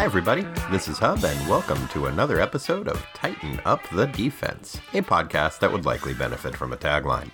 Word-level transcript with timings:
Hi, 0.00 0.06
everybody. 0.06 0.46
This 0.70 0.88
is 0.88 0.98
Hub, 0.98 1.22
and 1.22 1.46
welcome 1.46 1.86
to 1.88 2.06
another 2.06 2.40
episode 2.40 2.88
of 2.88 3.06
Tighten 3.12 3.60
Up 3.66 3.86
the 3.90 4.06
Defense, 4.06 4.80
a 4.94 5.02
podcast 5.02 5.58
that 5.58 5.70
would 5.70 5.84
likely 5.84 6.14
benefit 6.14 6.56
from 6.56 6.72
a 6.72 6.78
tagline. 6.78 7.30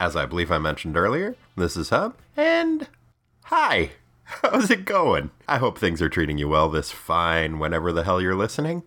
As 0.00 0.16
I 0.16 0.26
believe 0.26 0.50
I 0.50 0.58
mentioned 0.58 0.96
earlier, 0.96 1.36
this 1.56 1.76
is 1.76 1.90
Hub, 1.90 2.16
and 2.36 2.88
hi. 3.44 3.92
How's 4.24 4.72
it 4.72 4.86
going? 4.86 5.30
I 5.46 5.58
hope 5.58 5.78
things 5.78 6.02
are 6.02 6.08
treating 6.08 6.36
you 6.36 6.48
well 6.48 6.68
this 6.68 6.90
fine 6.90 7.60
whenever 7.60 7.92
the 7.92 8.02
hell 8.02 8.20
you're 8.20 8.34
listening. 8.34 8.82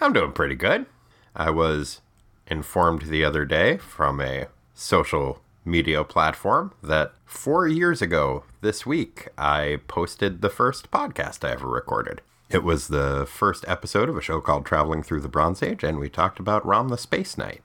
I'm 0.00 0.12
doing 0.12 0.30
pretty 0.30 0.54
good. 0.54 0.86
I 1.34 1.50
was 1.50 2.02
informed 2.46 3.02
the 3.02 3.24
other 3.24 3.44
day 3.44 3.78
from 3.78 4.20
a 4.20 4.46
social 4.74 5.42
media 5.64 6.04
platform 6.04 6.72
that 6.84 7.14
four 7.24 7.66
years 7.66 8.00
ago 8.00 8.44
this 8.60 8.86
week 8.86 9.26
I 9.36 9.80
posted 9.88 10.40
the 10.40 10.48
first 10.48 10.92
podcast 10.92 11.44
I 11.44 11.50
ever 11.50 11.66
recorded. 11.66 12.20
It 12.50 12.64
was 12.64 12.88
the 12.88 13.28
first 13.30 13.64
episode 13.68 14.08
of 14.08 14.16
a 14.16 14.20
show 14.20 14.40
called 14.40 14.66
Traveling 14.66 15.04
Through 15.04 15.20
the 15.20 15.28
Bronze 15.28 15.62
Age, 15.62 15.84
and 15.84 16.00
we 16.00 16.08
talked 16.08 16.40
about 16.40 16.66
Rom 16.66 16.88
the 16.88 16.98
Space 16.98 17.38
Knight. 17.38 17.62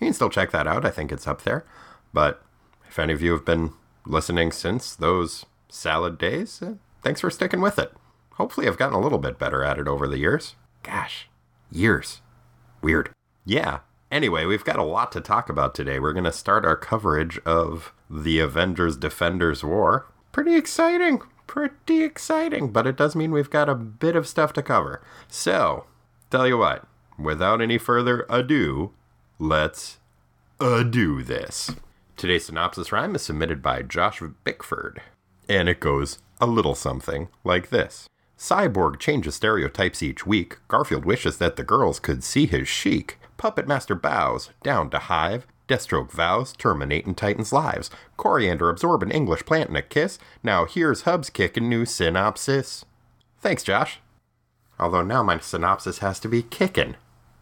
You 0.00 0.08
can 0.08 0.12
still 0.12 0.28
check 0.28 0.50
that 0.50 0.66
out, 0.66 0.84
I 0.84 0.90
think 0.90 1.12
it's 1.12 1.28
up 1.28 1.42
there. 1.42 1.64
But 2.12 2.42
if 2.88 2.98
any 2.98 3.12
of 3.12 3.22
you 3.22 3.30
have 3.30 3.44
been 3.44 3.74
listening 4.04 4.50
since 4.50 4.96
those 4.96 5.46
salad 5.68 6.18
days, 6.18 6.60
eh, 6.60 6.72
thanks 7.00 7.20
for 7.20 7.30
sticking 7.30 7.60
with 7.60 7.78
it. 7.78 7.92
Hopefully, 8.32 8.66
I've 8.66 8.76
gotten 8.76 8.96
a 8.96 9.00
little 9.00 9.20
bit 9.20 9.38
better 9.38 9.62
at 9.62 9.78
it 9.78 9.86
over 9.86 10.08
the 10.08 10.18
years. 10.18 10.56
Gosh, 10.82 11.28
years. 11.70 12.20
Weird. 12.82 13.10
Yeah. 13.44 13.80
Anyway, 14.10 14.46
we've 14.46 14.64
got 14.64 14.80
a 14.80 14.82
lot 14.82 15.12
to 15.12 15.20
talk 15.20 15.48
about 15.48 15.76
today. 15.76 16.00
We're 16.00 16.12
going 16.12 16.24
to 16.24 16.32
start 16.32 16.64
our 16.64 16.76
coverage 16.76 17.38
of 17.46 17.92
the 18.10 18.40
Avengers 18.40 18.96
Defenders 18.96 19.62
War. 19.62 20.06
Pretty 20.32 20.56
exciting. 20.56 21.22
Pretty 21.46 22.02
exciting, 22.02 22.70
but 22.70 22.86
it 22.86 22.96
does 22.96 23.14
mean 23.14 23.30
we've 23.30 23.50
got 23.50 23.68
a 23.68 23.74
bit 23.74 24.16
of 24.16 24.26
stuff 24.26 24.52
to 24.54 24.62
cover. 24.62 25.02
So, 25.28 25.86
tell 26.30 26.46
you 26.46 26.58
what, 26.58 26.86
without 27.18 27.60
any 27.60 27.78
further 27.78 28.26
ado, 28.28 28.92
let's 29.38 29.98
ado 30.60 31.22
this. 31.22 31.70
Today's 32.16 32.46
synopsis 32.46 32.92
rhyme 32.92 33.14
is 33.14 33.22
submitted 33.22 33.62
by 33.62 33.82
Josh 33.82 34.22
Bickford, 34.44 35.02
and 35.48 35.68
it 35.68 35.80
goes 35.80 36.18
a 36.40 36.46
little 36.46 36.74
something 36.74 37.28
like 37.44 37.70
this. 37.70 38.08
Cyborg 38.38 38.98
changes 38.98 39.36
stereotypes 39.36 40.02
each 40.02 40.26
week. 40.26 40.58
Garfield 40.68 41.04
wishes 41.04 41.38
that 41.38 41.56
the 41.56 41.62
girls 41.62 42.00
could 42.00 42.24
see 42.24 42.46
his 42.46 42.68
chic. 42.68 43.18
Puppet 43.36 43.66
Master 43.68 43.94
bows 43.94 44.50
down 44.62 44.90
to 44.90 44.98
Hive. 44.98 45.46
Deathstroke 45.68 46.10
vows 46.10 46.52
terminate 46.52 47.06
in 47.06 47.14
Titans' 47.14 47.52
lives. 47.52 47.90
Koriand'r 48.18 48.70
absorb 48.70 49.02
an 49.02 49.10
English 49.10 49.44
plant 49.46 49.70
in 49.70 49.76
a 49.76 49.82
kiss. 49.82 50.18
Now 50.42 50.66
here's 50.66 51.02
Hub's 51.02 51.30
kicking 51.30 51.68
new 51.68 51.86
synopsis. 51.86 52.84
Thanks, 53.40 53.62
Josh. 53.62 54.00
Although 54.78 55.02
now 55.02 55.22
my 55.22 55.38
synopsis 55.38 55.98
has 55.98 56.20
to 56.20 56.28
be 56.28 56.42
kickin'. 56.42 56.96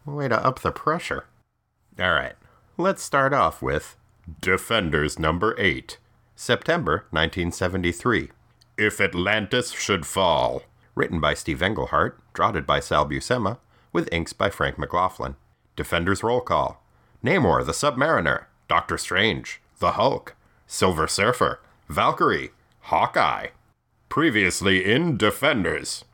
Way 0.05 0.29
to 0.29 0.45
up 0.45 0.61
the 0.61 0.71
pressure. 0.73 1.25
All 1.99 2.13
right, 2.13 2.35
let's 2.77 3.03
start 3.03 3.33
off 3.33 3.61
with 3.63 3.97
Defenders 4.41 5.19
number 5.19 5.55
8, 5.59 5.99
September 6.37 7.07
1973. 7.11 8.31
If 8.79 9.01
Atlantis 9.01 9.73
Should 9.73 10.07
Fall. 10.07 10.63
Written 10.95 11.21
by 11.21 11.35
Steve 11.35 11.63
Englehart, 11.63 12.21
drafted 12.35 12.67
by 12.67 12.81
Sal 12.81 13.09
Buscema, 13.09 13.59
with 13.93 14.09
inks 14.13 14.33
by 14.33 14.51
Frank 14.51 14.79
McLaughlin. 14.79 15.37
Defenders 15.75 16.23
roll 16.23 16.41
call. 16.41 16.82
Namor 17.25 17.65
the 17.65 17.73
Submariner, 17.73 18.47
Doctor 18.67 18.99
Strange, 18.99 19.61
the 19.79 19.93
Hulk, 19.93 20.35
Silver 20.67 21.07
Surfer, 21.07 21.61
Valkyrie, 21.89 22.51
Hawkeye. 22.81 23.49
Previously 24.09 24.85
in 24.85 25.17
Defenders. 25.17 26.05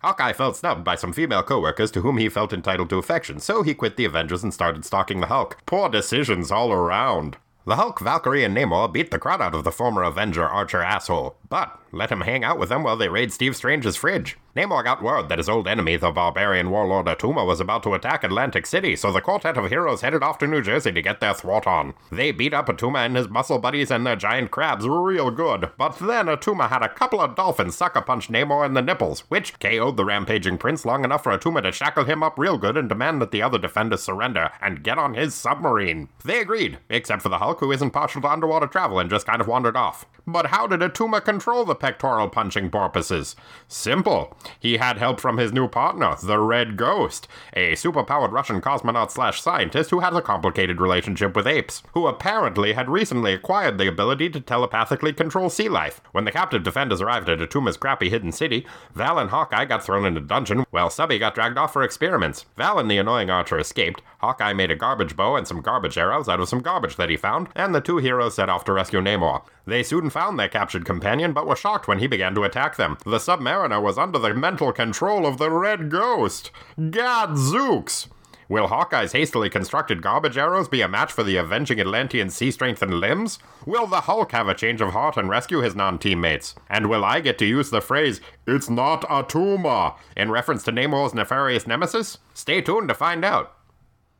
Hawkeye 0.00 0.32
felt 0.32 0.56
snubbed 0.56 0.82
by 0.82 0.94
some 0.94 1.12
female 1.12 1.42
coworkers 1.42 1.90
to 1.90 2.00
whom 2.00 2.16
he 2.16 2.30
felt 2.30 2.52
entitled 2.52 2.88
to 2.90 2.98
affection, 2.98 3.38
so 3.38 3.62
he 3.62 3.74
quit 3.74 3.96
the 3.96 4.04
Avengers 4.06 4.42
and 4.42 4.54
started 4.54 4.84
stalking 4.84 5.20
the 5.20 5.26
Hulk. 5.26 5.58
Poor 5.66 5.90
decisions 5.90 6.50
all 6.50 6.72
around. 6.72 7.36
The 7.66 7.74
Hulk, 7.74 7.98
Valkyrie, 7.98 8.44
and 8.44 8.56
Namor 8.56 8.92
beat 8.92 9.10
the 9.10 9.18
crud 9.18 9.40
out 9.40 9.52
of 9.52 9.64
the 9.64 9.72
former 9.72 10.04
Avenger 10.04 10.46
Archer 10.46 10.80
asshole, 10.80 11.36
but 11.48 11.80
let 11.90 12.12
him 12.12 12.20
hang 12.20 12.44
out 12.44 12.58
with 12.58 12.68
them 12.68 12.84
while 12.84 12.96
they 12.96 13.08
raid 13.08 13.32
Steve 13.32 13.56
Strange's 13.56 13.96
fridge. 13.96 14.36
Namor 14.54 14.84
got 14.84 15.02
word 15.02 15.28
that 15.28 15.38
his 15.38 15.48
old 15.48 15.66
enemy, 15.68 15.96
the 15.96 16.10
barbarian 16.10 16.70
warlord 16.70 17.06
Attuma, 17.06 17.44
was 17.44 17.60
about 17.60 17.82
to 17.82 17.94
attack 17.94 18.24
Atlantic 18.24 18.66
City, 18.66 18.96
so 18.96 19.12
the 19.12 19.20
quartet 19.20 19.58
of 19.58 19.68
heroes 19.68 20.00
headed 20.00 20.22
off 20.22 20.38
to 20.38 20.46
New 20.46 20.62
Jersey 20.62 20.92
to 20.92 21.02
get 21.02 21.20
their 21.20 21.34
thwart 21.34 21.66
on. 21.66 21.92
They 22.10 22.30
beat 22.32 22.54
up 22.54 22.68
Attuma 22.68 23.04
and 23.04 23.16
his 23.16 23.28
muscle 23.28 23.58
buddies 23.58 23.90
and 23.90 24.06
their 24.06 24.16
giant 24.16 24.50
crabs 24.50 24.88
real 24.88 25.30
good, 25.30 25.70
but 25.76 25.98
then 25.98 26.26
Attuma 26.26 26.68
had 26.68 26.82
a 26.82 26.88
couple 26.88 27.20
of 27.20 27.34
dolphins 27.34 27.76
sucker 27.76 28.00
punch 28.00 28.28
Namor 28.28 28.64
in 28.64 28.74
the 28.74 28.80
nipples, 28.80 29.20
which 29.28 29.58
KO'd 29.58 29.96
the 29.96 30.04
rampaging 30.04 30.56
prince 30.56 30.86
long 30.86 31.04
enough 31.04 31.24
for 31.24 31.36
Attuma 31.36 31.62
to 31.62 31.72
shackle 31.72 32.04
him 32.04 32.22
up 32.22 32.38
real 32.38 32.56
good 32.56 32.76
and 32.76 32.88
demand 32.88 33.20
that 33.20 33.32
the 33.32 33.42
other 33.42 33.58
defenders 33.58 34.02
surrender 34.02 34.50
and 34.62 34.82
get 34.82 34.98
on 34.98 35.14
his 35.14 35.34
submarine. 35.34 36.08
They 36.24 36.40
agreed, 36.40 36.78
except 36.88 37.22
for 37.22 37.28
the 37.28 37.38
Hulk, 37.38 37.55
who 37.60 37.72
isn't 37.72 37.90
partial 37.90 38.22
to 38.22 38.28
underwater 38.28 38.66
travel 38.66 38.98
and 38.98 39.10
just 39.10 39.26
kind 39.26 39.40
of 39.40 39.48
wandered 39.48 39.76
off. 39.76 40.06
But 40.26 40.46
how 40.46 40.66
did 40.66 40.80
Attuma 40.80 41.24
control 41.24 41.64
the 41.64 41.74
pectoral 41.74 42.28
punching 42.28 42.70
porpoises? 42.70 43.36
Simple. 43.68 44.36
He 44.58 44.78
had 44.78 44.98
help 44.98 45.20
from 45.20 45.38
his 45.38 45.52
new 45.52 45.68
partner, 45.68 46.16
the 46.22 46.38
Red 46.38 46.76
Ghost, 46.76 47.28
a 47.52 47.72
superpowered 47.72 48.32
Russian 48.32 48.60
cosmonaut 48.60 49.10
slash 49.10 49.40
scientist 49.40 49.90
who 49.90 50.00
had 50.00 50.14
a 50.14 50.22
complicated 50.22 50.80
relationship 50.80 51.36
with 51.36 51.46
apes, 51.46 51.82
who 51.92 52.06
apparently 52.06 52.72
had 52.72 52.90
recently 52.90 53.32
acquired 53.32 53.78
the 53.78 53.86
ability 53.86 54.28
to 54.30 54.40
telepathically 54.40 55.12
control 55.12 55.48
sea 55.48 55.68
life. 55.68 56.00
When 56.12 56.24
the 56.24 56.32
captive 56.32 56.64
defenders 56.64 57.00
arrived 57.00 57.28
at 57.28 57.38
Attuma's 57.38 57.76
crappy 57.76 58.08
hidden 58.08 58.32
city, 58.32 58.66
Val 58.94 59.18
and 59.18 59.30
Hawkeye 59.30 59.64
got 59.66 59.84
thrown 59.84 60.04
in 60.04 60.16
a 60.16 60.20
dungeon, 60.20 60.64
while 60.70 60.90
Subby 60.90 61.18
got 61.18 61.34
dragged 61.34 61.58
off 61.58 61.72
for 61.72 61.82
experiments. 61.82 62.46
Val 62.56 62.78
and 62.78 62.90
the 62.90 62.98
annoying 62.98 63.30
archer 63.30 63.58
escaped, 63.58 64.02
Hawkeye 64.26 64.54
made 64.54 64.72
a 64.72 64.76
garbage 64.76 65.14
bow 65.14 65.36
and 65.36 65.46
some 65.46 65.60
garbage 65.60 65.96
arrows 65.96 66.28
out 66.28 66.40
of 66.40 66.48
some 66.48 66.58
garbage 66.58 66.96
that 66.96 67.10
he 67.10 67.16
found, 67.16 67.48
and 67.54 67.72
the 67.72 67.80
two 67.80 67.98
heroes 67.98 68.34
set 68.34 68.48
off 68.48 68.64
to 68.64 68.72
rescue 68.72 69.00
Namor. 69.00 69.42
They 69.68 69.84
soon 69.84 70.10
found 70.10 70.36
their 70.36 70.48
captured 70.48 70.84
companion, 70.84 71.32
but 71.32 71.46
were 71.46 71.54
shocked 71.54 71.86
when 71.86 72.00
he 72.00 72.08
began 72.08 72.34
to 72.34 72.42
attack 72.42 72.74
them. 72.74 72.98
The 73.04 73.18
Submariner 73.18 73.80
was 73.80 73.96
under 73.96 74.18
the 74.18 74.34
mental 74.34 74.72
control 74.72 75.26
of 75.26 75.38
the 75.38 75.48
Red 75.48 75.90
Ghost. 75.90 76.50
Gadzooks! 76.90 78.08
Will 78.48 78.66
Hawkeye's 78.66 79.12
hastily 79.12 79.48
constructed 79.48 80.02
garbage 80.02 80.36
arrows 80.36 80.68
be 80.68 80.80
a 80.80 80.88
match 80.88 81.12
for 81.12 81.22
the 81.22 81.36
avenging 81.36 81.80
Atlantean 81.80 82.28
sea 82.28 82.50
strength 82.50 82.82
and 82.82 82.94
limbs? 82.94 83.38
Will 83.64 83.86
the 83.86 84.02
Hulk 84.02 84.32
have 84.32 84.48
a 84.48 84.54
change 84.54 84.80
of 84.80 84.92
heart 84.92 85.16
and 85.16 85.28
rescue 85.28 85.58
his 85.58 85.76
non 85.76 86.00
teammates? 86.00 86.56
And 86.68 86.88
will 86.88 87.04
I 87.04 87.20
get 87.20 87.38
to 87.38 87.46
use 87.46 87.70
the 87.70 87.80
phrase, 87.80 88.20
it's 88.44 88.68
not 88.68 89.02
Attuma, 89.02 89.94
in 90.16 90.32
reference 90.32 90.64
to 90.64 90.72
Namor's 90.72 91.14
nefarious 91.14 91.68
nemesis? 91.68 92.18
Stay 92.34 92.60
tuned 92.60 92.88
to 92.88 92.94
find 92.94 93.24
out. 93.24 93.55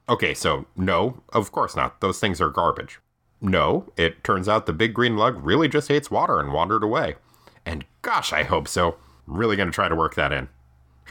Okay, 0.08 0.34
so 0.34 0.66
no, 0.76 1.22
of 1.32 1.50
course 1.50 1.74
not. 1.74 2.00
Those 2.00 2.20
things 2.20 2.40
are 2.40 2.48
garbage. 2.48 3.00
No, 3.40 3.92
it 3.96 4.22
turns 4.24 4.48
out 4.48 4.66
the 4.66 4.72
big 4.72 4.94
green 4.94 5.16
lug 5.16 5.44
really 5.44 5.68
just 5.68 5.88
hates 5.88 6.10
water 6.10 6.38
and 6.38 6.52
wandered 6.52 6.82
away. 6.82 7.16
And 7.64 7.84
gosh, 8.02 8.32
I 8.32 8.44
hope 8.44 8.68
so. 8.68 8.96
I'm 9.26 9.36
Really 9.36 9.56
gonna 9.56 9.72
try 9.72 9.88
to 9.88 9.96
work 9.96 10.14
that 10.14 10.32
in. 10.32 10.48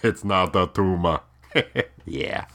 It's 0.04 0.24
not 0.24 0.54
the 0.54 0.68
Tuma. 0.68 1.22
yeah. 2.06 2.46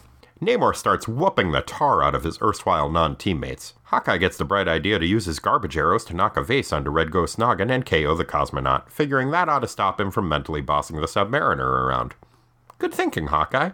Namor 0.40 0.74
starts 0.74 1.06
whooping 1.08 1.52
the 1.52 1.60
tar 1.60 2.02
out 2.02 2.14
of 2.14 2.24
his 2.24 2.40
erstwhile 2.40 2.88
non 2.88 3.16
teammates. 3.16 3.74
Hawkeye 3.84 4.18
gets 4.18 4.36
the 4.36 4.44
bright 4.44 4.68
idea 4.68 4.98
to 4.98 5.06
use 5.06 5.26
his 5.26 5.38
garbage 5.38 5.76
arrows 5.76 6.04
to 6.06 6.14
knock 6.14 6.36
a 6.36 6.42
vase 6.42 6.72
onto 6.72 6.90
Red 6.90 7.10
Ghost 7.10 7.38
noggin 7.38 7.70
and 7.70 7.84
KO 7.84 8.14
the 8.14 8.24
cosmonaut, 8.24 8.90
figuring 8.90 9.30
that 9.30 9.48
ought 9.48 9.60
to 9.60 9.68
stop 9.68 10.00
him 10.00 10.10
from 10.10 10.28
mentally 10.28 10.62
bossing 10.62 10.96
the 10.96 11.06
submariner 11.06 11.58
around. 11.58 12.14
Good 12.78 12.94
thinking, 12.94 13.26
Hawkeye. 13.26 13.70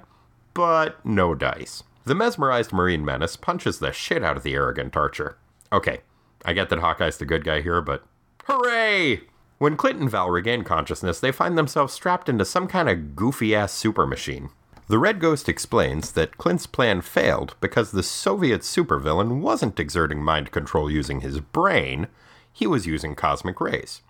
But 0.55 1.05
no 1.05 1.35
dice. 1.35 1.85
The 2.07 2.15
mesmerized 2.15 2.73
Marine 2.73 3.05
Menace 3.05 3.35
punches 3.35 3.81
the 3.81 3.93
shit 3.93 4.23
out 4.23 4.37
of 4.37 4.45
the 4.45 4.55
arrogant 4.55 4.97
Archer. 4.97 5.39
Okay, 5.73 6.03
I 6.45 6.53
get 6.53 6.69
that 6.69 6.79
Hawkeye's 6.79 7.19
the 7.19 7.27
good 7.27 7.45
guy 7.45 7.61
here, 7.61 7.83
but 7.83 8.05
hooray! 8.45 9.23
When 9.59 9.77
Clint 9.77 9.99
and 9.99 10.09
Val 10.09 10.31
regain 10.31 10.63
consciousness, 10.63 11.19
they 11.19 11.33
find 11.33 11.59
themselves 11.59 11.93
strapped 11.93 12.29
into 12.29 12.45
some 12.45 12.69
kind 12.69 12.89
of 12.89 13.17
goofy 13.17 13.57
ass 13.57 13.73
super 13.73 14.07
machine. 14.07 14.51
The 14.87 15.01
Red 15.01 15.19
Ghost 15.19 15.49
explains 15.49 16.13
that 16.13 16.39
Clint's 16.39 16.69
plan 16.69 17.01
failed 17.01 17.57
because 17.61 17.91
the 17.91 18.05
Soviet 18.05 18.61
supervillain 18.61 19.41
wasn't 19.41 19.81
exerting 19.81 20.23
mind 20.23 20.53
control 20.53 20.89
using 20.89 21.23
his 21.23 21.41
brain, 21.41 22.07
he 22.53 22.69
was 22.69 22.87
using 22.87 23.17
cosmic 23.17 23.61
rays. 23.61 24.03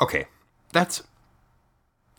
Okay, 0.00 0.26
that's. 0.70 1.02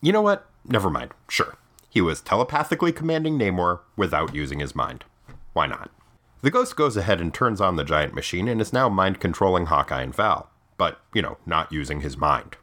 You 0.02 0.12
know 0.12 0.22
what? 0.22 0.46
Never 0.66 0.90
mind. 0.90 1.14
Sure. 1.30 1.56
He 1.96 2.02
was 2.02 2.20
telepathically 2.20 2.92
commanding 2.92 3.40
Namor 3.40 3.80
without 3.96 4.36
using 4.36 4.60
his 4.60 4.76
mind. 4.76 5.06
Why 5.54 5.66
not? 5.66 5.92
The 6.42 6.52
ghost 6.52 6.76
goes 6.76 6.98
ahead 6.98 7.22
and 7.22 7.34
turns 7.34 7.62
on 7.62 7.78
the 7.78 7.86
giant 7.86 8.14
machine 8.14 8.50
and 8.50 8.60
is 8.60 8.74
now 8.74 8.90
mind 8.90 9.22
controlling 9.22 9.68
Hawkeye 9.68 10.02
and 10.02 10.14
Val, 10.14 10.50
but, 10.78 11.00
you 11.14 11.22
know, 11.22 11.38
not 11.46 11.72
using 11.72 12.02
his 12.02 12.18
mind. 12.18 12.58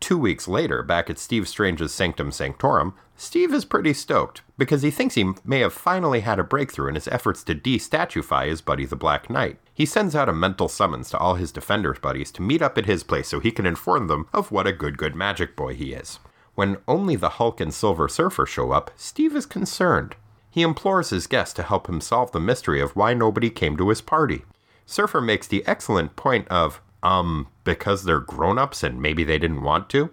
Two 0.00 0.16
weeks 0.16 0.48
later, 0.48 0.82
back 0.82 1.10
at 1.10 1.18
Steve 1.18 1.46
Strange's 1.46 1.92
Sanctum 1.92 2.32
Sanctorum, 2.32 2.94
Steve 3.16 3.52
is 3.52 3.66
pretty 3.66 3.92
stoked 3.92 4.40
because 4.56 4.80
he 4.80 4.90
thinks 4.90 5.14
he 5.14 5.34
may 5.44 5.60
have 5.60 5.74
finally 5.74 6.20
had 6.20 6.38
a 6.38 6.42
breakthrough 6.42 6.88
in 6.88 6.94
his 6.94 7.08
efforts 7.08 7.44
to 7.44 7.54
de-statuify 7.54 8.46
his 8.46 8.62
buddy 8.62 8.86
the 8.86 8.96
Black 8.96 9.28
Knight. 9.28 9.58
He 9.74 9.84
sends 9.84 10.16
out 10.16 10.30
a 10.30 10.32
mental 10.32 10.68
summons 10.68 11.10
to 11.10 11.18
all 11.18 11.34
his 11.34 11.52
Defenders 11.52 11.98
buddies 11.98 12.30
to 12.32 12.40
meet 12.40 12.62
up 12.62 12.78
at 12.78 12.86
his 12.86 13.02
place 13.02 13.28
so 13.28 13.40
he 13.40 13.50
can 13.50 13.66
inform 13.66 14.06
them 14.06 14.26
of 14.32 14.50
what 14.50 14.66
a 14.66 14.72
good, 14.72 14.96
good 14.96 15.14
magic 15.14 15.54
boy 15.54 15.74
he 15.74 15.92
is. 15.92 16.18
When 16.54 16.78
only 16.88 17.16
the 17.16 17.30
Hulk 17.30 17.60
and 17.60 17.72
Silver 17.72 18.08
Surfer 18.08 18.46
show 18.46 18.72
up, 18.72 18.90
Steve 18.96 19.34
is 19.36 19.46
concerned. 19.46 20.16
He 20.50 20.62
implores 20.62 21.10
his 21.10 21.26
guest 21.26 21.56
to 21.56 21.62
help 21.62 21.88
him 21.88 22.00
solve 22.00 22.32
the 22.32 22.40
mystery 22.40 22.80
of 22.80 22.96
why 22.96 23.14
nobody 23.14 23.50
came 23.50 23.76
to 23.76 23.88
his 23.88 24.00
party. 24.00 24.44
Surfer 24.84 25.20
makes 25.20 25.46
the 25.46 25.64
excellent 25.66 26.16
point 26.16 26.48
of, 26.48 26.80
um, 27.02 27.46
because 27.62 28.04
they're 28.04 28.18
grown 28.18 28.58
ups 28.58 28.82
and 28.82 29.00
maybe 29.00 29.22
they 29.22 29.38
didn't 29.38 29.62
want 29.62 29.88
to, 29.90 30.10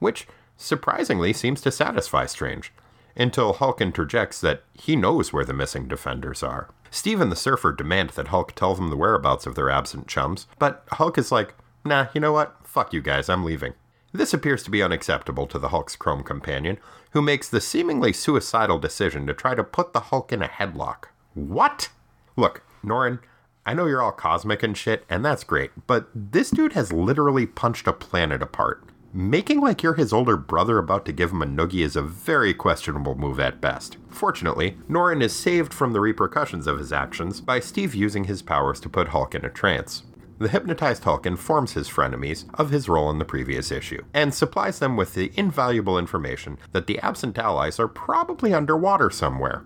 which 0.00 0.26
surprisingly 0.56 1.32
seems 1.32 1.60
to 1.60 1.70
satisfy 1.70 2.26
Strange, 2.26 2.72
until 3.16 3.52
Hulk 3.52 3.80
interjects 3.80 4.40
that 4.40 4.64
he 4.74 4.96
knows 4.96 5.32
where 5.32 5.44
the 5.44 5.54
missing 5.54 5.86
defenders 5.86 6.42
are. 6.42 6.68
Steve 6.90 7.20
and 7.20 7.30
the 7.30 7.36
Surfer 7.36 7.72
demand 7.72 8.10
that 8.10 8.28
Hulk 8.28 8.54
tell 8.54 8.74
them 8.74 8.88
the 8.88 8.96
whereabouts 8.96 9.46
of 9.46 9.54
their 9.54 9.70
absent 9.70 10.08
chums, 10.08 10.46
but 10.58 10.84
Hulk 10.92 11.16
is 11.18 11.30
like, 11.30 11.54
nah, 11.84 12.08
you 12.12 12.20
know 12.20 12.32
what? 12.32 12.56
Fuck 12.64 12.92
you 12.92 13.00
guys, 13.00 13.28
I'm 13.28 13.44
leaving. 13.44 13.74
This 14.12 14.32
appears 14.32 14.62
to 14.62 14.70
be 14.70 14.82
unacceptable 14.82 15.46
to 15.48 15.58
the 15.58 15.68
Hulk's 15.68 15.94
Chrome 15.94 16.22
companion, 16.22 16.78
who 17.10 17.20
makes 17.20 17.48
the 17.48 17.60
seemingly 17.60 18.12
suicidal 18.12 18.78
decision 18.78 19.26
to 19.26 19.34
try 19.34 19.54
to 19.54 19.62
put 19.62 19.92
the 19.92 20.00
Hulk 20.00 20.32
in 20.32 20.42
a 20.42 20.48
headlock. 20.48 21.06
What? 21.34 21.90
Look, 22.36 22.62
Norrin, 22.82 23.20
I 23.66 23.74
know 23.74 23.84
you're 23.84 24.00
all 24.00 24.12
cosmic 24.12 24.62
and 24.62 24.76
shit, 24.76 25.04
and 25.10 25.22
that's 25.22 25.44
great, 25.44 25.72
but 25.86 26.08
this 26.14 26.50
dude 26.50 26.72
has 26.72 26.90
literally 26.90 27.46
punched 27.46 27.86
a 27.86 27.92
planet 27.92 28.42
apart. 28.42 28.82
Making 29.12 29.60
like 29.60 29.82
you're 29.82 29.94
his 29.94 30.12
older 30.12 30.36
brother 30.36 30.78
about 30.78 31.04
to 31.06 31.12
give 31.12 31.30
him 31.30 31.42
a 31.42 31.46
noogie 31.46 31.84
is 31.84 31.96
a 31.96 32.02
very 32.02 32.54
questionable 32.54 33.14
move 33.14 33.40
at 33.40 33.60
best. 33.60 33.98
Fortunately, 34.08 34.78
Norrin 34.88 35.22
is 35.22 35.34
saved 35.34 35.74
from 35.74 35.92
the 35.92 36.00
repercussions 36.00 36.66
of 36.66 36.78
his 36.78 36.92
actions 36.92 37.40
by 37.40 37.60
Steve 37.60 37.94
using 37.94 38.24
his 38.24 38.42
powers 38.42 38.80
to 38.80 38.88
put 38.88 39.08
Hulk 39.08 39.34
in 39.34 39.44
a 39.44 39.50
trance. 39.50 40.02
The 40.38 40.48
hypnotized 40.48 41.02
Hulk 41.02 41.26
informs 41.26 41.72
his 41.72 41.88
frenemies 41.88 42.44
of 42.54 42.70
his 42.70 42.88
role 42.88 43.10
in 43.10 43.18
the 43.18 43.24
previous 43.24 43.72
issue, 43.72 44.04
and 44.14 44.32
supplies 44.32 44.78
them 44.78 44.96
with 44.96 45.14
the 45.14 45.32
invaluable 45.34 45.98
information 45.98 46.58
that 46.72 46.86
the 46.86 47.00
absent 47.00 47.36
allies 47.38 47.80
are 47.80 47.88
probably 47.88 48.54
underwater 48.54 49.10
somewhere. 49.10 49.64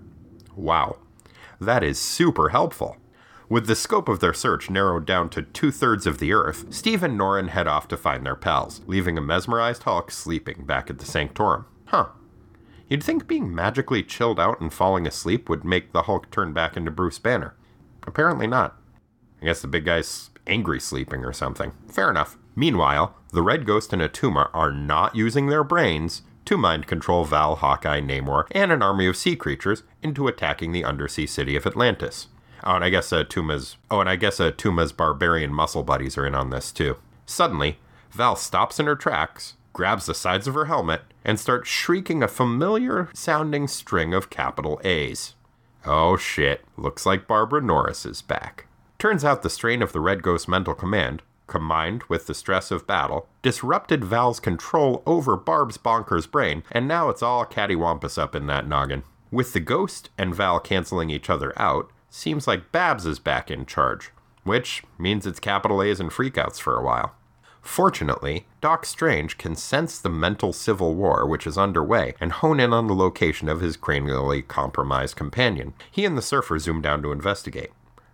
Wow. 0.56 0.96
That 1.60 1.84
is 1.84 1.98
super 1.98 2.48
helpful. 2.48 2.96
With 3.50 3.66
the 3.66 3.76
scope 3.76 4.08
of 4.08 4.20
their 4.20 4.32
search 4.32 4.70
narrowed 4.70 5.04
down 5.04 5.28
to 5.30 5.42
two 5.42 5.70
thirds 5.70 6.06
of 6.06 6.18
the 6.18 6.32
Earth, 6.32 6.72
Steve 6.72 7.02
and 7.02 7.20
Norrin 7.20 7.50
head 7.50 7.66
off 7.66 7.86
to 7.88 7.98
find 7.98 8.24
their 8.24 8.34
pals, 8.34 8.80
leaving 8.86 9.18
a 9.18 9.20
mesmerized 9.20 9.82
Hulk 9.82 10.10
sleeping 10.10 10.64
back 10.64 10.88
at 10.88 10.98
the 10.98 11.04
Sanctorum. 11.04 11.66
Huh. 11.84 12.06
You'd 12.88 13.04
think 13.04 13.28
being 13.28 13.54
magically 13.54 14.02
chilled 14.02 14.40
out 14.40 14.60
and 14.62 14.72
falling 14.72 15.06
asleep 15.06 15.50
would 15.50 15.64
make 15.64 15.92
the 15.92 16.04
Hulk 16.04 16.30
turn 16.30 16.54
back 16.54 16.78
into 16.78 16.90
Bruce 16.90 17.18
Banner. 17.18 17.54
Apparently 18.06 18.46
not. 18.46 18.78
I 19.42 19.44
guess 19.44 19.60
the 19.60 19.68
big 19.68 19.84
guy's 19.84 20.30
angry 20.46 20.80
sleeping 20.80 21.24
or 21.24 21.32
something. 21.32 21.72
Fair 21.88 22.10
enough. 22.10 22.36
Meanwhile, 22.54 23.16
the 23.32 23.42
Red 23.42 23.64
Ghost 23.66 23.92
and 23.92 24.02
Attuma 24.02 24.50
are 24.52 24.72
not 24.72 25.16
using 25.16 25.46
their 25.46 25.64
brains 25.64 26.22
to 26.44 26.56
mind 26.56 26.86
control 26.86 27.24
Val, 27.24 27.56
Hawkeye, 27.56 28.00
Namor, 28.00 28.46
and 28.50 28.72
an 28.72 28.82
army 28.82 29.06
of 29.06 29.16
sea 29.16 29.36
creatures 29.36 29.84
into 30.02 30.26
attacking 30.26 30.72
the 30.72 30.84
undersea 30.84 31.26
city 31.26 31.56
of 31.56 31.66
Atlantis. 31.66 32.28
Oh, 32.64 32.74
and 32.74 32.84
I 32.84 32.90
guess 32.90 33.12
uh. 33.12 33.24
Oh, 33.90 34.00
and 34.00 34.08
I 34.08 34.16
guess 34.16 34.40
uh, 34.40 34.50
barbarian 34.96 35.52
muscle 35.52 35.82
buddies 35.82 36.18
are 36.18 36.26
in 36.26 36.34
on 36.34 36.50
this 36.50 36.72
too. 36.72 36.96
Suddenly, 37.26 37.78
Val 38.10 38.36
stops 38.36 38.78
in 38.78 38.86
her 38.86 38.96
tracks, 38.96 39.54
grabs 39.72 40.06
the 40.06 40.14
sides 40.14 40.46
of 40.46 40.54
her 40.54 40.66
helmet, 40.66 41.02
and 41.24 41.40
starts 41.40 41.68
shrieking 41.68 42.22
a 42.22 42.28
familiar 42.28 43.08
sounding 43.14 43.66
string 43.66 44.12
of 44.12 44.30
capital 44.30 44.80
A's. 44.84 45.34
Oh 45.84 46.16
shit, 46.16 46.64
looks 46.76 47.06
like 47.06 47.26
Barbara 47.26 47.62
Norris 47.62 48.04
is 48.06 48.22
back. 48.22 48.66
Turns 49.02 49.24
out 49.24 49.42
the 49.42 49.50
strain 49.50 49.82
of 49.82 49.92
the 49.92 50.00
Red 50.00 50.22
Ghost's 50.22 50.46
mental 50.46 50.74
command, 50.74 51.22
combined 51.48 52.04
with 52.04 52.28
the 52.28 52.34
stress 52.34 52.70
of 52.70 52.86
battle, 52.86 53.26
disrupted 53.42 54.04
Val's 54.04 54.38
control 54.38 55.02
over 55.06 55.36
Barb's 55.36 55.76
bonkers 55.76 56.30
brain, 56.30 56.62
and 56.70 56.86
now 56.86 57.08
it's 57.08 57.20
all 57.20 57.44
cattywampus 57.44 58.16
up 58.16 58.36
in 58.36 58.46
that 58.46 58.68
noggin. 58.68 59.02
With 59.32 59.54
the 59.54 59.58
Ghost 59.58 60.10
and 60.16 60.32
Val 60.32 60.60
canceling 60.60 61.10
each 61.10 61.28
other 61.28 61.52
out, 61.60 61.90
seems 62.10 62.46
like 62.46 62.70
Babs 62.70 63.04
is 63.04 63.18
back 63.18 63.50
in 63.50 63.66
charge, 63.66 64.12
which 64.44 64.84
means 64.96 65.26
it's 65.26 65.40
capital 65.40 65.82
A's 65.82 65.98
and 65.98 66.12
freakouts 66.12 66.60
for 66.60 66.76
a 66.76 66.84
while. 66.84 67.16
Fortunately, 67.60 68.46
Doc 68.60 68.86
Strange 68.86 69.36
can 69.36 69.56
sense 69.56 69.98
the 69.98 70.10
mental 70.10 70.52
civil 70.52 70.94
war 70.94 71.26
which 71.26 71.44
is 71.44 71.58
underway 71.58 72.14
and 72.20 72.30
hone 72.30 72.60
in 72.60 72.72
on 72.72 72.86
the 72.86 72.94
location 72.94 73.48
of 73.48 73.62
his 73.62 73.76
cranially 73.76 74.46
compromised 74.46 75.16
companion. 75.16 75.74
He 75.90 76.04
and 76.04 76.16
the 76.16 76.22
surfer 76.22 76.60
zoom 76.60 76.80
down 76.80 77.02
to 77.02 77.10
investigate. 77.10 77.72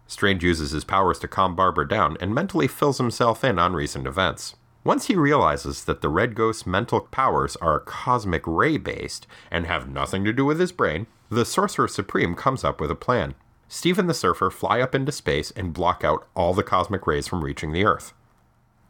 Strange 0.08 0.42
uses 0.42 0.70
his 0.70 0.84
powers 0.84 1.18
to 1.18 1.28
calm 1.28 1.54
Barbara 1.54 1.86
down 1.86 2.16
and 2.18 2.34
mentally 2.34 2.66
fills 2.66 2.96
himself 2.96 3.44
in 3.44 3.58
on 3.58 3.74
recent 3.74 4.06
events. 4.06 4.56
Once 4.82 5.06
he 5.06 5.14
realizes 5.14 5.84
that 5.84 6.00
the 6.00 6.08
Red 6.08 6.34
Ghost's 6.34 6.66
mental 6.66 7.02
powers 7.02 7.56
are 7.56 7.80
cosmic 7.80 8.42
ray 8.46 8.78
based 8.78 9.26
and 9.50 9.66
have 9.66 9.86
nothing 9.86 10.24
to 10.24 10.32
do 10.32 10.46
with 10.46 10.58
his 10.58 10.72
brain, 10.72 11.06
the 11.28 11.44
Sorcerer 11.44 11.86
Supreme 11.86 12.34
comes 12.34 12.64
up 12.64 12.80
with 12.80 12.90
a 12.90 12.94
plan. 12.94 13.34
Steve 13.68 13.98
and 13.98 14.08
the 14.08 14.14
Surfer 14.14 14.50
fly 14.50 14.80
up 14.80 14.94
into 14.94 15.12
space 15.12 15.50
and 15.50 15.74
block 15.74 16.02
out 16.02 16.26
all 16.34 16.54
the 16.54 16.62
cosmic 16.62 17.06
rays 17.06 17.28
from 17.28 17.44
reaching 17.44 17.72
the 17.72 17.84
Earth. 17.84 18.14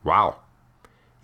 Wow. 0.04 0.36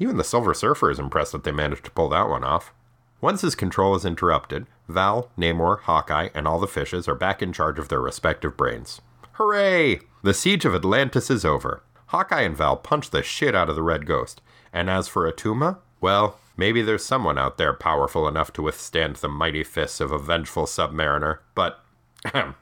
Even 0.01 0.17
the 0.17 0.25
Silver 0.25 0.55
Surfer 0.55 0.91
is 0.91 0.99
impressed 0.99 1.31
that 1.31 1.45
they 1.45 1.53
managed 1.53 1.85
to 1.85 1.93
pull 1.93 2.09
that 2.09 2.29
one 2.29 2.43
off. 2.43 2.73
Once 3.21 3.43
his 3.43 3.55
control 3.55 3.95
is 3.95 4.05
interrupted, 4.05 4.67
Val, 4.89 5.31
Namor, 5.39 5.83
Hawkeye, 5.83 6.31
and 6.35 6.49
all 6.49 6.59
the 6.59 6.67
fishes 6.67 7.07
are 7.07 7.15
back 7.15 7.41
in 7.41 7.53
charge 7.53 7.79
of 7.79 7.89
their 7.89 8.01
respective 8.01 8.57
brains. 8.57 9.01
Hooray! 9.35 10.01
The 10.23 10.35
siege 10.35 10.65
of 10.65 10.75
Atlantis 10.75 11.31
is 11.31 11.45
over. 11.45 11.83
Hawkeye 12.07 12.43
and 12.43 12.57
Val 12.57 12.77
punch 12.77 13.11
the 13.11 13.23
shit 13.23 13.55
out 13.55 13.69
of 13.69 13.77
the 13.77 13.83
Red 13.83 14.07
Ghost. 14.07 14.41
And 14.73 14.89
as 14.89 15.09
for 15.09 15.31
Attuma, 15.31 15.79
well, 16.01 16.39
maybe 16.57 16.83
there's 16.83 17.05
someone 17.05 17.39
out 17.39 17.59
there 17.59 17.73
powerful 17.73 18.29
enough 18.29 18.53
to 18.55 18.63
withstand 18.63 19.17
the 19.17 19.29
mighty 19.29 19.65
fists 19.65 20.01
of 20.01 20.13
a 20.13 20.19
vengeful 20.19 20.67
submariner, 20.67 21.39
but 21.55 21.85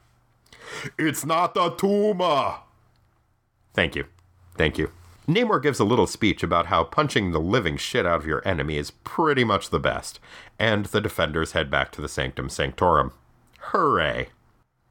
It's 0.99 1.25
not 1.25 1.57
a 1.57 1.75
tumor. 1.77 2.57
Thank 3.75 3.97
you. 3.97 4.07
Thank 4.57 4.79
you. 4.79 4.91
Namor 5.29 5.63
gives 5.63 5.79
a 5.79 5.85
little 5.85 6.07
speech 6.07 6.43
about 6.43 6.67
how 6.67 6.85
punching 6.85 7.31
the 7.31 7.41
living 7.41 7.77
shit 7.77 8.05
out 8.05 8.21
of 8.21 8.27
your 8.27 8.47
enemy 8.47 8.77
is 8.77 8.91
pretty 8.91 9.45
much 9.45 9.71
the 9.71 9.79
best, 9.79 10.19
and 10.59 10.87
the 10.87 11.01
defenders 11.01 11.53
head 11.53 11.71
back 11.71 11.93
to 11.93 12.01
the 12.01 12.09
Sanctum 12.09 12.49
Sanctorum. 12.49 13.13
Hooray! 13.61 14.29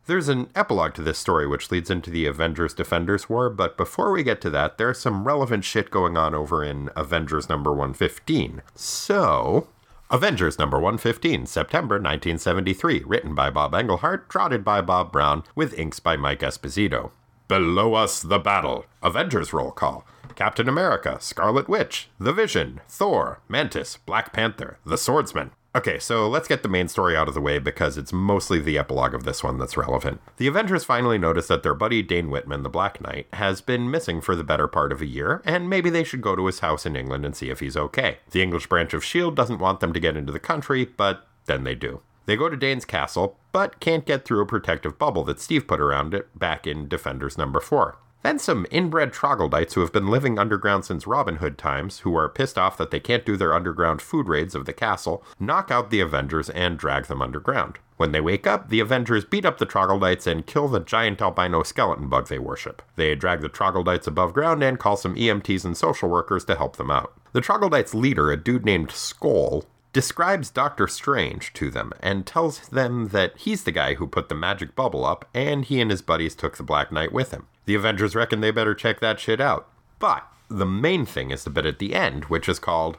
There's 0.08 0.30
an 0.30 0.50
epilogue 0.56 0.96
to 0.96 1.04
this 1.04 1.20
story 1.20 1.46
which 1.46 1.70
leads 1.70 1.92
into 1.92 2.10
the 2.10 2.26
Avengers 2.26 2.74
Defenders 2.74 3.30
War, 3.30 3.52
but 3.52 3.78
before 3.78 4.12
we 4.12 4.24
get 4.24 4.42
to 4.42 4.50
that, 4.50 4.80
there's 4.80 5.00
some 5.00 5.26
relevant 5.26 5.64
shit 5.64 5.92
going 5.92 6.18
on 6.18 6.34
over 6.34 6.64
in 6.64 6.90
Avengers 6.96 7.48
number 7.48 7.70
115. 7.70 8.64
So, 8.74 9.68
Avengers 10.10 10.58
number 10.58 10.78
115, 10.78 11.46
September 11.46 11.96
1973, 11.96 13.04
written 13.06 13.36
by 13.36 13.52
Bob 13.52 13.76
Englehart, 13.76 14.28
drafted 14.28 14.64
by 14.64 14.82
Bob 14.82 15.12
Brown, 15.12 15.44
with 15.54 15.78
inks 15.78 16.00
by 16.00 16.18
Mike 16.18 16.40
Esposito. 16.40 17.12
Below 17.48 17.94
us, 17.94 18.22
the 18.22 18.40
battle. 18.40 18.86
Avengers 19.04 19.54
roll 19.54 19.72
call. 19.72 20.06
Captain 20.36 20.68
America, 20.68 21.18
Scarlet 21.20 21.70
Witch, 21.70 22.10
The 22.20 22.34
Vision, 22.34 22.82
Thor, 22.90 23.40
Mantis, 23.48 23.98
Black 24.06 24.34
Panther, 24.34 24.80
The 24.84 24.98
Swordsman, 24.98 25.52
Okay, 25.74 26.00
so 26.00 26.28
let's 26.28 26.50
get 26.50 26.64
the 26.64 26.70
main 26.70 26.90
story 26.90 27.16
out 27.16 27.30
of 27.30 27.34
the 27.34 27.40
way 27.40 27.58
because 27.58 27.98
it's 27.98 28.12
mostly 28.12 28.60
the 28.60 28.78
epilogue 28.78 29.14
of 29.14 29.24
this 29.24 29.42
one 29.42 29.58
that's 29.58 29.78
relevant. 29.78 30.20
The 30.36 30.48
Avengers 30.48 30.84
finally 30.84 31.18
notice 31.18 31.48
that 31.48 31.64
their 31.64 31.74
buddy 31.74 32.02
Dane 32.02 32.30
Whitman, 32.30 32.64
the 32.64 32.70
Black 32.70 33.00
Knight, 33.00 33.28
has 33.34 33.62
been 33.62 33.90
missing 33.90 34.20
for 34.20 34.36
the 34.36 34.44
better 34.44 34.68
part 34.68 34.92
of 34.92 35.02
a 35.02 35.06
year, 35.06 35.42
and 35.46 35.70
maybe 35.70 35.90
they 35.90 36.04
should 36.04 36.22
go 36.22 36.36
to 36.36 36.46
his 36.46 36.60
house 36.60 36.86
in 36.86 36.98
England 36.98 37.26
and 37.26 37.38
see 37.38 37.50
if 37.50 37.62
he's 37.62 37.78
okay. 37.78 38.18
The 38.32 38.42
English 38.42 38.68
branch 38.68 38.94
of 38.94 39.02
S.H.I.E.L.D. 39.02 39.36
doesn't 39.36 39.60
want 39.60 39.80
them 39.80 39.94
to 39.94 40.00
get 40.02 40.18
into 40.18 40.34
the 40.34 40.40
country, 40.40 40.84
but 40.84 41.26
then 41.46 41.64
they 41.64 41.76
do. 41.76 42.02
They 42.26 42.36
go 42.36 42.50
to 42.50 42.58
Dane's 42.58 42.84
castle, 42.84 43.38
but 43.54 43.80
can't 43.80 44.06
get 44.06 44.26
through 44.26 44.42
a 44.42 44.46
protective 44.46 45.00
bubble 45.00 45.24
that 45.24 45.40
Steve 45.40 45.68
put 45.68 45.80
around 45.80 46.14
it 46.14 46.38
back 46.38 46.68
in 46.68 46.90
Defenders 46.90 47.38
number 47.38 47.62
4. 47.62 47.98
Then 48.24 48.38
some 48.38 48.68
inbred 48.70 49.14
troglodytes 49.14 49.74
who 49.74 49.82
have 49.82 49.92
been 49.92 50.08
living 50.08 50.38
underground 50.38 50.86
since 50.86 51.08
Robin 51.08 51.38
Hood 51.38 51.58
times, 51.58 52.00
who 52.00 52.16
are 52.16 52.30
pissed 52.30 52.58
off 52.58 52.78
that 52.78 52.92
they 52.92 53.00
can't 53.00 53.26
do 53.26 53.36
their 53.36 53.54
underground 53.54 54.02
food 54.02 54.28
raids 54.28 54.54
of 54.54 54.66
the 54.66 54.74
castle, 54.74 55.24
knock 55.40 55.72
out 55.72 55.90
the 55.90 56.02
Avengers 56.02 56.50
and 56.52 56.78
drag 56.78 57.06
them 57.06 57.22
underground. 57.22 57.80
When 57.98 58.12
they 58.12 58.22
wake 58.22 58.46
up, 58.46 58.70
the 58.70 58.80
Avengers 58.80 59.26
beat 59.26 59.46
up 59.46 59.58
the 59.58 59.66
troglodytes 59.66 60.28
and 60.28 60.46
kill 60.46 60.68
the 60.68 60.80
giant 60.80 61.22
albino 61.22 61.64
skeleton 61.64 62.10
bug 62.10 62.28
they 62.28 62.40
worship. 62.40 62.82
They 62.96 63.16
drag 63.16 63.42
the 63.42 63.50
troglodytes 63.50 64.08
above 64.08 64.34
ground 64.34 64.64
and 64.64 64.80
call 64.80 64.98
some 64.98 65.16
EMTs 65.16 65.66
and 65.66 65.78
social 65.78 66.10
workers 66.10 66.46
to 66.46 66.56
help 66.56 66.78
them 66.78 66.92
out. 66.92 67.14
The 67.34 67.42
troglodytes' 67.42 67.94
leader, 67.94 68.32
a 68.32 68.38
dude 68.38 68.66
named 68.66 68.90
Skoll, 68.90 69.66
describes 69.94 70.50
Doctor 70.50 70.88
Strange 70.88 71.54
to 71.54 71.70
them 71.70 71.92
and 72.00 72.26
tells 72.26 72.70
them 72.70 73.10
that 73.10 73.38
he's 73.38 73.64
the 73.64 73.72
guy 73.72 73.96
who 73.96 74.08
put 74.08 74.30
the 74.30 74.36
magic 74.36 74.76
bubble 74.76 75.06
up 75.06 75.28
and 75.34 75.66
he 75.66 75.82
and 75.82 75.92
his 75.92 76.02
buddies 76.02 76.36
took 76.36 76.58
the 76.58 76.64
Black 76.64 76.92
Knight 76.92 77.12
with 77.12 77.32
him. 77.32 77.48
The 77.66 77.76
Avengers 77.76 78.16
reckon 78.16 78.42
they 78.42 78.52
better 78.52 78.74
check 78.74 79.00
that 79.00 79.20
shit 79.20 79.40
out. 79.40 79.68
But 80.00 80.26
the 80.50 80.66
main 80.66 81.06
thing 81.06 81.32
is 81.32 81.44
the 81.44 81.50
bit 81.50 81.66
at 81.66 81.80
the 81.80 81.94
end, 81.94 82.26
which 82.26 82.50
is 82.50 82.60
called 82.60 82.98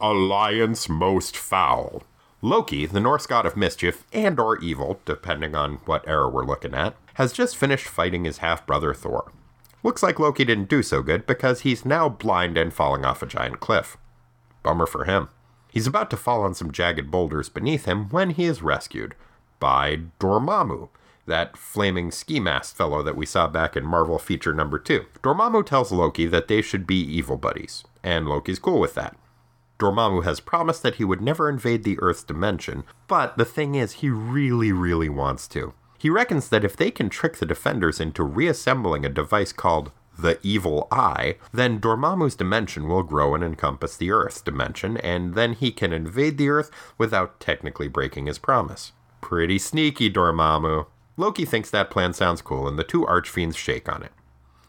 Alliance 0.00 0.88
Most 0.88 1.36
Foul. 1.36 2.02
Loki, 2.40 2.86
the 2.86 3.00
Norse 3.00 3.26
god 3.26 3.46
of 3.46 3.56
mischief 3.56 4.04
and 4.12 4.38
or 4.38 4.58
evil, 4.58 5.00
depending 5.04 5.54
on 5.54 5.74
what 5.84 6.06
era 6.06 6.28
we're 6.28 6.44
looking 6.44 6.74
at, 6.74 6.94
has 7.14 7.32
just 7.32 7.56
finished 7.56 7.88
fighting 7.88 8.24
his 8.24 8.38
half-brother 8.38 8.94
Thor. 8.94 9.32
Looks 9.82 10.02
like 10.02 10.18
Loki 10.18 10.44
didn't 10.44 10.68
do 10.68 10.82
so 10.82 11.02
good 11.02 11.26
because 11.26 11.60
he's 11.60 11.84
now 11.84 12.08
blind 12.08 12.56
and 12.56 12.72
falling 12.72 13.04
off 13.04 13.22
a 13.22 13.26
giant 13.26 13.60
cliff. 13.60 13.96
Bummer 14.62 14.86
for 14.86 15.04
him. 15.04 15.28
He's 15.70 15.86
about 15.86 16.10
to 16.10 16.16
fall 16.16 16.42
on 16.42 16.54
some 16.54 16.72
jagged 16.72 17.10
boulders 17.10 17.48
beneath 17.48 17.84
him 17.84 18.08
when 18.08 18.30
he 18.30 18.44
is 18.44 18.62
rescued 18.62 19.14
by 19.60 20.00
Dormammu, 20.20 20.88
that 21.28 21.56
flaming 21.56 22.10
ski 22.10 22.40
mask 22.40 22.76
fellow 22.76 23.02
that 23.02 23.16
we 23.16 23.24
saw 23.24 23.46
back 23.46 23.76
in 23.76 23.86
Marvel 23.86 24.18
feature 24.18 24.52
number 24.52 24.78
2. 24.78 25.06
Dormammu 25.22 25.64
tells 25.64 25.92
Loki 25.92 26.26
that 26.26 26.48
they 26.48 26.60
should 26.60 26.86
be 26.86 27.00
evil 27.00 27.36
buddies, 27.36 27.84
and 28.02 28.28
Loki's 28.28 28.58
cool 28.58 28.80
with 28.80 28.94
that. 28.94 29.16
Dormammu 29.78 30.24
has 30.24 30.40
promised 30.40 30.82
that 30.82 30.96
he 30.96 31.04
would 31.04 31.20
never 31.20 31.48
invade 31.48 31.84
the 31.84 31.98
Earth's 32.00 32.24
dimension, 32.24 32.82
but 33.06 33.38
the 33.38 33.44
thing 33.44 33.76
is, 33.76 33.92
he 33.94 34.10
really, 34.10 34.72
really 34.72 35.08
wants 35.08 35.46
to. 35.48 35.72
He 35.98 36.10
reckons 36.10 36.48
that 36.48 36.64
if 36.64 36.76
they 36.76 36.90
can 36.90 37.08
trick 37.08 37.36
the 37.36 37.46
defenders 37.46 38.00
into 38.00 38.22
reassembling 38.22 39.04
a 39.04 39.08
device 39.08 39.52
called 39.52 39.92
the 40.18 40.38
Evil 40.42 40.88
Eye, 40.90 41.36
then 41.52 41.80
Dormammu's 41.80 42.34
dimension 42.34 42.88
will 42.88 43.04
grow 43.04 43.34
and 43.34 43.44
encompass 43.44 43.96
the 43.96 44.10
Earth's 44.10 44.40
dimension, 44.40 44.96
and 44.98 45.34
then 45.34 45.52
he 45.52 45.70
can 45.70 45.92
invade 45.92 46.38
the 46.38 46.48
Earth 46.48 46.70
without 46.98 47.38
technically 47.38 47.88
breaking 47.88 48.26
his 48.26 48.38
promise. 48.38 48.92
Pretty 49.20 49.58
sneaky, 49.58 50.10
Dormammu. 50.10 50.86
Loki 51.18 51.44
thinks 51.44 51.68
that 51.68 51.90
plan 51.90 52.12
sounds 52.14 52.40
cool, 52.40 52.68
and 52.68 52.78
the 52.78 52.84
two 52.84 53.04
archfiends 53.04 53.56
shake 53.56 53.92
on 53.92 54.02
it. 54.02 54.12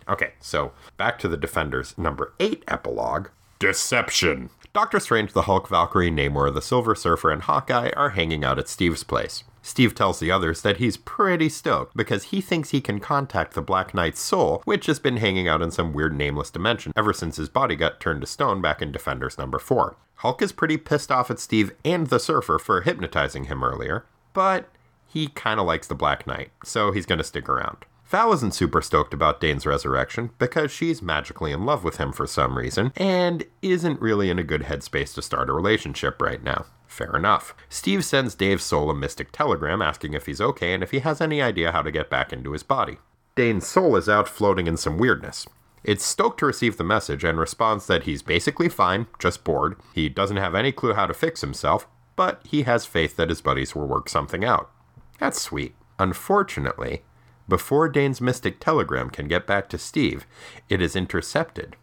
Okay, 0.10 0.34
so 0.40 0.72
back 0.98 1.20
to 1.20 1.28
the 1.28 1.38
Defenders 1.38 1.96
number 1.98 2.34
8 2.40 2.64
epilogue 2.68 3.30
Deception. 3.60 4.50
Doctor 4.74 5.00
Strange, 5.00 5.34
the 5.34 5.44
Hulk, 5.44 5.68
Valkyrie, 5.68 6.10
Namor, 6.10 6.52
the 6.54 6.62
Silver 6.62 6.96
Surfer, 6.96 7.30
and 7.30 7.44
Hawkeye 7.44 7.92
are 7.96 8.12
hanging 8.12 8.44
out 8.44 8.58
at 8.58 8.68
Steve's 8.68 9.04
place. 9.04 9.44
Steve 9.62 9.94
tells 9.94 10.20
the 10.20 10.32
others 10.32 10.62
that 10.62 10.78
he's 10.78 10.98
pretty 10.98 11.50
stoked 11.50 11.96
because 11.96 12.26
he 12.26 12.42
thinks 12.42 12.70
he 12.70 12.82
can 12.82 13.00
contact 13.00 13.54
the 13.54 13.62
Black 13.62 13.94
Knight's 13.94 14.22
soul, 14.22 14.62
which 14.66 14.88
has 14.88 14.98
been 14.98 15.18
hanging 15.18 15.48
out 15.48 15.62
in 15.62 15.70
some 15.70 15.94
weird 15.94 16.16
nameless 16.16 16.50
dimension 16.50 16.94
ever 16.96 17.14
since 17.14 17.36
his 17.36 17.50
body 17.50 17.76
got 17.76 18.00
turned 18.00 18.22
to 18.22 18.28
stone 18.28 18.62
back 18.62 18.82
in 18.82 18.92
Defenders 18.92 19.38
number 19.38 19.60
4. 19.60 19.98
Hulk 20.16 20.42
is 20.42 20.52
pretty 20.52 20.78
pissed 20.78 21.12
off 21.12 21.30
at 21.30 21.40
Steve 21.40 21.74
and 21.86 22.08
the 22.08 22.20
Surfer 22.20 22.58
for 22.58 22.82
hypnotizing 22.82 23.46
him 23.46 23.64
earlier, 23.64 24.06
but 24.34 24.70
he 25.12 25.28
kind 25.28 25.60
of 25.60 25.66
likes 25.66 25.88
the 25.88 25.96
Black 25.96 26.26
Knight, 26.28 26.52
so 26.64 26.92
he's 26.92 27.06
going 27.06 27.18
to 27.18 27.24
stick 27.24 27.50
around. 27.50 27.86
Val 28.06 28.34
isn't 28.34 28.56
super 28.56 28.82
stoked 28.82 29.14
about 29.14 29.40
Dane's 29.40 29.68
resurrection 29.68 30.32
because 30.40 30.72
she's 30.72 31.02
magically 31.02 31.52
in 31.52 31.64
love 31.66 31.84
with 31.84 31.98
him 31.98 32.12
for 32.12 32.26
some 32.26 32.58
reason 32.58 32.92
and 32.96 33.44
isn't 33.62 34.02
really 34.02 34.32
in 34.32 34.40
a 34.40 34.44
good 34.44 34.64
headspace 34.64 35.14
to 35.14 35.22
start 35.22 35.48
a 35.48 35.54
relationship 35.54 36.20
right 36.20 36.44
now. 36.44 36.66
Fair 36.88 37.16
enough. 37.16 37.54
Steve 37.70 38.04
sends 38.04 38.34
Dave's 38.34 38.64
soul 38.64 38.90
a 38.90 38.96
mystic 38.96 39.32
telegram 39.32 39.80
asking 39.80 40.16
if 40.16 40.26
he's 40.26 40.42
okay 40.42 40.74
and 40.74 40.82
if 40.82 40.90
he 40.90 41.00
has 41.00 41.22
any 41.22 41.40
idea 41.40 41.72
how 41.72 41.84
to 41.84 41.92
get 41.92 42.10
back 42.10 42.34
into 42.34 42.54
his 42.54 42.64
body. 42.64 42.98
Dane's 43.36 43.68
soul 43.68 43.96
is 43.96 44.10
out 44.10 44.28
floating 44.28 44.66
in 44.66 44.76
some 44.76 44.98
weirdness. 44.98 45.46
It's 45.84 46.04
stoked 46.04 46.40
to 46.40 46.48
receive 46.48 46.78
the 46.78 46.84
message 46.84 47.24
and 47.24 47.38
responds 47.40 47.86
that 47.86 48.04
he's 48.04 48.24
basically 48.24 48.70
fine, 48.70 49.06
just 49.20 49.44
bored. 49.44 49.76
He 49.94 50.10
doesn't 50.10 50.38
have 50.38 50.56
any 50.56 50.72
clue 50.72 50.94
how 50.94 51.06
to 51.06 51.14
fix 51.14 51.42
himself, 51.42 51.88
but 52.16 52.42
he 52.44 52.64
has 52.64 52.88
faith 52.88 53.16
that 53.18 53.30
his 53.30 53.42
buddies 53.42 53.76
will 53.76 53.88
work 53.88 54.10
something 54.10 54.44
out. 54.44 54.72
That's 55.20 55.42
sweet. 55.42 55.76
Unfortunately, 55.98 57.04
before 57.48 57.90
Dane's 57.90 58.22
mystic 58.22 58.60
telegram 58.60 59.10
can 59.10 59.28
get 59.28 59.48
back 59.48 59.70
to 59.70 59.78
Steve, 59.78 60.26
it 60.70 60.82
is 60.82 60.96
intercepted. 60.96 61.76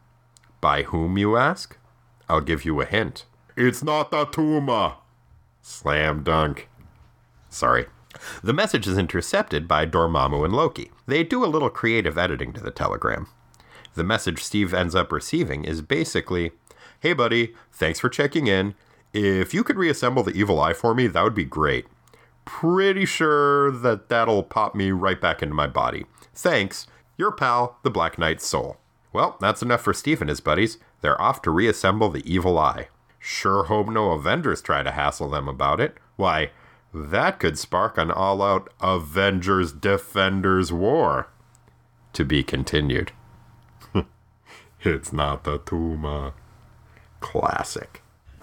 By 0.61 0.85
whom, 0.85 1.19
you 1.19 1.37
ask? 1.37 1.77
I'll 2.29 2.41
give 2.41 2.65
you 2.65 2.81
a 2.81 2.87
hint. 2.87 3.27
It's 3.57 3.83
not 3.83 4.11
Attuma. 4.11 4.97
Slam 5.63 6.23
dunk. 6.23 6.69
Sorry. 7.51 7.87
The 8.43 8.53
message 8.53 8.87
is 8.87 8.97
intercepted 8.97 9.69
by 9.69 9.87
Dormammu 9.87 10.45
and 10.45 10.55
Loki. 10.55 10.91
They 11.07 11.23
do 11.23 11.45
a 11.45 11.47
little 11.47 11.71
creative 11.71 12.17
editing 12.17 12.53
to 12.55 12.61
the 12.61 12.71
telegram. 12.71 13.29
The 13.95 14.05
message 14.05 14.43
Steve 14.43 14.73
ends 14.73 14.95
up 14.95 15.13
receiving 15.13 15.65
is 15.65 15.83
basically 15.83 16.53
Hey, 17.01 17.13
buddy, 17.13 17.55
thanks 17.73 18.01
for 18.01 18.09
checking 18.09 18.47
in. 18.47 18.75
If 19.13 19.53
you 19.53 19.63
could 19.63 19.77
reassemble 19.77 20.23
the 20.23 20.37
evil 20.37 20.61
eye 20.61 20.73
for 20.73 20.95
me, 20.95 21.07
that 21.07 21.23
would 21.23 21.35
be 21.35 21.45
great. 21.45 21.87
Pretty 22.47 23.05
sure 23.05 23.71
that 23.71 24.09
that'll 24.09 24.43
pop 24.43 24.75
me 24.75 24.93
right 24.93 25.21
back 25.21 25.43
into 25.43 25.55
my 25.55 25.67
body. 25.67 26.07
Thanks, 26.35 26.87
your 27.19 27.33
pal, 27.33 27.79
the 27.83 27.91
Black 27.91 28.19
Knight's 28.19 28.47
soul. 28.47 28.79
Well, 29.13 29.37
that's 29.41 29.63
enough 29.63 29.83
for 29.83 29.93
Steve 29.93 30.23
and 30.23 30.31
his 30.31 30.41
buddies. 30.41 30.79
They're 31.03 31.21
off 31.21 31.43
to 31.43 31.51
reassemble 31.51 32.09
the 32.09 32.23
evil 32.31 32.59
eye. 32.59 32.89
Sure 33.19 33.65
hope 33.65 33.89
no 33.89 34.13
Avengers 34.13 34.63
try 34.63 34.83
to 34.83 34.93
hassle 34.93 35.29
them 35.29 35.49
about 35.49 35.81
it. 35.81 35.97
Why, 36.17 36.51
that 36.95 37.41
could 37.41 37.59
spark 37.59 37.99
an 37.99 38.11
all 38.11 38.41
out 38.41 38.73
Avengers 38.81 39.73
Defenders 39.73 40.73
war. 40.73 41.29
To 42.13 42.25
be 42.25 42.43
continued. 42.43 43.13
it's 44.83 45.13
not 45.13 45.45
the 45.45 45.59
Tuma. 45.59 46.33
Classic. 47.21 48.03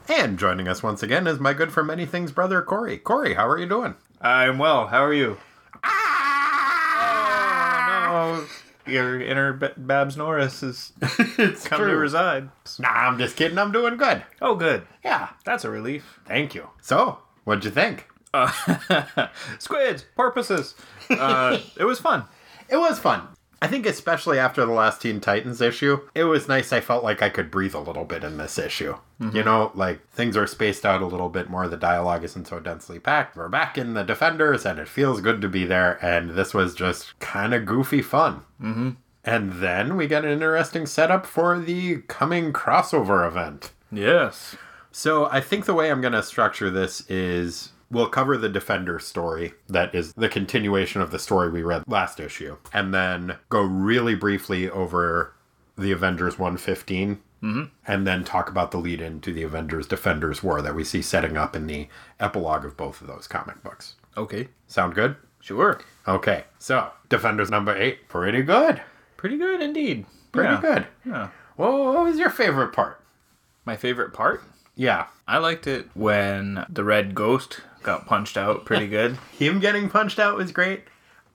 And 0.09 0.37
joining 0.37 0.67
us 0.67 0.83
once 0.83 1.01
again 1.01 1.27
is 1.27 1.39
my 1.39 1.53
good 1.53 1.71
for 1.71 1.83
many 1.83 2.05
things 2.05 2.31
brother, 2.31 2.61
Corey. 2.61 2.97
Corey, 2.97 3.33
how 3.35 3.47
are 3.47 3.57
you 3.57 3.67
doing? 3.67 3.95
I'm 4.21 4.57
well. 4.57 4.87
How 4.87 5.03
are 5.03 5.13
you? 5.13 5.37
Ah! 5.83 8.35
Oh, 8.35 8.47
your 8.85 9.19
inner 9.21 9.53
B- 9.53 9.69
Babs 9.77 10.17
Norris 10.17 10.61
is 10.61 10.91
it's 11.01 11.67
come 11.67 11.79
to 11.79 11.85
true. 11.85 11.97
reside. 11.97 12.49
Nah, 12.79 12.89
I'm 12.89 13.17
just 13.17 13.35
kidding. 13.35 13.57
I'm 13.57 13.71
doing 13.71 13.97
good. 13.97 14.23
Oh, 14.41 14.55
good. 14.55 14.83
Yeah, 15.03 15.29
That's 15.45 15.63
a 15.65 15.69
relief. 15.69 16.19
thank 16.25 16.53
you. 16.53 16.67
So, 16.81 17.19
what'd 17.45 17.65
you 17.65 17.71
think? 17.71 18.07
Uh, 18.33 19.27
squids, 19.59 20.05
porpoises. 20.15 20.75
Uh, 21.09 21.59
it 21.77 21.85
was 21.85 21.99
fun. 21.99 22.25
It 22.69 22.77
was 22.77 22.99
fun. 22.99 23.27
I 23.63 23.67
think 23.67 23.85
especially 23.85 24.39
after 24.39 24.65
the 24.65 24.73
last 24.73 25.01
Teen 25.01 25.21
Titans 25.21 25.61
issue, 25.61 26.01
it 26.13 26.25
was 26.25 26.49
nice 26.49 26.73
I 26.73 26.81
felt 26.81 27.01
like 27.01 27.21
I 27.21 27.29
could 27.29 27.49
breathe 27.49 27.73
a 27.73 27.79
little 27.79 28.03
bit 28.03 28.21
in 28.21 28.35
this 28.35 28.59
issue. 28.59 28.97
You 29.31 29.41
know, 29.41 29.71
like 29.73 30.05
things 30.09 30.35
are 30.35 30.45
spaced 30.45 30.85
out 30.85 31.01
a 31.01 31.05
little 31.05 31.29
bit 31.29 31.49
more, 31.49 31.69
the 31.69 31.77
dialogue 31.77 32.25
isn't 32.25 32.45
so 32.45 32.59
densely 32.59 32.99
packed. 32.99 33.37
We're 33.37 33.47
back 33.47 33.77
in 33.77 33.93
the 33.93 34.03
Defenders 34.03 34.65
and 34.65 34.79
it 34.79 34.89
feels 34.89 35.21
good 35.21 35.39
to 35.39 35.47
be 35.47 35.63
there 35.63 35.97
and 36.03 36.31
this 36.31 36.53
was 36.53 36.75
just 36.75 37.17
kind 37.19 37.53
of 37.53 37.65
goofy 37.65 38.01
fun. 38.01 38.41
Mm-hmm. 38.61 38.89
And 39.23 39.53
then 39.53 39.95
we 39.95 40.07
get 40.07 40.25
an 40.25 40.31
interesting 40.31 40.85
setup 40.85 41.25
for 41.25 41.57
the 41.57 42.01
coming 42.09 42.51
crossover 42.51 43.25
event. 43.25 43.71
Yes. 43.89 44.57
So 44.91 45.27
I 45.27 45.39
think 45.39 45.63
the 45.63 45.73
way 45.73 45.89
I'm 45.89 46.01
going 46.01 46.11
to 46.11 46.21
structure 46.21 46.69
this 46.69 47.09
is 47.09 47.72
we'll 47.93 48.09
cover 48.09 48.37
the 48.37 48.49
Defender 48.49 48.99
story 48.99 49.53
that 49.69 49.93
is 49.95 50.13
the 50.13 50.27
continuation 50.29 51.01
of 51.01 51.11
the 51.11 51.19
story 51.19 51.49
we 51.49 51.61
read 51.61 51.83
last 51.87 52.19
issue, 52.19 52.57
and 52.73 52.93
then 52.93 53.37
go 53.49 53.61
really 53.61 54.15
briefly 54.15 54.69
over 54.69 55.33
the 55.77 55.91
Avengers 55.91 56.37
115. 56.37 57.21
Mm-hmm. 57.41 57.63
And 57.85 58.07
then 58.07 58.23
talk 58.23 58.49
about 58.49 58.71
the 58.71 58.77
lead 58.77 59.01
into 59.01 59.33
the 59.33 59.43
Avengers 59.43 59.85
Defenders 59.85 60.41
War 60.41 60.61
that 60.61 60.75
we 60.75 60.85
see 60.85 61.01
setting 61.01 61.35
up 61.35 61.57
in 61.57 61.67
the 61.67 61.89
epilogue 62.17 62.63
of 62.63 62.77
both 62.77 63.01
of 63.01 63.07
those 63.07 63.27
comic 63.27 63.61
books. 63.61 63.95
Okay. 64.15 64.47
Sound 64.67 64.95
good? 64.95 65.17
Sure. 65.41 65.81
Okay, 66.07 66.45
so 66.57 66.89
Defenders 67.09 67.49
number 67.51 67.75
eight, 67.75 68.07
pretty 68.07 68.43
good. 68.43 68.81
Pretty 69.17 69.37
good 69.37 69.61
indeed. 69.61 70.05
Pretty 70.31 70.53
Yeah. 70.53 70.61
good. 70.61 70.87
Yeah. 71.05 71.27
Well, 71.57 71.93
what 71.93 72.05
was 72.05 72.17
your 72.17 72.29
favorite 72.29 72.71
part? 72.71 73.01
My 73.65 73.75
favorite 73.75 74.13
part? 74.13 74.41
Yeah, 74.75 75.07
I 75.27 75.37
liked 75.37 75.67
it 75.67 75.89
when 75.93 76.65
the 76.69 76.85
red 76.85 77.13
ghost 77.13 77.59
got 77.83 78.05
punched 78.05 78.37
out 78.37 78.65
pretty 78.65 78.87
good. 78.87 79.17
him 79.37 79.59
getting 79.59 79.89
punched 79.89 80.19
out 80.19 80.35
was 80.37 80.51
great. 80.51 80.83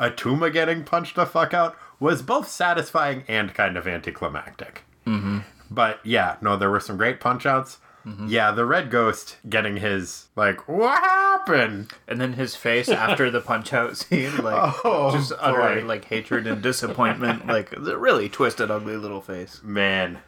Attuma 0.01 0.53
getting 0.53 0.85
punched 0.85 1.17
the 1.17 1.27
fuck 1.27 1.53
out 1.53 1.77
was 2.01 2.23
both 2.23 2.49
satisfying 2.49 3.25
and 3.29 3.53
kind 3.55 3.77
of 3.77 3.87
anticlimactic. 3.87 4.85
Mm-hmm. 5.07 5.39
But 5.71 6.01
yeah, 6.05 6.37
no, 6.41 6.57
there 6.57 6.71
were 6.71 6.81
some 6.81 6.97
great 6.97 7.21
punch 7.21 7.47
outs. 7.47 7.79
Yeah, 8.27 8.53
the 8.53 8.65
red 8.65 8.91
ghost 8.91 9.37
getting 9.51 9.77
his 9.77 10.29
like, 10.35 10.67
what 10.67 10.99
happened? 10.99 11.93
And 12.07 12.19
then 12.19 12.33
his 12.33 12.57
face 12.57 12.89
after 12.89 13.31
the 13.31 13.43
punch 13.43 13.75
out 13.75 13.97
scene, 13.99 14.35
like 14.39 14.75
Oh, 14.85 15.11
just 15.13 15.29
boy. 15.29 15.37
utter 15.39 15.83
like 15.83 16.07
hatred 16.07 16.47
and 16.47 16.63
disappointment, 16.63 17.47
like 17.47 17.69
the 17.71 17.99
really 17.99 18.31
twisted, 18.31 18.71
ugly 18.71 18.97
little 18.97 19.21
face. 19.21 19.61
Man, 19.63 20.21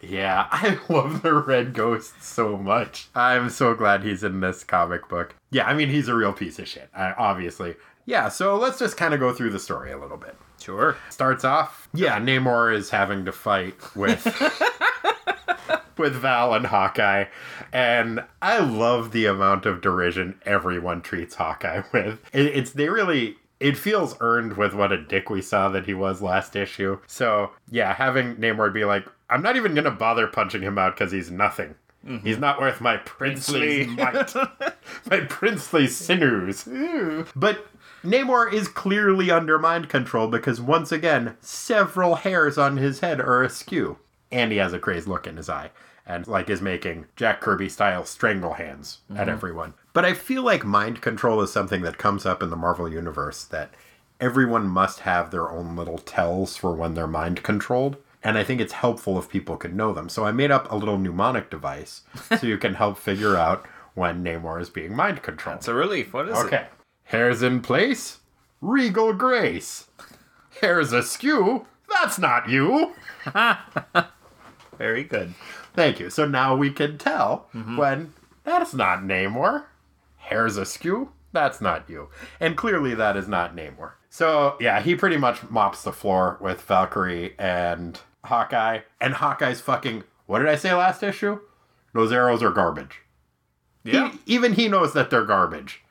yeah, 0.00 0.46
I 0.52 0.78
love 0.88 1.22
the 1.22 1.34
red 1.34 1.74
ghost 1.74 2.22
so 2.22 2.56
much. 2.56 3.08
I'm 3.14 3.50
so 3.50 3.74
glad 3.74 4.02
he's 4.02 4.22
in 4.22 4.40
this 4.40 4.64
comic 4.64 5.08
book. 5.08 5.34
Yeah, 5.50 5.66
I 5.66 5.74
mean 5.74 5.88
he's 5.88 6.08
a 6.08 6.14
real 6.14 6.32
piece 6.32 6.58
of 6.58 6.68
shit, 6.68 6.90
obviously. 6.94 7.76
Yeah, 8.06 8.28
so 8.28 8.56
let's 8.56 8.78
just 8.78 8.96
kind 8.96 9.12
of 9.12 9.20
go 9.20 9.32
through 9.32 9.50
the 9.50 9.58
story 9.58 9.92
a 9.92 9.98
little 9.98 10.16
bit. 10.16 10.36
Sure. 10.60 10.96
starts 11.08 11.44
off. 11.44 11.88
Yeah, 11.94 12.18
Namor 12.18 12.74
is 12.74 12.90
having 12.90 13.24
to 13.26 13.32
fight 13.32 13.74
with 13.94 14.24
with 15.98 16.14
Val 16.14 16.54
and 16.54 16.66
Hawkeye, 16.66 17.26
and 17.72 18.24
I 18.40 18.58
love 18.58 19.12
the 19.12 19.26
amount 19.26 19.66
of 19.66 19.80
derision 19.80 20.40
everyone 20.44 21.02
treats 21.02 21.34
Hawkeye 21.36 21.82
with. 21.92 22.20
It's 22.32 22.72
they 22.72 22.88
really. 22.88 23.36
It 23.60 23.76
feels 23.76 24.16
earned 24.20 24.56
with 24.56 24.74
what 24.74 24.92
a 24.92 25.02
dick 25.02 25.30
we 25.30 25.42
saw 25.42 25.68
that 25.70 25.86
he 25.86 25.94
was 25.94 26.22
last 26.22 26.54
issue. 26.54 27.00
So 27.06 27.50
yeah, 27.70 27.94
having 27.94 28.36
Namor 28.36 28.72
be 28.72 28.84
like, 28.84 29.06
I'm 29.30 29.42
not 29.42 29.56
even 29.56 29.74
gonna 29.74 29.90
bother 29.90 30.26
punching 30.26 30.62
him 30.62 30.78
out 30.78 30.94
because 30.96 31.12
he's 31.12 31.30
nothing. 31.30 31.74
Mm-hmm. 32.06 32.26
He's 32.26 32.38
not 32.38 32.60
worth 32.60 32.80
my 32.80 32.96
princely 32.98 33.86
Princely. 33.86 33.86
might, 33.96 34.34
my 35.10 35.20
princely 35.20 35.86
sinews. 35.88 36.68
But 37.34 37.66
Namor 38.04 38.52
is 38.52 38.68
clearly 38.68 39.30
under 39.30 39.58
mind 39.58 39.88
control 39.88 40.28
because 40.28 40.60
once 40.60 40.92
again, 40.92 41.36
several 41.40 42.16
hairs 42.16 42.56
on 42.56 42.76
his 42.76 43.00
head 43.00 43.20
are 43.20 43.42
askew. 43.42 43.98
And 44.30 44.52
he 44.52 44.58
has 44.58 44.72
a 44.72 44.78
crazed 44.78 45.08
look 45.08 45.26
in 45.26 45.36
his 45.36 45.48
eye. 45.48 45.70
and 46.06 46.26
like 46.26 46.48
is 46.48 46.62
making 46.62 47.06
Jack 47.16 47.40
Kirby 47.40 47.68
style 47.68 48.04
strangle 48.04 48.54
hands 48.54 49.00
at 49.10 49.16
mm-hmm. 49.16 49.30
everyone. 49.30 49.74
But 49.98 50.04
I 50.04 50.14
feel 50.14 50.44
like 50.44 50.64
mind 50.64 51.02
control 51.02 51.42
is 51.42 51.50
something 51.50 51.82
that 51.82 51.98
comes 51.98 52.24
up 52.24 52.40
in 52.40 52.50
the 52.50 52.56
Marvel 52.56 52.88
universe 52.88 53.42
that 53.42 53.74
everyone 54.20 54.68
must 54.68 55.00
have 55.00 55.32
their 55.32 55.50
own 55.50 55.74
little 55.74 55.98
tells 55.98 56.56
for 56.56 56.72
when 56.72 56.94
they're 56.94 57.08
mind 57.08 57.42
controlled. 57.42 57.96
And 58.22 58.38
I 58.38 58.44
think 58.44 58.60
it's 58.60 58.74
helpful 58.74 59.18
if 59.18 59.28
people 59.28 59.56
can 59.56 59.76
know 59.76 59.92
them. 59.92 60.08
So 60.08 60.24
I 60.24 60.30
made 60.30 60.52
up 60.52 60.70
a 60.70 60.76
little 60.76 60.98
mnemonic 60.98 61.50
device 61.50 62.02
so 62.38 62.46
you 62.46 62.58
can 62.58 62.74
help 62.74 62.96
figure 62.96 63.34
out 63.34 63.66
when 63.94 64.22
Namor 64.22 64.60
is 64.60 64.70
being 64.70 64.94
mind 64.94 65.24
controlled. 65.24 65.58
It's 65.58 65.66
a 65.66 65.74
relief. 65.74 66.12
What 66.12 66.28
is 66.28 66.38
it? 66.38 66.46
Okay. 66.46 66.66
Hair's 67.06 67.42
in 67.42 67.60
place. 67.60 68.18
Regal 68.60 69.12
grace. 69.14 69.88
Hair's 70.60 70.92
askew. 70.92 71.66
That's 71.90 72.20
not 72.20 72.48
you. 72.48 72.94
Very 74.78 75.02
good. 75.02 75.34
Thank 75.74 75.98
you. 75.98 76.08
So 76.08 76.24
now 76.24 76.54
we 76.54 76.70
can 76.70 76.98
tell 76.98 77.48
mm-hmm. 77.52 77.76
when 77.76 78.12
that's 78.44 78.72
not 78.72 79.00
Namor. 79.00 79.64
Hair's 80.28 80.56
askew. 80.56 81.12
That's 81.32 81.60
not 81.60 81.88
you. 81.88 82.08
And 82.40 82.56
clearly 82.56 82.94
that 82.94 83.16
is 83.16 83.28
not 83.28 83.54
Namor. 83.54 83.92
So 84.10 84.56
yeah, 84.60 84.80
he 84.80 84.94
pretty 84.94 85.16
much 85.18 85.48
mops 85.50 85.82
the 85.82 85.92
floor 85.92 86.38
with 86.40 86.62
Valkyrie 86.62 87.34
and 87.38 87.98
Hawkeye. 88.24 88.80
And 89.00 89.14
Hawkeye's 89.14 89.60
fucking. 89.60 90.04
What 90.26 90.38
did 90.40 90.48
I 90.48 90.56
say 90.56 90.72
last 90.72 91.02
issue? 91.02 91.40
Those 91.94 92.12
arrows 92.12 92.42
are 92.42 92.50
garbage. 92.50 93.00
Yeah. 93.84 94.12
He, 94.24 94.34
even 94.34 94.54
he 94.54 94.68
knows 94.68 94.92
that 94.94 95.10
they're 95.10 95.24
garbage. 95.24 95.82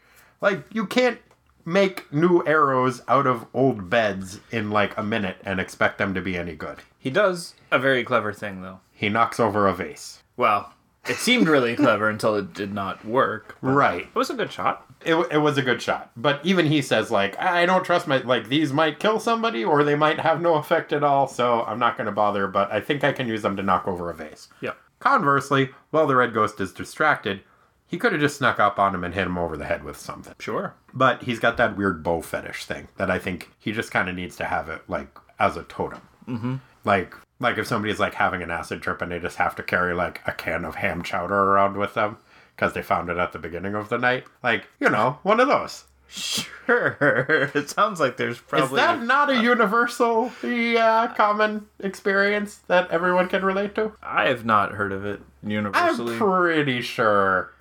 Like 0.41 0.63
you 0.71 0.85
can't 0.85 1.19
make 1.65 2.11
new 2.13 2.43
arrows 2.45 3.01
out 3.07 3.27
of 3.27 3.45
old 3.53 3.89
beds 3.89 4.39
in 4.51 4.71
like 4.71 4.97
a 4.97 5.03
minute 5.03 5.37
and 5.43 5.59
expect 5.59 5.97
them 5.97 6.13
to 6.13 6.21
be 6.21 6.37
any 6.37 6.55
good. 6.55 6.79
He 6.97 7.09
does 7.09 7.55
a 7.71 7.77
very 7.77 8.03
clever 8.03 8.31
thing, 8.31 8.61
though. 8.61 8.79
He 8.93 9.09
knocks 9.09 9.39
over 9.39 9.67
a 9.67 9.73
vase. 9.73 10.23
Well, 10.37 10.73
it 11.09 11.17
seemed 11.17 11.47
really 11.47 11.75
clever 11.75 12.09
until 12.09 12.35
it 12.35 12.53
did 12.53 12.73
not 12.73 13.03
work. 13.05 13.57
Right. 13.61 14.03
It 14.03 14.15
was 14.15 14.29
a 14.29 14.33
good 14.33 14.51
shot. 14.51 14.85
It, 15.05 15.15
it 15.31 15.37
was 15.37 15.57
a 15.57 15.61
good 15.61 15.81
shot. 15.81 16.11
But 16.15 16.45
even 16.45 16.65
he 16.65 16.81
says 16.81 17.11
like 17.11 17.39
I 17.39 17.65
don't 17.65 17.83
trust 17.83 18.07
my 18.07 18.17
like 18.17 18.49
these 18.49 18.73
might 18.73 18.99
kill 18.99 19.19
somebody 19.19 19.63
or 19.63 19.83
they 19.83 19.95
might 19.95 20.19
have 20.19 20.41
no 20.41 20.55
effect 20.55 20.93
at 20.93 21.03
all, 21.03 21.27
so 21.27 21.63
I'm 21.63 21.79
not 21.79 21.97
going 21.97 22.05
to 22.05 22.11
bother, 22.11 22.47
but 22.47 22.71
I 22.71 22.81
think 22.81 23.03
I 23.03 23.13
can 23.13 23.27
use 23.27 23.41
them 23.41 23.55
to 23.57 23.63
knock 23.63 23.87
over 23.87 24.09
a 24.09 24.13
vase. 24.13 24.49
Yeah. 24.61 24.73
Conversely, 24.99 25.69
while 25.91 26.07
the 26.07 26.15
red 26.15 26.33
ghost 26.33 26.59
is 26.59 26.73
distracted, 26.73 27.41
he 27.85 27.97
could 27.97 28.11
have 28.11 28.21
just 28.21 28.37
snuck 28.37 28.59
up 28.59 28.79
on 28.79 28.93
him 28.93 29.03
and 29.03 29.13
hit 29.13 29.27
him 29.27 29.37
over 29.37 29.55
the 29.55 29.65
head 29.65 29.83
with 29.83 29.97
something. 29.97 30.33
Sure. 30.39 30.73
But 30.93 31.23
he's 31.23 31.39
got 31.39 31.57
that 31.57 31.77
weird 31.77 32.03
bow 32.03 32.21
fetish 32.21 32.65
thing 32.65 32.87
that 32.97 33.09
I 33.09 33.19
think 33.19 33.51
he 33.59 33.71
just 33.71 33.91
kind 33.91 34.09
of 34.09 34.15
needs 34.15 34.35
to 34.37 34.45
have 34.45 34.67
it 34.69 34.81
like 34.87 35.17
as 35.39 35.55
a 35.55 35.63
totem. 35.63 36.01
Mm-hmm. 36.27 36.55
Like 36.83 37.15
like 37.39 37.57
if 37.57 37.67
somebody's 37.67 37.99
like 37.99 38.15
having 38.15 38.41
an 38.41 38.51
acid 38.51 38.81
trip 38.81 39.01
and 39.01 39.11
they 39.11 39.19
just 39.19 39.37
have 39.37 39.55
to 39.55 39.63
carry 39.63 39.93
like 39.93 40.21
a 40.25 40.31
can 40.31 40.65
of 40.65 40.75
ham 40.75 41.03
chowder 41.03 41.35
around 41.35 41.77
with 41.77 41.93
them 41.93 42.17
because 42.55 42.73
they 42.73 42.81
found 42.81 43.09
it 43.09 43.17
at 43.17 43.31
the 43.31 43.39
beginning 43.39 43.75
of 43.75 43.89
the 43.89 43.97
night. 43.97 44.25
Like 44.43 44.67
you 44.79 44.89
know, 44.89 45.19
one 45.23 45.39
of 45.39 45.47
those. 45.47 45.85
Sure. 46.09 47.49
It 47.55 47.69
sounds 47.69 47.99
like 47.99 48.17
there's 48.17 48.39
probably. 48.39 48.79
Is 48.79 48.85
that 48.85 49.01
not 49.03 49.29
a 49.29 49.41
universal, 49.41 50.31
uh, 50.43 51.07
common 51.15 51.67
experience 51.79 52.57
that 52.67 52.89
everyone 52.91 53.29
can 53.29 53.43
relate 53.43 53.75
to? 53.75 53.93
I 54.03 54.27
have 54.27 54.43
not 54.45 54.73
heard 54.73 54.91
of 54.91 55.05
it 55.05 55.21
universally. 55.43 56.13
I'm 56.13 56.19
pretty 56.19 56.81
sure 56.81 57.53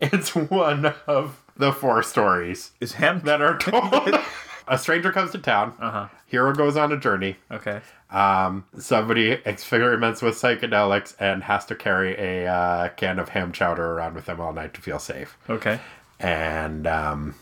it's 0.00 0.34
one 0.34 0.94
of 1.06 1.42
the 1.56 1.72
four 1.72 2.02
stories 2.02 2.72
Is 2.80 2.94
ham 2.94 3.20
that 3.24 3.40
are 3.40 3.56
told. 3.58 4.14
a 4.70 4.78
stranger 4.78 5.12
comes 5.12 5.32
to 5.32 5.38
town. 5.38 5.74
Uh-huh. 5.78 6.08
Hero 6.26 6.54
goes 6.54 6.76
on 6.78 6.90
a 6.92 6.96
journey. 6.96 7.36
Okay. 7.50 7.80
Um, 8.10 8.64
somebody 8.78 9.32
experiments 9.44 10.22
with 10.22 10.34
psychedelics 10.36 11.14
and 11.20 11.42
has 11.42 11.66
to 11.66 11.74
carry 11.74 12.14
a 12.16 12.46
uh, 12.46 12.88
can 12.90 13.18
of 13.18 13.28
ham 13.30 13.52
chowder 13.52 13.92
around 13.92 14.14
with 14.14 14.24
them 14.24 14.40
all 14.40 14.52
night 14.52 14.72
to 14.74 14.80
feel 14.80 14.98
safe. 14.98 15.36
Okay. 15.50 15.78
And 16.18 16.86
um, 16.86 17.34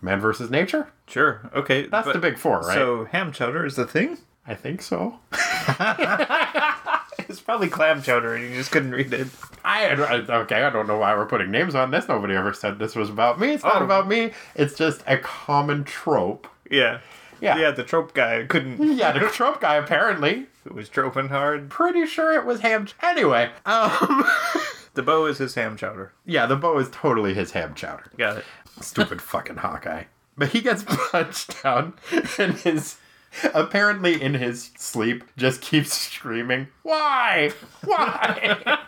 man 0.00 0.20
versus 0.20 0.50
nature. 0.50 0.88
Sure. 1.08 1.50
Okay. 1.54 1.86
That's 1.86 2.12
the 2.12 2.18
big 2.18 2.38
four, 2.38 2.60
right? 2.60 2.74
So 2.74 3.06
ham 3.06 3.32
chowder 3.32 3.66
is 3.66 3.76
the 3.76 3.86
thing? 3.86 4.18
I 4.46 4.54
think 4.54 4.80
so. 4.82 5.18
It's 7.26 7.40
probably 7.40 7.68
clam 7.68 8.02
chowder 8.02 8.34
and 8.34 8.44
you 8.44 8.54
just 8.54 8.70
couldn't 8.70 8.90
read 8.92 9.12
it. 9.12 9.28
I, 9.64 9.88
okay. 9.90 10.62
I 10.62 10.70
don't 10.70 10.86
know 10.86 10.98
why 10.98 11.14
we're 11.16 11.26
putting 11.26 11.50
names 11.50 11.74
on 11.74 11.90
this. 11.90 12.06
Nobody 12.06 12.34
ever 12.34 12.52
said 12.52 12.78
this 12.78 12.94
was 12.94 13.08
about 13.08 13.40
me. 13.40 13.52
It's 13.54 13.64
not 13.64 13.80
Oh. 13.82 13.84
about 13.84 14.06
me. 14.06 14.32
It's 14.54 14.76
just 14.76 15.02
a 15.06 15.16
common 15.18 15.84
trope. 15.84 16.46
Yeah. 16.74 17.00
Yeah. 17.40 17.58
Yeah, 17.58 17.70
the 17.72 17.84
trope 17.84 18.14
guy 18.14 18.44
couldn't. 18.48 18.80
Yeah, 18.96 19.12
the 19.12 19.20
trope 19.28 19.60
guy 19.60 19.74
apparently. 19.76 20.46
It 20.64 20.72
was 20.74 20.88
troping 20.88 21.28
hard. 21.28 21.68
Pretty 21.68 22.06
sure 22.06 22.32
it 22.32 22.44
was 22.46 22.60
ham. 22.60 22.86
Anyway, 23.02 23.50
um, 23.66 24.24
The 24.94 25.02
bow 25.02 25.26
is 25.26 25.38
his 25.38 25.54
ham 25.56 25.76
chowder. 25.76 26.12
yeah, 26.24 26.46
the 26.46 26.56
bow 26.56 26.78
is 26.78 26.88
totally 26.90 27.34
his 27.34 27.50
ham 27.50 27.74
chowder. 27.74 28.04
Got 28.16 28.38
it. 28.38 28.44
Stupid 28.80 29.20
fucking 29.20 29.56
Hawkeye. 29.56 30.04
But 30.38 30.50
he 30.50 30.60
gets 30.60 30.84
punched 31.10 31.62
down 31.62 31.94
and 32.38 32.54
his 32.54 32.96
apparently 33.54 34.20
in 34.20 34.34
his 34.34 34.70
sleep 34.76 35.24
just 35.36 35.60
keeps 35.60 35.92
screaming, 36.12 36.68
Why? 36.82 37.52
Why? 37.84 38.78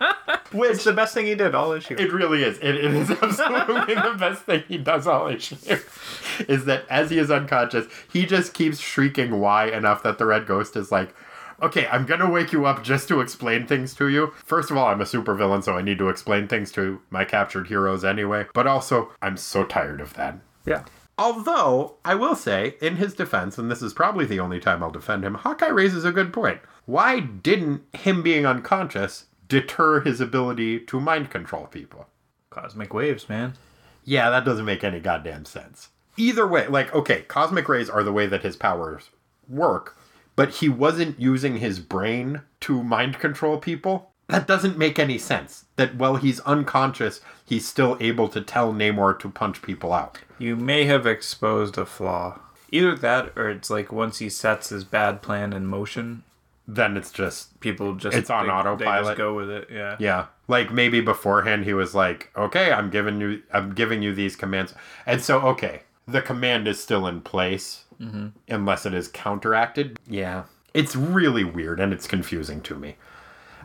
Which 0.53 0.71
It's 0.73 0.85
the 0.85 0.93
best 0.93 1.13
thing 1.15 1.27
he 1.27 1.35
did 1.35 1.55
all 1.55 1.73
issue. 1.73 1.97
it 1.99 2.13
really 2.13 2.43
is. 2.43 2.59
It, 2.59 2.77
it 2.77 2.95
is 2.95 3.11
absolutely 3.11 3.95
the 3.95 4.17
best 4.19 4.43
thing 4.43 4.63
he 4.69 4.79
does 4.79 5.07
all 5.07 5.27
issue. 5.29 5.57
Is 6.49 6.65
that 6.67 6.85
as 6.89 7.11
he 7.11 7.19
is 7.19 7.31
unconscious, 7.31 7.87
he 8.13 8.27
just 8.27 8.55
keeps 8.55 8.79
shrieking 8.79 9.41
why 9.41 9.67
enough 9.67 10.03
that 10.05 10.19
the 10.19 10.27
red 10.27 10.47
ghost 10.47 10.77
is 10.77 10.93
like, 10.93 11.15
Okay, 11.63 11.87
I'm 11.87 12.05
gonna 12.05 12.29
wake 12.31 12.53
you 12.53 12.67
up 12.67 12.85
just 12.85 13.09
to 13.09 13.21
explain 13.23 13.67
things 13.67 13.95
to 13.95 14.09
you. 14.09 14.33
First 14.45 14.71
of 14.71 14.77
all, 14.77 14.89
I'm 14.89 15.01
a 15.01 15.05
supervillain, 15.05 15.65
so 15.65 15.75
I 15.77 15.81
need 15.83 15.97
to 15.99 16.11
explain 16.11 16.49
things 16.49 16.71
to 16.73 17.01
my 17.09 17.25
captured 17.25 17.69
heroes 17.69 18.05
anyway. 18.05 18.45
But 18.53 18.67
also, 18.67 19.11
I'm 19.23 19.39
so 19.39 19.65
tired 19.65 20.01
of 20.03 20.13
that. 20.15 20.39
yeah. 20.67 20.85
Although, 21.19 21.97
I 22.05 22.15
will 22.15 22.37
say, 22.37 22.75
in 22.81 22.97
his 22.97 23.15
defense, 23.15 23.57
and 23.57 23.71
this 23.71 23.81
is 23.81 23.95
probably 23.95 24.27
the 24.27 24.41
only 24.41 24.61
time 24.61 24.83
I'll 24.83 24.91
defend 24.91 25.25
him, 25.25 25.35
Hawkeye 25.35 25.69
raises 25.69 26.05
a 26.05 26.13
good 26.13 26.33
point. 26.33 26.61
Why 26.85 27.21
didn't 27.21 27.83
him 27.95 28.23
being 28.23 28.45
unconscious 28.45 29.27
deter 29.49 30.01
his 30.01 30.21
ability 30.21 30.81
to 30.81 31.01
mind 31.01 31.31
control 31.31 31.67
people? 31.67 32.07
Cosmic 32.51 32.93
waves, 32.93 33.29
man. 33.29 33.55
Yeah, 34.05 34.31
that 34.31 34.45
doesn't 34.45 34.65
make 34.65 34.85
any 34.85 35.01
goddamn 35.01 35.47
sense. 35.47 35.89
Either 36.19 36.47
way, 36.47 36.67
like, 36.69 36.95
okay, 36.95 37.23
cosmic 37.23 37.69
rays 37.69 37.91
are 37.91 38.03
the 38.03 38.13
way 38.13 38.27
that 38.27 38.43
his 38.43 38.57
powers 38.57 39.11
work, 39.49 39.97
but 40.35 40.57
he 40.57 40.69
wasn't 40.69 41.19
using 41.19 41.59
his 41.59 41.81
brain 41.81 42.43
to 42.61 42.83
mind 42.83 43.19
control 43.19 43.59
people. 43.59 44.11
That 44.29 44.47
doesn't 44.47 44.79
make 44.79 44.99
any 44.99 45.19
sense. 45.19 45.65
That 45.77 45.97
while 45.97 46.17
he's 46.17 46.41
unconscious, 46.41 47.21
he's 47.47 47.67
still 47.67 47.97
able 48.01 48.29
to 48.29 48.41
tell 48.43 48.73
Namor 48.75 49.19
to 49.21 49.31
punch 49.31 49.63
people 49.63 49.93
out. 49.93 50.19
You 50.39 50.57
may 50.57 50.85
have 50.85 51.07
exposed 51.07 51.79
a 51.79 51.87
flaw. 51.87 52.41
Either 52.71 52.95
that 52.97 53.33
or 53.37 53.49
it's 53.49 53.71
like 53.71 53.91
once 53.93 54.19
he 54.19 54.29
sets 54.29 54.69
his 54.69 54.85
bad 54.85 55.23
plan 55.23 55.53
in 55.55 55.67
motion, 55.67 56.25
Then 56.69 56.97
it's 56.97 57.13
just 57.13 57.61
people 57.61 57.95
just 57.95 58.17
It's 58.17 58.29
on 58.29 58.43
they- 58.43 58.49
They 58.49 58.59
autopilot. 58.59 59.05
just 59.05 59.17
go 59.17 59.35
with 59.35 59.49
it. 59.49 59.69
Yeah. 59.71 59.95
Yeah. 60.01 60.27
Like 60.49 60.73
maybe 60.73 61.01
beforehand 61.01 61.65
he 61.65 61.73
was 61.75 61.95
like, 61.95 62.31
"Okay, 62.37 62.73
I'm 62.73 62.91
giving 62.91 63.21
you 63.21 63.43
I'm 63.53 63.73
giving 63.73 64.03
you 64.03 64.13
these 64.13 64.35
commands." 64.35 64.75
And 65.07 65.23
so 65.23 65.41
okay, 65.43 65.83
the 66.09 66.21
command 66.23 66.67
is 66.67 66.83
still 66.83 67.07
in 67.07 67.21
place 67.21 67.85
mm-hmm. 68.01 68.29
unless 68.49 68.85
it 68.85 68.95
is 68.95 69.07
counteracted. 69.07 69.97
Yeah. 70.09 70.45
It's 70.75 70.97
really 70.97 71.45
weird 71.45 71.79
and 71.79 71.93
it's 71.93 72.09
confusing 72.09 72.61
to 72.63 72.75
me. 72.75 72.97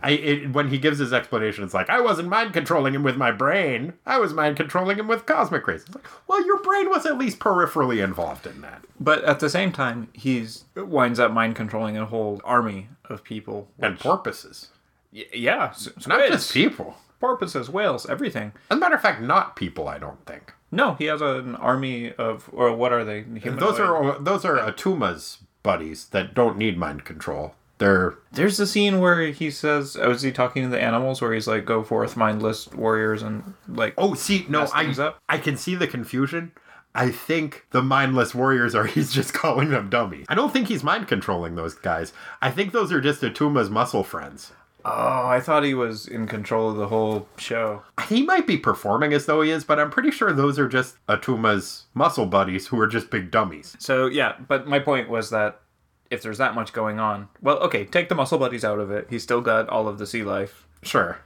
I 0.04 0.12
it, 0.12 0.52
when 0.54 0.70
he 0.70 0.78
gives 0.78 0.98
his 1.00 1.14
explanation, 1.14 1.64
it's 1.64 1.74
like 1.74 1.90
I 1.90 2.02
wasn't 2.02 2.30
mind 2.30 2.54
controlling 2.54 2.94
him 2.96 3.04
with 3.04 3.18
my 3.18 3.32
brain. 3.32 3.94
I 4.06 4.18
was 4.20 4.34
mind 4.34 4.58
controlling 4.58 4.98
him 5.00 5.08
with 5.08 5.26
cosmic 5.26 5.66
rays. 5.68 5.84
It's 5.84 5.94
like, 5.96 6.06
well, 6.28 6.46
your 6.46 6.60
brain 6.60 6.90
was 6.90 7.06
at 7.06 7.18
least 7.18 7.40
peripherally 7.40 8.04
involved 8.04 8.46
in 8.48 8.62
that, 8.62 8.84
But 9.00 9.24
at 9.24 9.40
the 9.40 9.50
same 9.50 9.72
time, 9.72 10.10
he's 10.14 10.66
winds 10.76 11.20
up 11.20 11.32
mind 11.32 11.56
controlling 11.56 11.98
a 11.98 12.06
whole 12.06 12.42
army 12.44 12.88
of 13.10 13.24
people. 13.24 13.70
and 13.80 14.00
porpoises, 14.00 14.70
Y- 15.14 15.26
yeah, 15.34 15.66
s- 15.72 15.90
not 16.08 16.28
just 16.30 16.54
people. 16.54 16.96
porpoises, 17.20 17.70
whales, 17.70 18.06
everything. 18.10 18.54
As 18.70 18.78
a 18.78 18.80
matter 18.80 18.96
of 18.96 19.02
fact, 19.02 19.22
not 19.22 19.56
people. 19.56 19.88
I 19.88 19.98
don't 20.00 20.26
think. 20.26 20.54
No, 20.72 20.94
he 20.96 21.06
has 21.06 21.22
an 21.22 21.56
army 21.58 22.14
of, 22.14 22.50
or 22.54 22.74
what 22.74 22.94
are 22.94 23.04
they? 23.04 23.22
Those 23.24 23.78
are 23.80 24.18
those 24.20 24.46
are 24.46 24.58
Attuma's 24.58 25.40
buddies 25.64 26.06
that 26.10 26.34
don't 26.34 26.58
need 26.58 26.78
mind 26.78 27.04
control. 27.04 27.54
They're 27.82 28.14
There's 28.32 28.58
the 28.58 28.68
scene 28.68 29.00
where 29.00 29.32
he 29.32 29.50
says, 29.50 29.98
"Oh, 30.00 30.12
is 30.12 30.22
he 30.22 30.32
talking 30.32 30.62
to 30.62 30.70
the 30.70 30.80
animals?" 30.80 31.20
Where 31.20 31.34
he's 31.34 31.48
like, 31.48 31.66
"Go 31.66 31.82
forth, 31.82 32.16
mindless 32.16 32.68
warriors," 32.68 33.24
and 33.24 33.56
like, 33.68 33.96
oh, 33.98 34.14
see, 34.14 34.46
no, 34.48 34.68
I 34.72 34.86
up. 35.00 35.20
I 35.28 35.40
can 35.40 35.58
see 35.58 35.74
the 35.74 35.88
confusion. 35.88 36.52
I 36.94 37.10
think 37.10 37.66
the 37.72 37.82
mindless 37.82 38.36
warriors 38.36 38.76
are 38.76 38.86
he's 38.96 39.12
just 39.12 39.34
calling 39.34 39.70
them 39.70 39.90
dummies. 39.90 40.28
I 40.30 40.36
don't 40.36 40.54
think 40.54 40.68
he's 40.68 40.84
mind 40.84 41.08
controlling 41.08 41.56
those 41.56 41.74
guys. 41.74 42.14
I 42.40 42.52
think 42.52 42.72
those 42.72 42.92
are 42.92 43.02
just 43.02 43.24
Attuma's 43.24 43.72
muscle 43.72 44.04
friends. 44.04 44.52
oh, 44.86 45.26
I 45.28 45.40
thought 45.40 45.64
he 45.64 45.74
was 45.74 46.08
in 46.08 46.28
control 46.28 46.70
of 46.70 46.78
the 46.78 46.88
whole 46.88 47.28
show. 47.38 47.82
He 48.08 48.22
might 48.22 48.46
be 48.46 48.58
performing 48.58 49.12
as 49.12 49.26
though 49.26 49.42
he 49.42 49.50
is, 49.50 49.64
but 49.64 49.80
I'm 49.80 49.90
pretty 49.90 50.12
sure 50.12 50.32
those 50.34 50.60
are 50.60 50.68
just 50.68 50.98
Attuma's 51.10 51.86
muscle 51.96 52.28
buddies 52.28 52.68
who 52.68 52.80
are 52.80 52.88
just 52.88 53.10
big 53.10 53.32
dummies. 53.32 53.76
So 53.80 54.06
yeah, 54.06 54.36
but 54.48 54.68
my 54.68 54.78
point 54.78 55.10
was 55.10 55.32
that 55.32 55.61
if 56.12 56.22
there's 56.22 56.38
that 56.38 56.54
much 56.54 56.74
going 56.74 57.00
on, 57.00 57.30
well, 57.42 57.58
okay, 57.60 57.86
take 57.86 58.10
the 58.10 58.16
muscle 58.16 58.38
buddies 58.38 58.64
out 58.64 58.78
of 58.80 58.92
it. 58.92 59.08
He's 59.10 59.24
still 59.24 59.42
got 59.42 59.68
all 59.70 59.88
of 59.88 59.98
the 59.98 60.06
sea 60.06 60.24
life. 60.24 60.68
Sure. 60.84 61.20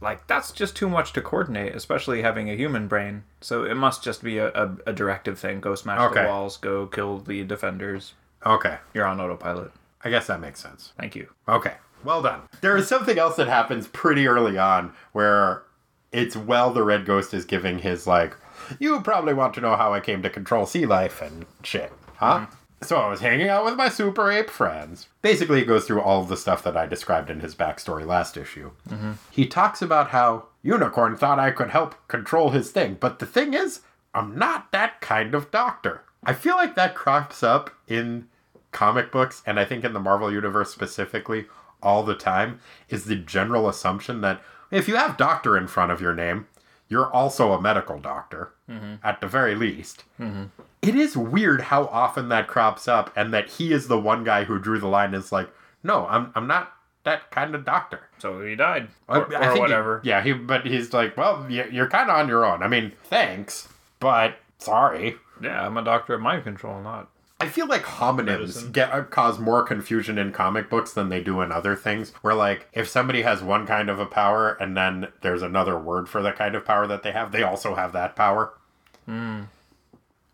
like 0.00 0.26
that's 0.28 0.52
just 0.52 0.76
too 0.76 0.88
much 0.88 1.12
to 1.12 1.20
coordinate, 1.22 1.74
especially 1.74 2.22
having 2.22 2.48
a 2.50 2.54
human 2.56 2.86
brain. 2.88 3.24
So 3.40 3.64
it 3.64 3.74
must 3.74 4.02
just 4.04 4.22
be 4.22 4.38
a, 4.38 4.48
a, 4.48 4.76
a 4.88 4.92
directive 4.92 5.38
thing. 5.38 5.60
Go 5.60 5.74
smash 5.74 6.00
Okay. 6.10 6.22
the 6.22 6.28
walls. 6.28 6.56
Go 6.56 6.86
kill 6.86 7.18
the 7.18 7.42
defenders. 7.44 8.14
Okay. 8.46 8.78
You're 8.94 9.06
on 9.06 9.20
autopilot. 9.20 9.72
I 10.04 10.10
guess 10.10 10.26
that 10.28 10.40
makes 10.40 10.60
sense. 10.60 10.92
Thank 10.98 11.16
you. 11.16 11.28
Okay. 11.48 11.74
Well 12.04 12.22
done. 12.22 12.42
There 12.60 12.76
is 12.76 12.86
something 12.86 13.18
else 13.18 13.34
that 13.36 13.48
happens 13.48 13.88
pretty 13.88 14.28
early 14.28 14.56
on 14.56 14.92
where 15.12 15.64
it's 16.12 16.36
well 16.36 16.72
the 16.72 16.84
Red 16.84 17.04
Ghost 17.04 17.34
is 17.34 17.44
giving 17.44 17.80
his, 17.80 18.06
like, 18.06 18.36
you 18.78 19.00
probably 19.02 19.34
want 19.34 19.54
to 19.54 19.60
know 19.60 19.74
how 19.76 19.92
I 19.92 19.98
came 20.00 20.22
to 20.22 20.30
control 20.30 20.64
sea 20.64 20.86
life 20.86 21.20
and 21.20 21.44
shit. 21.64 21.92
Huh? 22.16 22.46
Mm-hmm. 22.46 22.54
So 22.80 22.96
I 22.96 23.08
was 23.08 23.20
hanging 23.20 23.48
out 23.48 23.64
with 23.64 23.74
my 23.74 23.88
super 23.88 24.30
ape 24.30 24.50
friends. 24.50 25.08
Basically, 25.20 25.60
it 25.60 25.66
goes 25.66 25.84
through 25.84 26.00
all 26.00 26.22
the 26.22 26.36
stuff 26.36 26.62
that 26.62 26.76
I 26.76 26.86
described 26.86 27.28
in 27.28 27.40
his 27.40 27.54
backstory 27.54 28.06
last 28.06 28.36
issue. 28.36 28.70
Mm-hmm. 28.88 29.12
He 29.30 29.46
talks 29.46 29.82
about 29.82 30.10
how 30.10 30.46
Unicorn 30.62 31.16
thought 31.16 31.40
I 31.40 31.50
could 31.50 31.70
help 31.70 31.96
control 32.08 32.50
his 32.50 32.70
thing, 32.70 32.96
but 33.00 33.18
the 33.18 33.26
thing 33.26 33.52
is, 33.54 33.80
I'm 34.14 34.38
not 34.38 34.70
that 34.72 35.00
kind 35.00 35.34
of 35.34 35.50
doctor. 35.50 36.02
I 36.22 36.32
feel 36.34 36.56
like 36.56 36.74
that 36.76 36.94
crops 36.94 37.42
up 37.42 37.70
in 37.88 38.28
comic 38.70 39.10
books, 39.10 39.42
and 39.46 39.58
I 39.58 39.64
think 39.64 39.84
in 39.84 39.92
the 39.92 40.00
Marvel 40.00 40.32
Universe 40.32 40.70
specifically, 40.70 41.46
all 41.82 42.02
the 42.02 42.14
time, 42.14 42.60
is 42.88 43.04
the 43.04 43.16
general 43.16 43.68
assumption 43.68 44.20
that 44.20 44.42
if 44.70 44.88
you 44.88 44.96
have 44.96 45.16
doctor 45.16 45.56
in 45.56 45.66
front 45.66 45.92
of 45.92 46.00
your 46.00 46.14
name, 46.14 46.46
you're 46.88 47.12
also 47.12 47.52
a 47.52 47.60
medical 47.60 47.98
doctor, 47.98 48.52
mm-hmm. 48.68 48.94
at 49.02 49.20
the 49.20 49.26
very 49.26 49.54
least. 49.54 50.04
Mm-hmm. 50.20 50.44
It 50.82 50.94
is 50.94 51.16
weird 51.16 51.62
how 51.62 51.86
often 51.86 52.28
that 52.28 52.46
crops 52.48 52.86
up, 52.88 53.12
and 53.16 53.32
that 53.34 53.48
he 53.50 53.72
is 53.72 53.88
the 53.88 53.98
one 53.98 54.22
guy 54.24 54.44
who 54.44 54.58
drew 54.58 54.78
the 54.78 54.86
line 54.88 55.12
is 55.14 55.32
like, 55.32 55.48
no, 55.82 56.06
I'm, 56.06 56.32
I'm 56.34 56.46
not 56.46 56.72
that 57.04 57.30
kind 57.30 57.54
of 57.54 57.64
doctor. 57.64 58.00
So 58.18 58.40
he 58.42 58.54
died, 58.54 58.88
or, 59.08 59.22
or 59.24 59.30
think 59.30 59.54
he- 59.54 59.60
whatever. 59.60 60.00
yeah, 60.04 60.22
he 60.22 60.32
but 60.32 60.66
he's 60.66 60.92
like, 60.92 61.16
well, 61.16 61.46
you're 61.50 61.88
kind 61.88 62.10
of 62.10 62.16
on 62.16 62.28
your 62.28 62.44
own. 62.44 62.62
I 62.62 62.68
mean, 62.68 62.92
thanks, 63.04 63.68
but 64.00 64.36
sorry. 64.58 65.16
Yeah, 65.42 65.64
I'm 65.66 65.76
a 65.76 65.82
doctor 65.84 66.14
of 66.14 66.20
mind 66.20 66.44
control, 66.44 66.80
not. 66.80 67.08
I 67.40 67.46
feel 67.48 67.68
like 67.68 67.84
homonyms 67.84 68.72
get 68.72 68.92
uh, 68.92 69.04
cause 69.04 69.38
more 69.38 69.62
confusion 69.62 70.18
in 70.18 70.32
comic 70.32 70.68
books 70.68 70.92
than 70.92 71.08
they 71.08 71.22
do 71.22 71.40
in 71.40 71.52
other 71.52 71.76
things. 71.76 72.10
Where 72.22 72.34
like 72.34 72.66
if 72.72 72.88
somebody 72.88 73.22
has 73.22 73.40
one 73.42 73.64
kind 73.64 73.88
of 73.88 74.00
a 74.00 74.06
power 74.06 74.54
and 74.60 74.76
then 74.76 75.06
there's 75.22 75.42
another 75.42 75.78
word 75.78 76.08
for 76.08 76.20
the 76.20 76.32
kind 76.32 76.56
of 76.56 76.64
power 76.64 76.88
that 76.88 77.04
they 77.04 77.12
have, 77.12 77.30
they 77.30 77.44
also 77.44 77.76
have 77.76 77.92
that 77.92 78.16
power. 78.16 78.54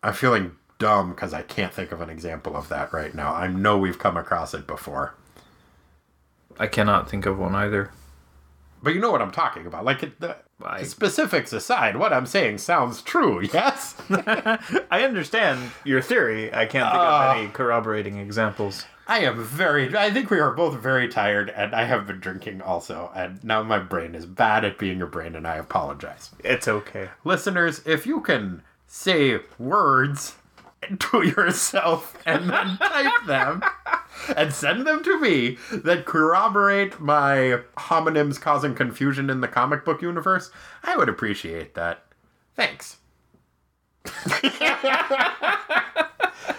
I'm 0.04 0.12
feeling 0.12 0.52
dumb 0.78 1.10
because 1.10 1.32
I 1.34 1.42
can't 1.42 1.72
think 1.72 1.90
of 1.90 2.00
an 2.00 2.10
example 2.10 2.56
of 2.56 2.68
that 2.68 2.92
right 2.92 3.14
now. 3.14 3.32
I 3.34 3.46
know 3.48 3.78
we've 3.78 3.98
come 3.98 4.16
across 4.16 4.54
it 4.54 4.66
before. 4.66 5.14
I 6.58 6.66
cannot 6.68 7.10
think 7.10 7.26
of 7.26 7.38
one 7.38 7.54
either. 7.54 7.90
But 8.82 8.94
you 8.94 9.00
know 9.00 9.10
what 9.10 9.22
I'm 9.22 9.32
talking 9.32 9.66
about. 9.66 9.84
Like 9.86 10.02
it, 10.02 10.20
the, 10.20 10.36
I- 10.62 10.82
specifics 10.82 11.52
aside, 11.54 11.96
what 11.96 12.12
I'm 12.12 12.26
saying 12.26 12.58
sounds 12.58 13.00
true. 13.02 13.40
Yes. 13.52 13.94
I 14.10 15.02
understand 15.04 15.70
your 15.84 16.02
theory. 16.02 16.52
I 16.52 16.66
can't 16.66 16.90
think 16.90 17.02
Ah. 17.02 17.30
of 17.32 17.36
any 17.38 17.48
corroborating 17.48 18.18
examples. 18.18 18.84
I 19.06 19.20
am 19.20 19.42
very. 19.42 19.94
I 19.96 20.10
think 20.10 20.30
we 20.30 20.38
are 20.40 20.52
both 20.52 20.78
very 20.80 21.08
tired, 21.08 21.50
and 21.50 21.74
I 21.74 21.84
have 21.84 22.06
been 22.06 22.20
drinking 22.20 22.62
also, 22.62 23.10
and 23.14 23.42
now 23.44 23.62
my 23.62 23.78
brain 23.78 24.14
is 24.14 24.24
bad 24.24 24.64
at 24.64 24.78
being 24.78 25.02
a 25.02 25.06
brain, 25.06 25.34
and 25.34 25.46
I 25.46 25.56
apologize. 25.56 26.30
It's 26.42 26.68
okay. 26.68 27.10
Listeners, 27.22 27.82
if 27.86 28.06
you 28.06 28.20
can 28.22 28.62
say 28.94 29.40
words 29.59 30.37
to 31.00 31.26
yourself 31.26 32.16
and 32.24 32.48
then 32.48 32.76
type 32.80 33.26
them 33.26 33.61
and 34.37 34.52
send 34.52 34.87
them 34.87 35.02
to 35.02 35.18
me 35.18 35.59
that 35.72 36.04
corroborate 36.04 37.00
my 37.00 37.59
homonyms 37.76 38.40
causing 38.40 38.72
confusion 38.72 39.30
in 39.30 39.40
the 39.40 39.48
comic 39.48 39.85
book 39.85 40.00
universe, 40.00 40.52
I 40.85 40.96
would 40.96 41.09
appreciate 41.09 41.74
that. 41.74 42.04
Thanks. 42.54 42.98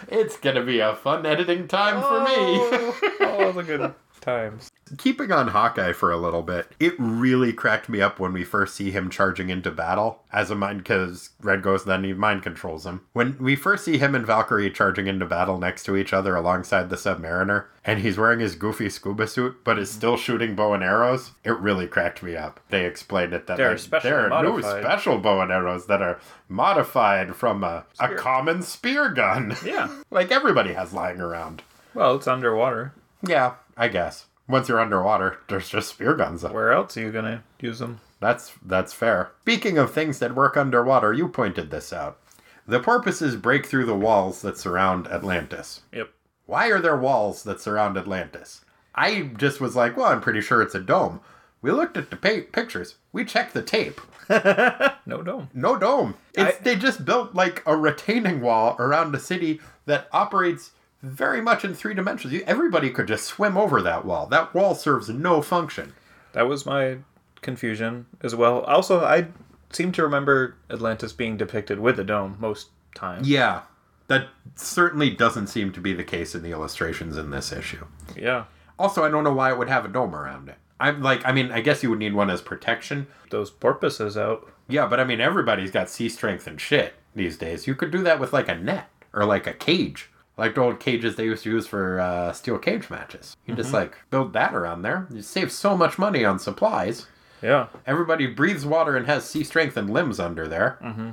it's 0.09 0.35
gonna 0.37 0.63
be 0.63 0.81
a 0.81 0.93
fun 0.93 1.25
editing 1.25 1.69
time 1.69 2.01
for 2.01 2.19
me. 2.25 3.25
All 3.25 3.53
the 3.53 3.63
good 3.63 3.93
times. 4.25 4.71
Keeping 4.97 5.31
on 5.31 5.47
Hawkeye 5.47 5.93
for 5.93 6.11
a 6.11 6.17
little 6.17 6.43
bit, 6.43 6.67
it 6.79 6.93
really 6.99 7.53
cracked 7.53 7.89
me 7.89 8.01
up 8.01 8.19
when 8.19 8.33
we 8.33 8.43
first 8.43 8.75
see 8.75 8.91
him 8.91 9.09
charging 9.09 9.49
into 9.49 9.71
battle 9.71 10.23
as 10.31 10.51
a 10.51 10.55
mind, 10.55 10.79
because 10.79 11.29
Red 11.41 11.63
Ghost 11.63 11.85
then 11.85 12.03
he 12.03 12.13
mind 12.13 12.43
controls 12.43 12.85
him. 12.85 13.01
When 13.13 13.37
we 13.39 13.55
first 13.55 13.85
see 13.85 13.97
him 13.97 14.13
and 14.13 14.25
Valkyrie 14.25 14.69
charging 14.69 15.07
into 15.07 15.25
battle 15.25 15.57
next 15.57 15.83
to 15.85 15.95
each 15.95 16.13
other 16.13 16.35
alongside 16.35 16.89
the 16.89 16.95
Submariner, 16.97 17.65
and 17.83 17.99
he's 17.99 18.17
wearing 18.17 18.39
his 18.39 18.55
goofy 18.55 18.89
scuba 18.89 19.27
suit, 19.27 19.63
but 19.63 19.79
is 19.79 19.89
still 19.91 20.17
shooting 20.17 20.55
bow 20.55 20.73
and 20.73 20.83
arrows, 20.83 21.31
it 21.43 21.57
really 21.57 21.87
cracked 21.87 22.21
me 22.21 22.35
up. 22.35 22.59
They 22.69 22.85
explained 22.85 23.33
it 23.33 23.47
that 23.47 23.57
They're 23.57 23.77
like, 23.77 24.03
there 24.03 24.19
are 24.31 24.43
new 24.43 24.49
modified. 24.49 24.83
special 24.83 25.17
bow 25.17 25.41
and 25.41 25.51
arrows 25.51 25.87
that 25.87 26.01
are 26.01 26.19
modified 26.49 27.35
from 27.35 27.63
a, 27.63 27.85
a 27.99 28.15
common 28.15 28.61
spear 28.61 29.09
gun. 29.09 29.55
Yeah. 29.63 29.89
like 30.11 30.31
everybody 30.31 30.73
has 30.73 30.93
lying 30.93 31.21
around. 31.21 31.63
Well, 31.93 32.15
it's 32.15 32.27
underwater. 32.27 32.93
Yeah, 33.27 33.53
I 33.77 33.87
guess. 33.87 34.25
Once 34.47 34.69
you're 34.69 34.79
underwater, 34.79 35.39
there's 35.49 35.69
just 35.69 35.89
spear 35.89 36.13
guns. 36.15 36.43
Where 36.43 36.71
else 36.71 36.95
are 36.97 37.01
you 37.01 37.11
gonna 37.11 37.43
use 37.59 37.79
them? 37.79 37.99
That's 38.19 38.53
that's 38.65 38.93
fair. 38.93 39.31
Speaking 39.41 39.77
of 39.77 39.91
things 39.93 40.19
that 40.19 40.35
work 40.35 40.55
underwater, 40.57 41.13
you 41.13 41.27
pointed 41.27 41.71
this 41.71 41.91
out. 41.91 42.19
The 42.67 42.79
porpoises 42.79 43.35
break 43.35 43.65
through 43.65 43.85
the 43.85 43.95
walls 43.95 44.41
that 44.41 44.57
surround 44.57 45.07
Atlantis. 45.07 45.81
Yep. 45.91 46.09
Why 46.47 46.67
are 46.69 46.79
there 46.79 46.97
walls 46.97 47.43
that 47.43 47.59
surround 47.61 47.97
Atlantis? 47.97 48.63
I 48.95 49.23
just 49.37 49.59
was 49.61 49.75
like, 49.75 49.97
well, 49.97 50.07
I'm 50.07 50.21
pretty 50.21 50.41
sure 50.41 50.61
it's 50.61 50.73
a 50.75 50.79
dome. 50.79 51.19
We 51.61 51.71
looked 51.71 51.97
at 51.97 52.09
the 52.09 52.15
pa- 52.15 52.47
pictures. 52.51 52.95
We 53.11 53.25
checked 53.25 53.53
the 53.53 53.61
tape. 53.61 53.99
No 55.07 55.21
dome. 55.21 55.49
No 55.53 55.77
dome. 55.77 56.15
It's, 56.33 56.57
I- 56.57 56.61
they 56.63 56.75
just 56.75 57.05
built 57.05 57.35
like 57.35 57.61
a 57.67 57.77
retaining 57.77 58.41
wall 58.41 58.75
around 58.79 59.13
a 59.13 59.19
city 59.19 59.59
that 59.85 60.07
operates 60.11 60.71
very 61.05 61.41
much 61.41 61.63
in 61.63 61.73
three 61.73 61.93
dimensions. 61.93 62.41
Everybody 62.45 62.89
could 62.89 63.07
just 63.07 63.25
swim 63.25 63.57
over 63.57 63.81
that 63.81 64.05
wall. 64.05 64.25
That 64.27 64.53
wall 64.53 64.75
serves 64.75 65.09
no 65.09 65.41
function. 65.41 65.93
That 66.33 66.47
was 66.47 66.65
my 66.65 66.97
confusion 67.41 68.07
as 68.21 68.35
well. 68.35 68.61
Also, 68.61 69.03
I 69.03 69.27
seem 69.71 69.91
to 69.93 70.03
remember 70.03 70.55
Atlantis 70.69 71.13
being 71.13 71.37
depicted 71.37 71.79
with 71.79 71.99
a 71.99 72.03
dome 72.03 72.37
most 72.39 72.69
times. 72.95 73.29
Yeah, 73.29 73.61
that 74.07 74.27
certainly 74.55 75.09
doesn't 75.09 75.47
seem 75.47 75.71
to 75.73 75.81
be 75.81 75.93
the 75.93 76.03
case 76.03 76.35
in 76.35 76.43
the 76.43 76.51
illustrations 76.51 77.17
in 77.17 77.29
this 77.31 77.51
issue. 77.51 77.85
Yeah. 78.15 78.45
Also, 78.77 79.03
I 79.03 79.09
don't 79.09 79.23
know 79.23 79.33
why 79.33 79.51
it 79.51 79.57
would 79.57 79.69
have 79.69 79.85
a 79.85 79.89
dome 79.89 80.15
around 80.15 80.49
it. 80.49 80.55
I'm 80.79 81.01
like, 81.01 81.25
I 81.25 81.31
mean, 81.31 81.51
I 81.51 81.61
guess 81.61 81.81
you 81.83 81.89
would 81.89 81.99
need 81.99 82.13
one 82.13 82.29
as 82.29 82.41
protection. 82.41 83.07
Those 83.29 83.49
porpoises 83.49 84.17
out. 84.17 84.51
Yeah, 84.67 84.87
but 84.87 84.99
I 84.99 85.05
mean, 85.05 85.21
everybody's 85.21 85.71
got 85.71 85.89
sea 85.89 86.09
strength 86.09 86.47
and 86.47 86.59
shit 86.59 86.93
these 87.15 87.37
days. 87.37 87.67
You 87.67 87.75
could 87.75 87.91
do 87.91 88.03
that 88.03 88.19
with 88.19 88.33
like 88.33 88.49
a 88.49 88.55
net 88.55 88.89
or 89.13 89.23
like 89.23 89.47
a 89.47 89.53
cage, 89.53 90.09
like 90.37 90.55
the 90.55 90.61
old 90.61 90.79
cages 90.79 91.15
they 91.15 91.25
used 91.25 91.43
to 91.43 91.49
use 91.51 91.67
for 91.67 91.99
uh, 91.99 92.31
steel 92.33 92.57
cage 92.57 92.89
matches. 92.89 93.35
You 93.45 93.55
just 93.55 93.73
like 93.73 93.95
build 94.09 94.33
that 94.33 94.53
around 94.53 94.81
there. 94.81 95.07
You 95.11 95.21
save 95.21 95.51
so 95.51 95.77
much 95.77 95.97
money 95.97 96.25
on 96.25 96.39
supplies. 96.39 97.07
Yeah. 97.41 97.67
Everybody 97.85 98.27
breathes 98.27 98.65
water 98.65 98.95
and 98.97 99.05
has 99.07 99.29
sea 99.29 99.43
strength 99.43 99.77
and 99.77 99.89
limbs 99.89 100.19
under 100.19 100.47
there. 100.47 100.79
Mm-hmm. 100.83 101.09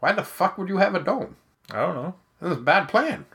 Why 0.00 0.12
the 0.12 0.22
fuck 0.24 0.56
would 0.58 0.68
you 0.68 0.78
have 0.78 0.94
a 0.94 1.00
dome? 1.00 1.36
I 1.70 1.76
don't 1.80 1.94
know. 1.94 2.14
That 2.40 2.48
was 2.50 2.58
a 2.58 2.62
bad 2.62 2.88
plan. 2.88 3.26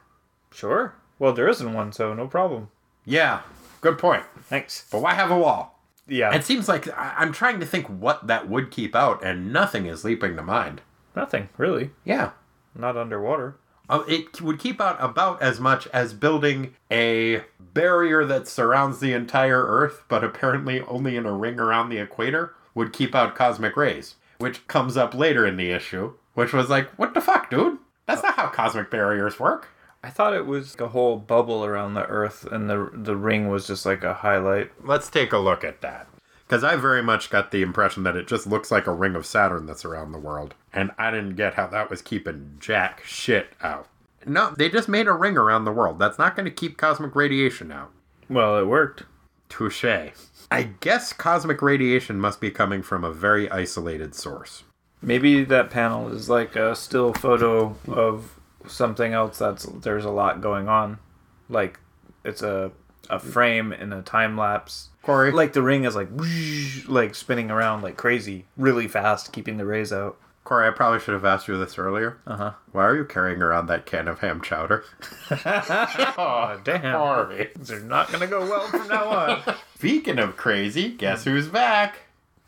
Sure. 0.52 0.96
Well, 1.20 1.34
there 1.34 1.48
isn't 1.48 1.74
one, 1.74 1.92
so 1.92 2.14
no 2.14 2.28
problem. 2.28 2.70
Yeah, 3.06 3.42
good 3.82 3.98
point. 4.00 4.24
Thanks. 4.44 4.88
But 4.92 5.02
why 5.02 5.14
have 5.14 5.30
a 5.32 5.38
wall? 5.38 5.80
Yeah. 6.08 6.34
It 6.34 6.44
seems 6.44 6.68
like 6.68 6.88
I- 6.98 7.16
I'm 7.18 7.32
trying 7.32 7.60
to 7.60 7.66
think 7.66 7.88
what 7.88 8.28
that 8.28 8.50
would 8.50 8.72
keep 8.72 8.96
out, 8.96 9.24
and 9.24 9.52
nothing 9.54 9.86
is 9.86 10.04
leaping 10.04 10.36
to 10.38 10.42
mind. 10.44 10.82
Nothing, 11.16 11.50
really. 11.58 11.92
Yeah. 12.06 12.32
Not 12.76 12.98
underwater. 12.98 13.56
Uh, 13.90 14.04
It 14.08 14.42
would 14.42 14.60
keep 14.60 14.80
out 14.80 14.98
about 15.00 15.42
as 15.42 15.60
much 15.60 15.88
as 15.88 16.14
building 16.14 16.76
a 16.92 17.44
barrier 17.60 18.24
that 18.26 18.48
surrounds 18.48 19.00
the 19.00 19.14
entire 19.14 19.64
Earth, 19.66 20.04
but 20.08 20.24
apparently 20.24 20.82
only 20.82 21.16
in 21.18 21.26
a 21.26 21.34
ring 21.34 21.60
around 21.60 21.90
the 21.90 21.98
equator, 21.98 22.54
would 22.76 22.94
keep 22.94 23.14
out 23.14 23.36
cosmic 23.36 23.76
rays, 23.76 24.16
which 24.38 24.66
comes 24.68 24.98
up 24.98 25.14
later 25.14 25.46
in 25.46 25.58
the 25.58 25.72
issue, 25.72 26.14
which 26.34 26.54
was 26.54 26.70
like, 26.70 26.90
what 26.98 27.14
the 27.14 27.22
fuck, 27.22 27.50
dude? 27.50 27.78
That's 28.06 28.24
not 28.24 28.36
how 28.36 28.48
cosmic 28.48 28.90
barriers 28.90 29.40
work. 29.40 29.70
I 30.04 30.10
thought 30.10 30.34
it 30.34 30.46
was 30.46 30.76
a 30.80 30.90
whole 30.90 31.18
bubble 31.18 31.64
around 31.64 31.94
the 31.94 32.06
Earth, 32.06 32.46
and 32.52 32.70
the 32.70 32.90
the 32.94 33.16
ring 33.16 33.48
was 33.48 33.66
just 33.66 33.86
like 33.86 34.04
a 34.04 34.14
highlight. 34.16 34.72
Let's 34.86 35.10
take 35.10 35.32
a 35.32 35.38
look 35.38 35.64
at 35.64 35.80
that. 35.82 36.08
Because 36.54 36.64
I 36.64 36.76
very 36.76 37.02
much 37.02 37.32
got 37.32 37.50
the 37.50 37.64
impression 37.64 38.04
that 38.04 38.16
it 38.16 38.28
just 38.28 38.46
looks 38.46 38.70
like 38.70 38.86
a 38.86 38.94
ring 38.94 39.16
of 39.16 39.26
Saturn 39.26 39.66
that's 39.66 39.86
around 39.86 40.12
the 40.12 40.20
world. 40.20 40.54
And 40.72 40.92
I 41.00 41.10
didn't 41.10 41.36
get 41.36 41.56
how 41.56 41.66
that 41.66 41.90
was 41.90 42.04
keeping 42.04 42.58
jack 42.60 43.02
shit 43.04 43.48
out. 43.64 43.88
No, 44.24 44.54
they 44.56 44.70
just 44.70 44.88
made 44.88 45.08
a 45.08 45.14
ring 45.14 45.36
around 45.36 45.66
the 45.66 45.72
world. 45.72 45.98
That's 45.98 46.20
not 46.20 46.36
going 46.36 46.46
to 46.46 46.52
keep 46.52 46.78
cosmic 46.78 47.16
radiation 47.16 47.72
out. 47.72 47.90
Well, 48.30 48.60
it 48.60 48.68
worked. 48.68 49.02
Touche. 49.50 49.84
I 50.52 50.64
guess 50.80 51.12
cosmic 51.12 51.60
radiation 51.64 52.20
must 52.20 52.40
be 52.40 52.52
coming 52.52 52.84
from 52.84 53.04
a 53.04 53.12
very 53.12 53.50
isolated 53.50 54.14
source. 54.14 54.64
Maybe 55.02 55.44
that 55.46 55.72
panel 55.72 56.10
is 56.10 56.30
like 56.30 56.56
a 56.56 56.76
still 56.76 57.14
photo 57.14 57.76
of 57.88 58.40
something 58.68 59.12
else 59.12 59.40
that's 59.40 59.66
there's 59.66 60.06
a 60.06 60.12
lot 60.12 60.40
going 60.40 60.70
on. 60.70 61.00
Like 61.50 61.80
it's 62.24 62.44
a 62.44 62.72
a 63.10 63.20
frame 63.20 63.74
in 63.74 63.92
a 63.92 64.04
time 64.04 64.38
lapse. 64.38 64.90
Corey. 65.04 65.32
Like 65.32 65.54
the 65.54 65.62
ring 65.62 65.84
is 65.84 65.96
like 65.96 66.10
whoosh, 66.10 66.88
like 66.88 67.14
spinning 67.14 67.52
around 67.52 67.82
like 67.82 67.98
crazy, 67.98 68.46
really 68.58 68.88
fast, 68.88 69.32
keeping 69.32 69.58
the 69.58 69.66
rays 69.66 69.94
out. 69.94 70.18
Corey, 70.46 70.68
I 70.68 70.72
probably 70.72 71.00
should 71.00 71.14
have 71.14 71.24
asked 71.24 71.48
you 71.48 71.58
this 71.58 71.78
earlier. 71.78 72.18
Uh 72.28 72.36
huh. 72.36 72.52
Why 72.72 72.84
are 72.86 72.96
you 72.96 73.06
carrying 73.06 73.42
around 73.42 73.68
that 73.68 73.86
can 73.86 74.08
of 74.08 74.20
ham 74.20 74.42
chowder? 74.42 74.84
Oh 76.16 76.60
damn! 76.64 76.98
Corey. 76.98 77.50
They're 77.60 77.80
not 77.80 78.12
gonna 78.12 78.28
go 78.28 78.42
well 78.42 78.68
from 78.68 78.88
now 78.88 79.10
on. 79.10 79.56
Speaking 79.76 80.20
of 80.20 80.38
crazy, 80.38 80.90
guess 80.90 81.24
who's 81.24 81.48
back? 81.48 82.02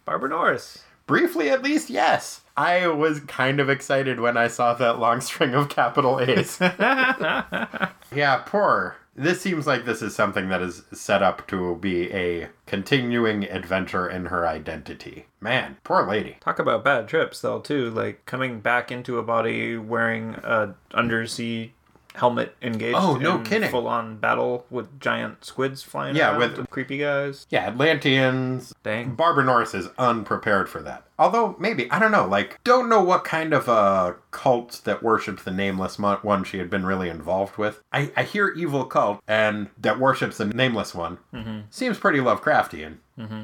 Barbara 0.06 0.30
Norris. 0.30 0.84
Briefly, 1.08 1.50
at 1.50 1.62
least, 1.63 1.89
yes. 1.89 2.41
I 2.58 2.88
was 2.88 3.20
kind 3.22 3.60
of 3.60 3.70
excited 3.70 4.20
when 4.20 4.38
I 4.38 4.48
saw 4.48 4.74
that 4.74 4.98
long 5.00 5.22
string 5.22 5.54
of 5.54 5.70
capital 5.70 6.20
A's. 6.20 6.58
yeah, 6.62 8.41
poor. 8.46 8.96
This 9.15 9.39
seems 9.39 9.65
like 9.65 9.86
this 9.86 10.01
is 10.01 10.13
something 10.13 10.49
that 10.49 10.62
is 10.62 10.84
set 10.91 11.23
up 11.23 11.47
to 11.47 11.75
be 11.75 12.12
a 12.12 12.49
continuing 12.65 13.45
adventure 13.45 14.10
in 14.10 14.25
her 14.25 14.45
identity. 14.45 15.28
Man, 15.39 15.78
poor 15.86 16.06
lady. 16.06 16.38
Talk 16.41 16.60
about 16.60 16.84
bad 16.84 17.08
trips, 17.08 17.39
though, 17.39 17.60
too. 17.60 17.89
Like 17.91 18.25
coming 18.25 18.60
back 18.60 18.91
into 18.91 19.17
a 19.17 19.23
body 19.23 19.78
wearing 19.78 20.36
a 20.43 20.75
undersea 20.93 21.73
helmet 22.15 22.56
engaged 22.62 22.97
Oh, 22.99 23.15
no 23.15 23.38
in 23.38 23.43
kidding. 23.43 23.69
full-on 23.69 24.17
battle 24.17 24.65
with 24.69 24.99
giant 24.99 25.43
squids 25.45 25.84
flying 25.84 26.15
Yeah, 26.15 26.32
around 26.38 26.58
with- 26.58 26.69
creepy 26.69 26.97
guys. 26.97 27.45
Yeah, 27.49 27.67
Atlanteans. 27.67 28.73
Dang. 28.84 29.15
Barbara 29.15 29.43
Norris 29.43 29.73
is 29.73 29.89
unprepared 29.97 30.69
for 30.69 30.82
that. 30.82 31.04
Although, 31.17 31.56
maybe, 31.60 31.89
I 31.91 31.99
don't 31.99 32.12
know, 32.12 32.25
like, 32.28 32.60
don't 32.63 32.89
know 32.89 33.01
what 33.01 33.23
kind 33.23 33.54
of 33.54 33.67
a 33.69 34.15
cult 34.32 34.82
that 34.84 35.01
worships 35.01 35.43
the 35.43 35.51
Nameless 35.51 35.97
One 35.97 36.43
she 36.43 36.58
had 36.58 36.69
been 36.69 36.86
really 36.86 37.10
involved 37.10 37.58
with. 37.58 37.82
I, 37.93 38.12
I 38.17 38.23
hear 38.23 38.49
evil 38.49 38.86
cult 38.86 39.21
and 39.28 39.69
that 39.78 39.99
worships 39.99 40.38
the 40.38 40.45
Nameless 40.45 40.93
One. 40.93 41.17
Mm-hmm. 41.34 41.60
Seems 41.69 41.97
pretty 41.97 42.19
Lovecraftian. 42.19 42.97
Mm-hmm. 43.19 43.43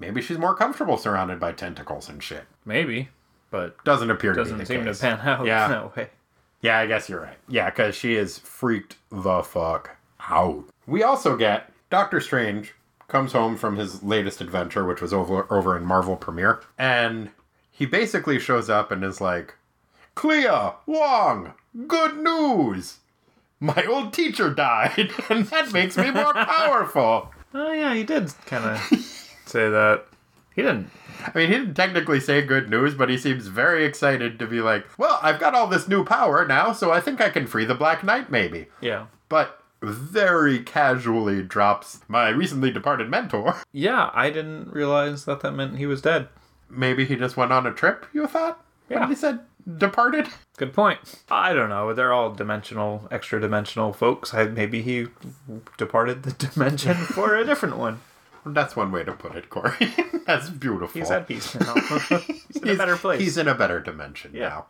Maybe 0.00 0.20
she's 0.20 0.38
more 0.38 0.56
comfortable 0.56 0.96
surrounded 0.96 1.38
by 1.38 1.52
tentacles 1.52 2.08
and 2.08 2.20
shit. 2.22 2.44
Maybe, 2.64 3.10
but 3.52 3.82
Doesn't 3.84 4.10
appear 4.10 4.32
to 4.32 4.40
doesn't 4.40 4.56
be 4.58 4.64
the 4.64 4.66
seem 4.66 4.84
case. 4.84 4.98
to 4.98 5.06
pan 5.16 5.20
out 5.28 5.46
Yeah. 5.46 5.68
that 5.68 5.96
way. 5.96 6.08
Yeah, 6.64 6.78
I 6.78 6.86
guess 6.86 7.10
you're 7.10 7.20
right. 7.20 7.36
Yeah, 7.46 7.68
because 7.68 7.94
she 7.94 8.14
is 8.14 8.38
freaked 8.38 8.96
the 9.10 9.42
fuck 9.42 9.98
out. 10.30 10.64
We 10.86 11.02
also 11.02 11.36
get 11.36 11.70
Doctor 11.90 12.20
Strange 12.20 12.72
comes 13.06 13.32
home 13.32 13.58
from 13.58 13.76
his 13.76 14.02
latest 14.02 14.40
adventure, 14.40 14.82
which 14.86 15.02
was 15.02 15.12
over 15.12 15.46
over 15.52 15.76
in 15.76 15.84
Marvel 15.84 16.16
Premiere, 16.16 16.62
and 16.78 17.28
he 17.70 17.84
basically 17.84 18.38
shows 18.38 18.70
up 18.70 18.90
and 18.90 19.04
is 19.04 19.20
like, 19.20 19.56
"Clea, 20.14 20.48
Wong, 20.86 21.52
good 21.86 22.16
news! 22.16 23.00
My 23.60 23.84
old 23.84 24.14
teacher 24.14 24.48
died, 24.48 25.10
and 25.28 25.44
that 25.48 25.70
makes 25.70 25.98
me 25.98 26.10
more 26.10 26.32
powerful." 26.32 27.30
Oh 27.52 27.72
yeah, 27.72 27.92
he 27.92 28.04
did 28.04 28.32
kind 28.46 28.64
of 28.64 28.80
say 29.44 29.68
that. 29.68 30.06
He 30.56 30.62
didn't. 30.62 30.88
I 31.26 31.32
mean, 31.34 31.50
he 31.50 31.56
didn't 31.58 31.74
technically 31.74 32.20
say 32.20 32.42
good 32.42 32.68
news, 32.70 32.94
but 32.94 33.08
he 33.08 33.16
seems 33.18 33.46
very 33.46 33.84
excited 33.84 34.38
to 34.38 34.46
be 34.46 34.60
like, 34.60 34.86
"Well, 34.98 35.18
I've 35.22 35.40
got 35.40 35.54
all 35.54 35.66
this 35.66 35.88
new 35.88 36.04
power 36.04 36.46
now, 36.46 36.72
so 36.72 36.92
I 36.92 37.00
think 37.00 37.20
I 37.20 37.30
can 37.30 37.46
free 37.46 37.64
the 37.64 37.74
Black 37.74 38.04
Knight, 38.04 38.30
maybe." 38.30 38.66
Yeah. 38.80 39.06
but 39.28 39.60
very 39.82 40.60
casually 40.60 41.42
drops 41.42 42.00
my 42.08 42.28
recently 42.30 42.70
departed 42.70 43.10
mentor. 43.10 43.56
Yeah, 43.72 44.10
I 44.14 44.30
didn't 44.30 44.72
realize 44.72 45.24
that 45.26 45.40
that 45.40 45.52
meant 45.52 45.76
he 45.78 45.84
was 45.86 46.00
dead. 46.00 46.28
Maybe 46.70 47.04
he 47.04 47.16
just 47.16 47.36
went 47.36 47.52
on 47.52 47.66
a 47.66 47.72
trip, 47.72 48.06
you 48.14 48.26
thought? 48.26 48.64
Yeah. 48.88 49.00
When 49.00 49.08
he 49.10 49.14
said 49.14 49.40
departed? 49.78 50.28
Good 50.56 50.72
point. 50.72 51.00
I 51.30 51.52
don't 51.52 51.68
know. 51.68 51.92
They're 51.92 52.12
all 52.12 52.30
dimensional, 52.32 53.08
extra 53.10 53.40
dimensional 53.40 53.92
folks. 53.92 54.32
I, 54.32 54.44
maybe 54.44 54.80
he 54.82 55.08
departed 55.76 56.22
the 56.22 56.32
dimension 56.48 56.94
for 56.94 57.34
a 57.36 57.44
different 57.44 57.76
one. 57.76 58.00
That's 58.46 58.76
one 58.76 58.92
way 58.92 59.04
to 59.04 59.12
put 59.12 59.36
it, 59.36 59.50
Corey. 59.50 59.94
That's 60.26 60.50
beautiful. 60.50 61.00
He's 61.00 61.10
at 61.10 61.26
peace 61.26 61.54
now. 61.54 61.74
He's 61.74 62.62
in 62.62 62.68
a 62.68 62.76
better 62.76 62.96
place. 62.96 63.20
He's 63.20 63.38
in 63.38 63.48
a 63.48 63.54
better 63.54 63.80
dimension 63.80 64.32
Yeah. 64.34 64.48
now. 64.48 64.66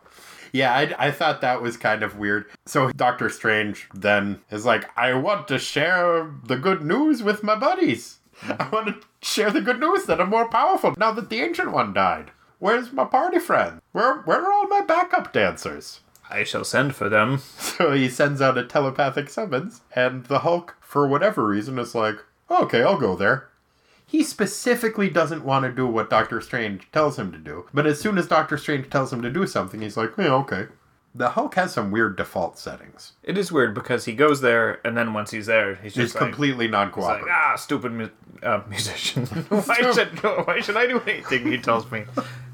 Yeah, 0.51 0.73
I, 0.73 1.07
I 1.07 1.11
thought 1.11 1.41
that 1.41 1.61
was 1.61 1.75
kind 1.75 2.01
of 2.01 2.17
weird. 2.17 2.45
So 2.65 2.89
Doctor 2.91 3.29
Strange 3.29 3.89
then 3.93 4.41
is 4.49 4.65
like, 4.65 4.89
I 4.97 5.13
want 5.13 5.49
to 5.49 5.59
share 5.59 6.31
the 6.45 6.55
good 6.55 6.81
news 6.81 7.21
with 7.21 7.43
my 7.43 7.55
buddies. 7.55 8.19
I 8.41 8.47
mm-hmm. 8.47 8.75
want 8.75 8.87
to 8.87 9.07
share 9.21 9.51
the 9.51 9.59
good 9.61 9.79
news 9.79 10.05
that 10.05 10.21
I'm 10.21 10.29
more 10.29 10.47
powerful 10.47 10.93
now 10.97 11.11
that 11.11 11.29
the 11.29 11.41
Ancient 11.41 11.71
One 11.71 11.93
died. 11.93 12.31
Where's 12.59 12.93
my 12.93 13.03
party 13.03 13.39
friend? 13.39 13.81
Where, 13.91 14.21
where 14.21 14.45
are 14.45 14.51
all 14.51 14.67
my 14.67 14.81
backup 14.81 15.33
dancers? 15.33 15.99
I 16.29 16.43
shall 16.43 16.63
send 16.63 16.95
for 16.95 17.09
them. 17.09 17.41
So 17.75 17.91
he 17.91 18.07
sends 18.07 18.41
out 18.41 18.57
a 18.57 18.63
telepathic 18.63 19.29
summons, 19.29 19.81
and 19.93 20.25
the 20.27 20.39
Hulk, 20.39 20.77
for 20.79 21.05
whatever 21.05 21.45
reason, 21.45 21.77
is 21.77 21.93
like, 21.93 22.15
okay, 22.49 22.81
I'll 22.81 22.97
go 22.97 23.17
there. 23.17 23.49
He 24.05 24.23
specifically 24.23 25.09
doesn't 25.09 25.43
want 25.43 25.65
to 25.65 25.71
do 25.71 25.87
what 25.87 26.09
Doctor 26.09 26.39
Strange 26.41 26.89
tells 26.91 27.17
him 27.17 27.31
to 27.31 27.37
do, 27.37 27.65
but 27.73 27.87
as 27.87 27.99
soon 27.99 28.17
as 28.17 28.27
Doctor 28.27 28.57
Strange 28.57 28.89
tells 28.89 29.11
him 29.11 29.21
to 29.23 29.29
do 29.31 29.47
something, 29.47 29.81
he's 29.81 29.97
like, 29.97 30.11
yeah, 30.17 30.33
okay. 30.35 30.67
The 31.17 31.29
Hulk 31.29 31.55
has 31.55 31.73
some 31.73 31.91
weird 31.91 32.17
default 32.17 32.59
settings. 32.59 33.13
It 33.23 33.37
is 33.37 33.51
weird 33.51 33.73
because 33.73 34.03
he 34.05 34.13
goes 34.13 34.41
there, 34.41 34.85
and 34.85 34.97
then 34.97 35.13
once 35.13 35.31
he's 35.31 35.45
there, 35.45 35.75
he's 35.75 35.95
He's 35.95 36.05
just 36.11 36.15
like, 36.15 36.23
completely 36.25 36.67
non 36.67 36.87
he's 36.89 36.97
like, 36.97 37.21
cooperative. 37.21 37.29
ah, 37.31 37.55
stupid 37.55 37.91
mu- 37.93 38.09
uh, 38.43 38.61
musician. 38.69 39.25
why 39.25 39.91
should 39.93 40.09
why 40.45 40.59
should 40.59 40.75
I 40.77 40.87
do 40.87 40.99
anything? 41.07 41.47
He 41.49 41.57
tells 41.57 41.89
me, 41.89 42.03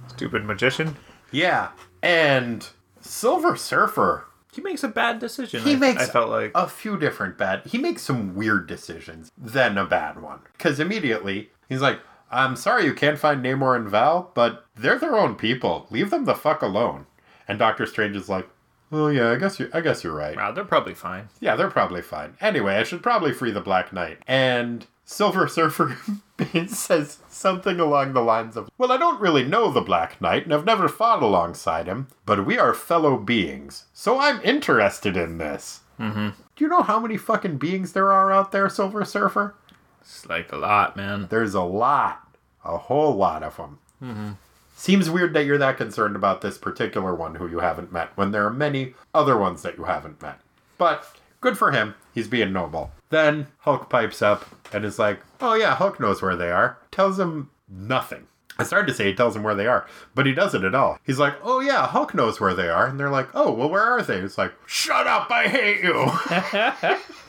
stupid 0.10 0.46
magician. 0.46 0.96
yeah. 1.32 1.70
And 2.04 2.68
Silver 3.02 3.56
Surfer, 3.56 4.26
He 4.52 4.62
makes 4.62 4.84
a 4.84 4.88
bad 4.90 5.20
decision. 5.20 5.62
he 5.64 5.74
I, 5.74 5.78
makes 5.78 6.04
I 6.04 6.06
felt 6.08 6.30
like 6.30 6.52
a 6.56 6.68
few 6.68 6.98
different 6.98 7.38
bad. 7.38 7.66
He 7.66 7.78
makes 7.78 8.02
some 8.02 8.36
weird 8.36 8.68
decisions 8.68 9.32
than 9.38 9.78
a 9.78 9.86
bad 9.86 10.22
one. 10.22 10.40
Because 10.54 10.80
immediately 10.80 11.52
he's 11.70 11.82
like, 11.82 12.00
"I'm 12.30 12.56
sorry 12.56 12.86
you 12.86 12.94
can't 12.94 13.18
find 13.20 13.44
Namor 13.44 13.76
and 13.76 13.90
Val, 13.90 14.32
but 14.34 14.66
they're 14.76 15.00
their 15.00 15.16
own 15.18 15.36
people. 15.36 15.88
Leave 15.90 16.10
them 16.10 16.26
the 16.26 16.36
fuck 16.36 16.62
alone." 16.62 17.06
And 17.48 17.58
Doctor 17.60 17.86
Strange 17.86 18.16
is 18.16 18.28
like, 18.30 18.50
"Well, 18.90 19.12
yeah, 19.12 19.32
I 19.32 19.36
guess 19.38 19.60
you, 19.60 19.70
I 19.74 19.82
guess 19.82 20.04
you're 20.04 20.16
right. 20.16 20.36
wow, 20.36 20.52
they're 20.52 20.66
probably 20.66 20.94
fine. 20.96 21.30
Yeah, 21.40 21.56
they're 21.56 21.70
probably 21.70 22.02
fine. 22.02 22.36
Anyway, 22.42 22.76
I 22.76 22.84
should 22.84 23.02
probably 23.04 23.32
free 23.34 23.52
the 23.52 23.62
Black 23.62 23.94
Knight." 23.94 24.20
And 24.28 24.86
Silver 25.12 25.46
Surfer 25.46 25.98
says 26.68 27.18
something 27.28 27.82
along 27.82 28.14
the 28.14 28.22
lines 28.22 28.56
of, 28.56 28.72
Well, 28.78 28.94
I 28.94 28.98
don't 28.98 29.20
really 29.20 29.44
know 29.44 29.70
the 29.70 29.82
Black 29.82 30.22
Knight 30.22 30.46
and 30.46 30.54
I've 30.54 30.64
never 30.64 30.88
fought 30.88 31.22
alongside 31.22 31.86
him, 31.86 32.08
but 32.26 32.46
we 32.46 32.58
are 32.58 32.74
fellow 32.74 33.18
beings, 33.18 33.88
so 33.92 34.18
I'm 34.18 34.40
interested 34.42 35.18
in 35.18 35.38
this. 35.38 35.82
Mm-hmm. 36.00 36.30
Do 36.56 36.64
you 36.64 36.70
know 36.70 36.82
how 36.82 36.98
many 36.98 37.18
fucking 37.18 37.58
beings 37.58 37.92
there 37.92 38.10
are 38.10 38.32
out 38.32 38.54
there, 38.54 38.70
Silver 38.70 39.04
Surfer? 39.04 39.54
It's 40.00 40.26
like 40.28 40.50
a 40.54 40.58
lot, 40.58 40.96
man. 40.96 41.28
There's 41.30 41.56
a 41.56 41.62
lot. 41.62 42.26
A 42.64 42.78
whole 42.78 43.14
lot 43.14 43.44
of 43.44 43.58
them. 43.58 44.38
Seems 44.78 45.10
weird 45.10 45.34
that 45.34 45.46
you're 45.46 45.58
that 45.58 45.76
concerned 45.76 46.16
about 46.16 46.40
this 46.40 46.58
particular 46.58 47.14
one 47.14 47.36
who 47.36 47.50
you 47.50 47.60
haven't 47.60 47.92
met 47.92 48.16
when 48.16 48.32
there 48.32 48.46
are 48.46 48.54
many 48.54 48.96
other 49.14 49.38
ones 49.38 49.62
that 49.64 49.78
you 49.78 49.84
haven't 49.84 50.22
met. 50.22 50.40
But 50.78 51.06
good 51.42 51.58
for 51.58 51.72
him. 51.72 51.96
He's 52.14 52.30
being 52.30 52.54
noble. 52.54 52.92
Then 53.10 53.48
Hulk 53.60 53.90
pipes 53.90 54.22
up 54.22 54.46
and 54.74 54.86
is 54.86 55.00
like, 55.00 55.22
oh 55.40 55.54
yeah, 55.54 55.76
Hulk 55.76 56.00
knows 56.00 56.22
where 56.22 56.36
they 56.36 56.52
are. 56.52 56.78
Tells 56.92 57.20
him 57.20 57.50
nothing. 57.70 58.28
I 58.58 58.64
started 58.64 58.88
to 58.88 58.94
say 58.94 59.06
he 59.06 59.14
tells 59.14 59.36
him 59.36 59.44
where 59.44 59.56
they 59.56 59.66
are, 59.66 59.88
but 60.14 60.26
he 60.26 60.34
doesn't 60.34 60.66
at 60.66 60.76
all. 60.76 61.00
He's 61.04 61.20
like, 61.20 61.36
oh 61.42 61.62
yeah, 61.62 61.88
Hulk 61.88 62.14
knows 62.14 62.40
where 62.40 62.54
they 62.54 62.70
are. 62.70 62.86
And 62.86 63.00
they're 63.00 63.10
like, 63.10 63.30
oh, 63.34 63.52
well, 63.52 63.70
where 63.70 63.84
are 63.84 64.04
they? 64.04 64.18
It's 64.18 64.38
like, 64.38 64.54
shut 64.68 65.08
up, 65.08 65.32
I 65.32 65.48
hate 65.48 65.82
you. 65.82 66.12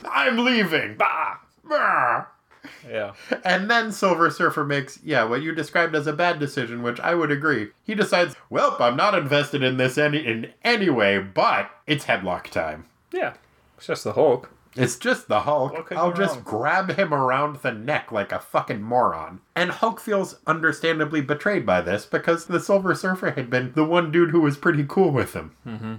I'm 0.11 0.37
leaving. 0.43 0.95
Bah. 0.97 1.37
Bah. 1.63 2.25
Yeah. 2.87 3.13
And 3.43 3.69
then 3.69 3.91
Silver 3.91 4.29
Surfer 4.29 4.63
makes, 4.63 4.99
yeah, 5.03 5.23
what 5.23 5.41
you 5.41 5.53
described 5.55 5.95
as 5.95 6.07
a 6.07 6.13
bad 6.13 6.39
decision, 6.39 6.83
which 6.83 6.99
I 6.99 7.15
would 7.15 7.31
agree. 7.31 7.69
He 7.83 7.95
decides, 7.95 8.35
well, 8.49 8.77
I'm 8.79 8.95
not 8.95 9.15
invested 9.15 9.63
in 9.63 9.77
this 9.77 9.97
any 9.97 10.25
in 10.25 10.53
any 10.63 10.89
way, 10.89 11.19
but 11.19 11.69
it's 11.87 12.05
headlock 12.05 12.49
time. 12.49 12.85
Yeah. 13.11 13.33
It's 13.77 13.87
just 13.87 14.03
the 14.03 14.13
Hulk. 14.13 14.49
It's 14.75 14.97
just 14.97 15.27
the 15.27 15.41
Hulk. 15.41 15.91
I'll 15.91 16.13
just 16.13 16.35
wrong? 16.35 16.43
grab 16.43 16.91
him 16.93 17.13
around 17.13 17.57
the 17.57 17.71
neck 17.71 18.11
like 18.11 18.31
a 18.31 18.39
fucking 18.39 18.81
moron. 18.81 19.41
And 19.55 19.71
Hulk 19.71 19.99
feels 19.99 20.39
understandably 20.47 21.21
betrayed 21.21 21.65
by 21.65 21.81
this 21.81 22.05
because 22.05 22.45
the 22.45 22.59
Silver 22.59 22.95
Surfer 22.95 23.31
had 23.31 23.49
been 23.49 23.73
the 23.73 23.85
one 23.85 24.11
dude 24.11 24.31
who 24.31 24.41
was 24.41 24.57
pretty 24.57 24.85
cool 24.87 25.11
with 25.11 25.33
him. 25.33 25.55
Mm-hmm. 25.65 25.95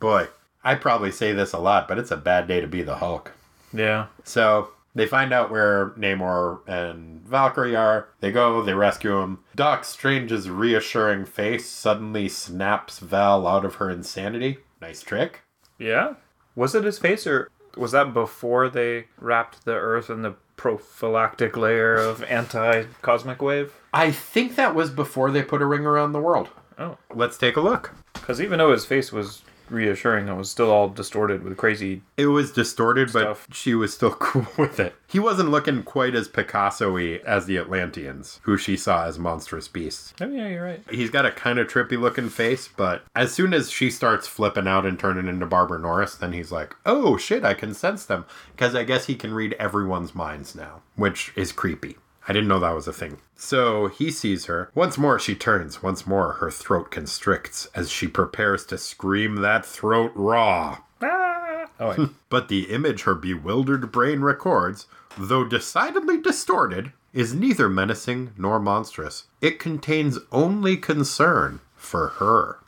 Boy, 0.00 0.28
I 0.64 0.74
probably 0.74 1.12
say 1.12 1.32
this 1.32 1.52
a 1.52 1.58
lot, 1.58 1.88
but 1.88 1.98
it's 1.98 2.10
a 2.10 2.16
bad 2.16 2.48
day 2.48 2.60
to 2.60 2.66
be 2.66 2.82
the 2.82 2.96
Hulk. 2.96 3.32
Yeah. 3.72 4.06
So 4.24 4.70
they 4.94 5.06
find 5.06 5.32
out 5.32 5.50
where 5.50 5.90
Namor 5.90 6.66
and 6.66 7.20
Valkyrie 7.22 7.76
are. 7.76 8.08
They 8.20 8.32
go, 8.32 8.62
they 8.62 8.74
rescue 8.74 9.18
him. 9.18 9.40
Doc 9.54 9.84
Strange's 9.84 10.48
reassuring 10.48 11.26
face 11.26 11.68
suddenly 11.68 12.28
snaps 12.28 12.98
Val 12.98 13.46
out 13.46 13.64
of 13.64 13.74
her 13.76 13.90
insanity. 13.90 14.58
Nice 14.80 15.02
trick. 15.02 15.42
Yeah. 15.78 16.14
Was 16.54 16.74
it 16.74 16.84
his 16.84 16.98
face 16.98 17.26
or 17.26 17.50
was 17.76 17.92
that 17.92 18.12
before 18.14 18.68
they 18.68 19.06
wrapped 19.18 19.64
the 19.64 19.74
Earth 19.74 20.08
in 20.10 20.22
the 20.22 20.34
prophylactic 20.56 21.56
layer 21.56 21.94
of 21.96 22.22
anti-cosmic 22.28 23.40
wave? 23.42 23.72
I 23.92 24.10
think 24.10 24.56
that 24.56 24.74
was 24.74 24.90
before 24.90 25.30
they 25.30 25.42
put 25.42 25.62
a 25.62 25.66
ring 25.66 25.86
around 25.86 26.12
the 26.12 26.20
world. 26.20 26.48
Oh, 26.78 26.98
Let's 27.14 27.38
take 27.38 27.56
a 27.56 27.60
look. 27.60 27.92
because 28.14 28.40
even 28.40 28.58
though 28.58 28.72
his 28.72 28.84
face 28.84 29.10
was 29.12 29.42
reassuring. 29.70 30.28
It 30.28 30.34
was 30.34 30.50
still 30.50 30.70
all 30.70 30.88
distorted 30.88 31.42
with 31.42 31.56
crazy. 31.56 32.02
It 32.16 32.26
was 32.26 32.52
distorted, 32.52 33.10
Stuff. 33.10 33.46
but 33.48 33.56
she 33.56 33.74
was 33.74 33.92
still 33.94 34.10
cool 34.18 34.46
with 34.56 34.78
it. 34.80 34.94
He 35.08 35.18
wasn't 35.18 35.50
looking 35.50 35.82
quite 35.82 36.14
as 36.14 36.28
Picasso-y 36.28 37.20
as 37.24 37.46
the 37.46 37.58
Atlanteans, 37.58 38.40
who 38.42 38.56
she 38.56 38.76
saw 38.76 39.06
as 39.06 39.18
monstrous 39.18 39.68
beasts. 39.68 40.12
Oh 40.20 40.28
yeah, 40.28 40.48
you're 40.48 40.64
right. 40.64 40.82
He's 40.90 41.10
got 41.10 41.26
a 41.26 41.30
kind 41.32 41.58
of 41.58 41.68
trippy 41.68 41.98
looking 41.98 42.28
face, 42.28 42.68
but 42.68 43.02
as 43.14 43.32
soon 43.32 43.54
as 43.54 43.70
she 43.70 43.90
starts 43.90 44.26
flipping 44.26 44.66
out 44.66 44.86
and 44.86 44.98
turning 44.98 45.28
into 45.28 45.46
Barbara 45.46 45.78
Norris, 45.78 46.14
then 46.16 46.32
he's 46.32 46.52
like, 46.52 46.74
oh 46.84 47.16
shit, 47.16 47.44
I 47.44 47.54
can 47.54 47.74
sense 47.74 48.04
them. 48.04 48.24
Because 48.52 48.74
I 48.74 48.84
guess 48.84 49.06
he 49.06 49.14
can 49.14 49.32
read 49.34 49.54
everyone's 49.54 50.14
minds 50.14 50.54
now, 50.54 50.82
which 50.96 51.32
is 51.36 51.52
creepy. 51.52 51.96
I 52.28 52.32
didn't 52.32 52.48
know 52.48 52.58
that 52.58 52.74
was 52.74 52.88
a 52.88 52.92
thing. 52.92 53.18
So 53.36 53.86
he 53.86 54.10
sees 54.10 54.46
her. 54.46 54.70
Once 54.74 54.98
more, 54.98 55.18
she 55.18 55.34
turns. 55.34 55.82
Once 55.82 56.06
more, 56.06 56.32
her 56.34 56.50
throat 56.50 56.90
constricts 56.90 57.68
as 57.74 57.90
she 57.90 58.08
prepares 58.08 58.66
to 58.66 58.78
scream 58.78 59.36
that 59.36 59.64
throat 59.64 60.12
raw. 60.14 60.78
Ah! 61.02 61.66
Oh. 61.78 62.10
But 62.28 62.48
the 62.48 62.64
image 62.64 63.02
her 63.02 63.14
bewildered 63.14 63.92
brain 63.92 64.20
records, 64.20 64.86
though 65.16 65.44
decidedly 65.44 66.20
distorted, 66.20 66.92
is 67.12 67.32
neither 67.32 67.68
menacing 67.68 68.32
nor 68.36 68.58
monstrous. 68.58 69.24
It 69.40 69.58
contains 69.58 70.18
only 70.32 70.76
concern 70.76 71.60
for 71.76 72.08
her. 72.08 72.58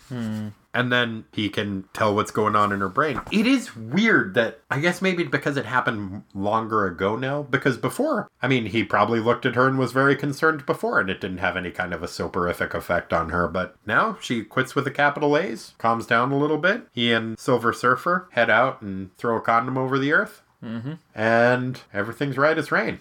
And 0.75 0.93
then 0.93 1.25
he 1.33 1.49
can 1.49 1.85
tell 1.95 2.15
what's 2.15 2.31
going 2.31 2.55
on 2.55 2.73
in 2.73 2.81
her 2.81 2.89
brain. 2.89 3.21
It 3.33 3.47
is 3.47 3.75
weird 3.75 4.35
that, 4.35 4.61
I 4.71 4.81
guess 4.81 5.01
maybe 5.01 5.25
because 5.25 5.57
it 5.57 5.65
happened 5.65 6.25
longer 6.35 6.87
ago 6.87 7.17
now, 7.17 7.43
because 7.43 7.79
before, 7.79 8.31
I 8.43 8.49
mean, 8.49 8.67
he 8.67 8.85
probably 8.85 9.19
looked 9.19 9.47
at 9.47 9.55
her 9.55 9.67
and 9.67 9.79
was 9.79 9.93
very 9.93 10.15
concerned 10.15 10.67
before, 10.67 11.01
and 11.01 11.09
it 11.09 11.21
didn't 11.21 11.39
have 11.39 11.57
any 11.57 11.71
kind 11.71 11.95
of 11.95 12.03
a 12.03 12.09
soporific 12.09 12.75
effect 12.75 13.13
on 13.13 13.31
her. 13.31 13.49
But 13.49 13.77
now 13.87 14.19
she 14.21 14.45
quits 14.45 14.75
with 14.75 14.85
the 14.85 14.91
capital 14.91 15.37
A's, 15.37 15.75
calms 15.79 16.07
down 16.07 16.33
a 16.33 16.39
little 16.39 16.59
bit. 16.59 16.87
He 16.93 17.13
and 17.13 17.39
Silver 17.39 17.73
Surfer 17.73 18.29
head 18.33 18.51
out 18.51 18.83
and 18.83 19.17
throw 19.17 19.37
a 19.37 19.41
condom 19.41 19.79
over 19.79 19.99
the 19.99 20.13
earth. 20.13 20.43
Mm-hmm. 20.63 20.95
And 21.15 21.81
everything's 21.95 22.37
right 22.37 22.59
as 22.59 22.73
rain. 22.73 23.01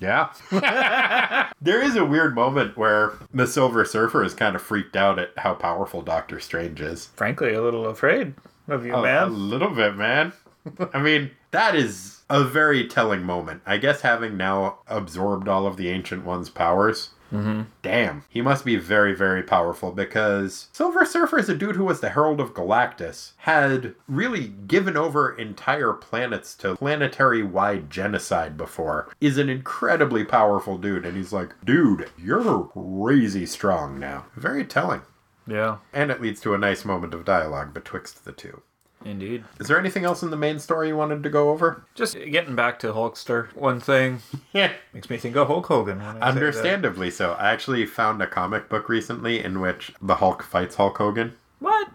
Yeah. 0.00 0.32
there 1.60 1.82
is 1.82 1.96
a 1.96 2.04
weird 2.04 2.34
moment 2.34 2.76
where 2.76 3.12
the 3.32 3.46
Silver 3.46 3.84
Surfer 3.84 4.24
is 4.24 4.34
kind 4.34 4.56
of 4.56 4.62
freaked 4.62 4.96
out 4.96 5.18
at 5.18 5.32
how 5.38 5.54
powerful 5.54 6.02
Doctor 6.02 6.40
Strange 6.40 6.80
is. 6.80 7.06
Frankly, 7.16 7.52
a 7.54 7.62
little 7.62 7.86
afraid 7.86 8.34
of 8.68 8.86
you, 8.86 8.94
A- 8.94 9.26
A, 9.26 9.28
little 9.28 9.70
bit, 9.70 9.96
man. 9.96 10.32
I 10.92 11.00
mean, 11.00 11.30
that 11.50 11.74
is 11.74 12.22
a 12.30 12.44
very 12.44 12.86
telling 12.86 13.22
moment. 13.22 13.62
I 13.66 13.76
guess 13.78 14.00
having 14.02 14.36
now 14.36 14.78
absorbed 14.86 15.48
all 15.48 15.66
of 15.66 15.76
the 15.76 15.88
Ancient 15.88 16.24
One's 16.24 16.50
powers. 16.50 17.10
Mm-hmm. 17.32 17.62
Damn, 17.82 18.24
he 18.28 18.40
must 18.40 18.64
be 18.64 18.76
very, 18.76 19.14
very 19.14 19.42
powerful 19.42 19.92
because 19.92 20.68
Silver 20.72 21.04
Surfer 21.04 21.38
is 21.38 21.48
a 21.48 21.56
dude 21.56 21.76
who 21.76 21.84
was 21.84 22.00
the 22.00 22.10
Herald 22.10 22.40
of 22.40 22.54
Galactus, 22.54 23.32
had 23.38 23.94
really 24.08 24.48
given 24.48 24.96
over 24.96 25.32
entire 25.34 25.92
planets 25.92 26.54
to 26.56 26.76
planetary 26.76 27.42
wide 27.42 27.90
genocide 27.90 28.56
before, 28.56 29.08
is 29.20 29.38
an 29.38 29.48
incredibly 29.48 30.24
powerful 30.24 30.76
dude, 30.78 31.06
and 31.06 31.16
he's 31.16 31.32
like, 31.32 31.54
dude, 31.64 32.10
you're 32.18 32.64
crazy 32.64 33.46
strong 33.46 33.98
now. 33.98 34.26
Very 34.36 34.64
telling. 34.64 35.02
Yeah, 35.46 35.78
And 35.92 36.10
it 36.10 36.20
leads 36.20 36.40
to 36.42 36.54
a 36.54 36.58
nice 36.58 36.84
moment 36.84 37.12
of 37.12 37.24
dialogue 37.24 37.74
betwixt 37.74 38.24
the 38.24 38.32
two. 38.32 38.62
Indeed. 39.04 39.44
Is 39.58 39.68
there 39.68 39.78
anything 39.78 40.04
else 40.04 40.22
in 40.22 40.30
the 40.30 40.36
main 40.36 40.58
story 40.58 40.88
you 40.88 40.96
wanted 40.96 41.22
to 41.22 41.30
go 41.30 41.50
over? 41.50 41.84
Just 41.94 42.14
getting 42.14 42.54
back 42.54 42.78
to 42.80 42.92
Hulkster, 42.92 43.54
one 43.54 43.80
thing 43.80 44.20
Yeah. 44.52 44.72
makes 44.92 45.08
me 45.10 45.16
think 45.16 45.36
of 45.36 45.46
Hulk 45.46 45.66
Hogan. 45.66 45.98
When 45.98 46.06
I 46.06 46.12
say 46.12 46.18
that. 46.18 46.24
Understandably 46.28 47.10
so. 47.10 47.32
I 47.32 47.50
actually 47.50 47.86
found 47.86 48.20
a 48.22 48.26
comic 48.26 48.68
book 48.68 48.88
recently 48.88 49.42
in 49.42 49.60
which 49.60 49.92
the 50.02 50.16
Hulk 50.16 50.42
fights 50.42 50.76
Hulk 50.76 50.98
Hogan. 50.98 51.34
What? 51.58 51.88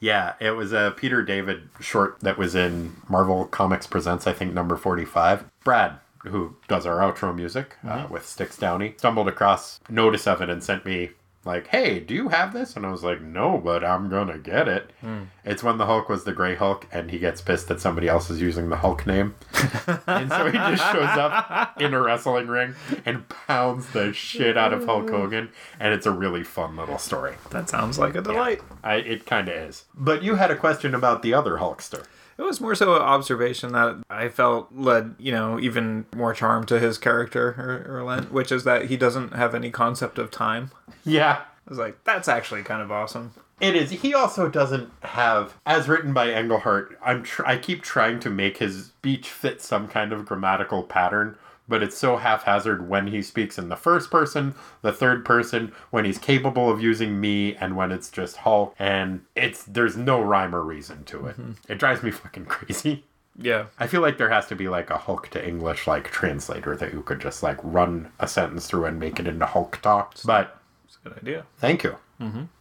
Yeah, 0.00 0.34
it 0.40 0.50
was 0.52 0.72
a 0.72 0.92
Peter 0.96 1.22
David 1.22 1.68
short 1.80 2.18
that 2.20 2.36
was 2.36 2.54
in 2.56 2.96
Marvel 3.08 3.44
Comics 3.44 3.86
Presents, 3.86 4.26
I 4.26 4.32
think, 4.32 4.52
number 4.52 4.76
45. 4.76 5.44
Brad, 5.62 5.92
who 6.24 6.56
does 6.66 6.86
our 6.86 6.98
outro 6.98 7.32
music 7.34 7.76
uh, 7.86 8.06
with 8.10 8.26
Sticks 8.26 8.56
Downey, 8.56 8.94
stumbled 8.96 9.28
across 9.28 9.78
notice 9.88 10.26
of 10.26 10.42
it 10.42 10.50
and 10.50 10.62
sent 10.62 10.84
me, 10.84 11.10
like, 11.44 11.66
hey, 11.68 11.98
do 11.98 12.14
you 12.14 12.28
have 12.28 12.52
this? 12.52 12.76
And 12.76 12.86
I 12.86 12.90
was 12.90 13.02
like, 13.02 13.20
no, 13.20 13.58
but 13.58 13.84
I'm 13.84 14.08
gonna 14.08 14.38
get 14.38 14.68
it. 14.68 14.90
Hmm. 15.00 15.24
It's 15.44 15.62
when 15.62 15.78
the 15.78 15.86
Hulk 15.86 16.08
was 16.08 16.24
the 16.24 16.32
Grey 16.32 16.54
Hulk 16.54 16.86
and 16.92 17.10
he 17.10 17.18
gets 17.18 17.40
pissed 17.40 17.68
that 17.68 17.80
somebody 17.80 18.08
else 18.08 18.30
is 18.30 18.40
using 18.40 18.68
the 18.68 18.76
Hulk 18.76 19.06
name. 19.06 19.34
and 20.06 20.30
so 20.30 20.46
he 20.46 20.52
just 20.52 20.92
shows 20.92 21.18
up 21.18 21.80
in 21.80 21.94
a 21.94 22.00
wrestling 22.00 22.46
ring 22.46 22.74
and 23.04 23.28
pounds 23.28 23.88
the 23.90 24.12
shit 24.12 24.56
out 24.56 24.72
of 24.72 24.84
Hulk 24.84 25.10
Hogan. 25.10 25.50
And 25.80 25.92
it's 25.92 26.06
a 26.06 26.12
really 26.12 26.44
fun 26.44 26.76
little 26.76 26.98
story. 26.98 27.34
That 27.50 27.68
sounds 27.68 27.98
like 27.98 28.14
a 28.14 28.22
delight. 28.22 28.60
I, 28.84 28.96
it 28.96 29.26
kind 29.26 29.48
of 29.48 29.54
is. 29.54 29.84
But 29.94 30.22
you 30.22 30.36
had 30.36 30.50
a 30.50 30.56
question 30.56 30.94
about 30.94 31.22
the 31.22 31.34
other 31.34 31.56
Hulkster. 31.56 32.06
It 32.42 32.46
was 32.46 32.60
more 32.60 32.74
so 32.74 32.96
an 32.96 33.02
observation 33.02 33.70
that 33.72 34.02
I 34.10 34.28
felt 34.28 34.68
led, 34.74 35.14
you 35.16 35.30
know, 35.30 35.60
even 35.60 36.06
more 36.14 36.34
charm 36.34 36.66
to 36.66 36.80
his 36.80 36.98
character, 36.98 37.54
er, 37.56 37.86
or, 37.88 37.98
or 37.98 38.02
lent, 38.02 38.32
which 38.32 38.50
is 38.50 38.64
that 38.64 38.86
he 38.86 38.96
doesn't 38.96 39.32
have 39.34 39.54
any 39.54 39.70
concept 39.70 40.18
of 40.18 40.32
time. 40.32 40.72
Yeah. 41.04 41.42
I 41.44 41.70
was 41.70 41.78
like, 41.78 42.02
that's 42.02 42.26
actually 42.26 42.64
kind 42.64 42.82
of 42.82 42.90
awesome. 42.90 43.32
It 43.60 43.76
is. 43.76 43.90
He 43.90 44.12
also 44.12 44.48
doesn't 44.48 44.90
have, 45.02 45.56
as 45.64 45.86
written 45.86 46.12
by 46.12 46.32
Englehart. 46.32 46.98
I'm. 47.00 47.22
Tr- 47.22 47.46
I 47.46 47.56
keep 47.58 47.82
trying 47.82 48.18
to 48.18 48.28
make 48.28 48.56
his 48.56 48.86
speech 48.86 49.28
fit 49.28 49.62
some 49.62 49.86
kind 49.86 50.12
of 50.12 50.26
grammatical 50.26 50.82
pattern, 50.82 51.38
but 51.72 51.82
it's 51.82 51.96
so 51.96 52.18
haphazard 52.18 52.86
when 52.86 53.06
he 53.06 53.22
speaks 53.22 53.56
in 53.56 53.70
the 53.70 53.76
first 53.76 54.10
person, 54.10 54.54
the 54.82 54.92
third 54.92 55.24
person, 55.24 55.72
when 55.88 56.04
he's 56.04 56.18
capable 56.18 56.70
of 56.70 56.82
using 56.82 57.18
me, 57.18 57.56
and 57.56 57.76
when 57.76 57.90
it's 57.90 58.10
just 58.10 58.36
Hulk. 58.36 58.74
And 58.78 59.22
it's 59.34 59.64
there's 59.64 59.96
no 59.96 60.20
rhyme 60.20 60.54
or 60.54 60.60
reason 60.60 61.02
to 61.04 61.28
it. 61.28 61.36
It 61.70 61.78
drives 61.78 62.02
me 62.02 62.10
fucking 62.10 62.44
crazy. 62.44 63.04
Yeah. 63.38 63.68
I 63.78 63.86
feel 63.86 64.02
like 64.02 64.18
there 64.18 64.28
has 64.28 64.48
to 64.48 64.54
be 64.54 64.68
like 64.68 64.90
a 64.90 64.98
Hulk 64.98 65.30
to 65.30 65.42
English 65.42 65.86
like 65.86 66.10
translator 66.10 66.76
that 66.76 66.92
you 66.92 67.00
could 67.00 67.22
just 67.22 67.42
like 67.42 67.56
run 67.62 68.12
a 68.20 68.28
sentence 68.28 68.66
through 68.66 68.84
and 68.84 69.00
make 69.00 69.18
it 69.18 69.26
into 69.26 69.46
Hulk 69.46 69.80
talk. 69.80 70.16
But 70.26 70.58
It's 70.84 70.98
a 71.02 71.08
good 71.08 71.18
idea. 71.20 71.46
Thank 71.56 71.84
you. 71.84 71.96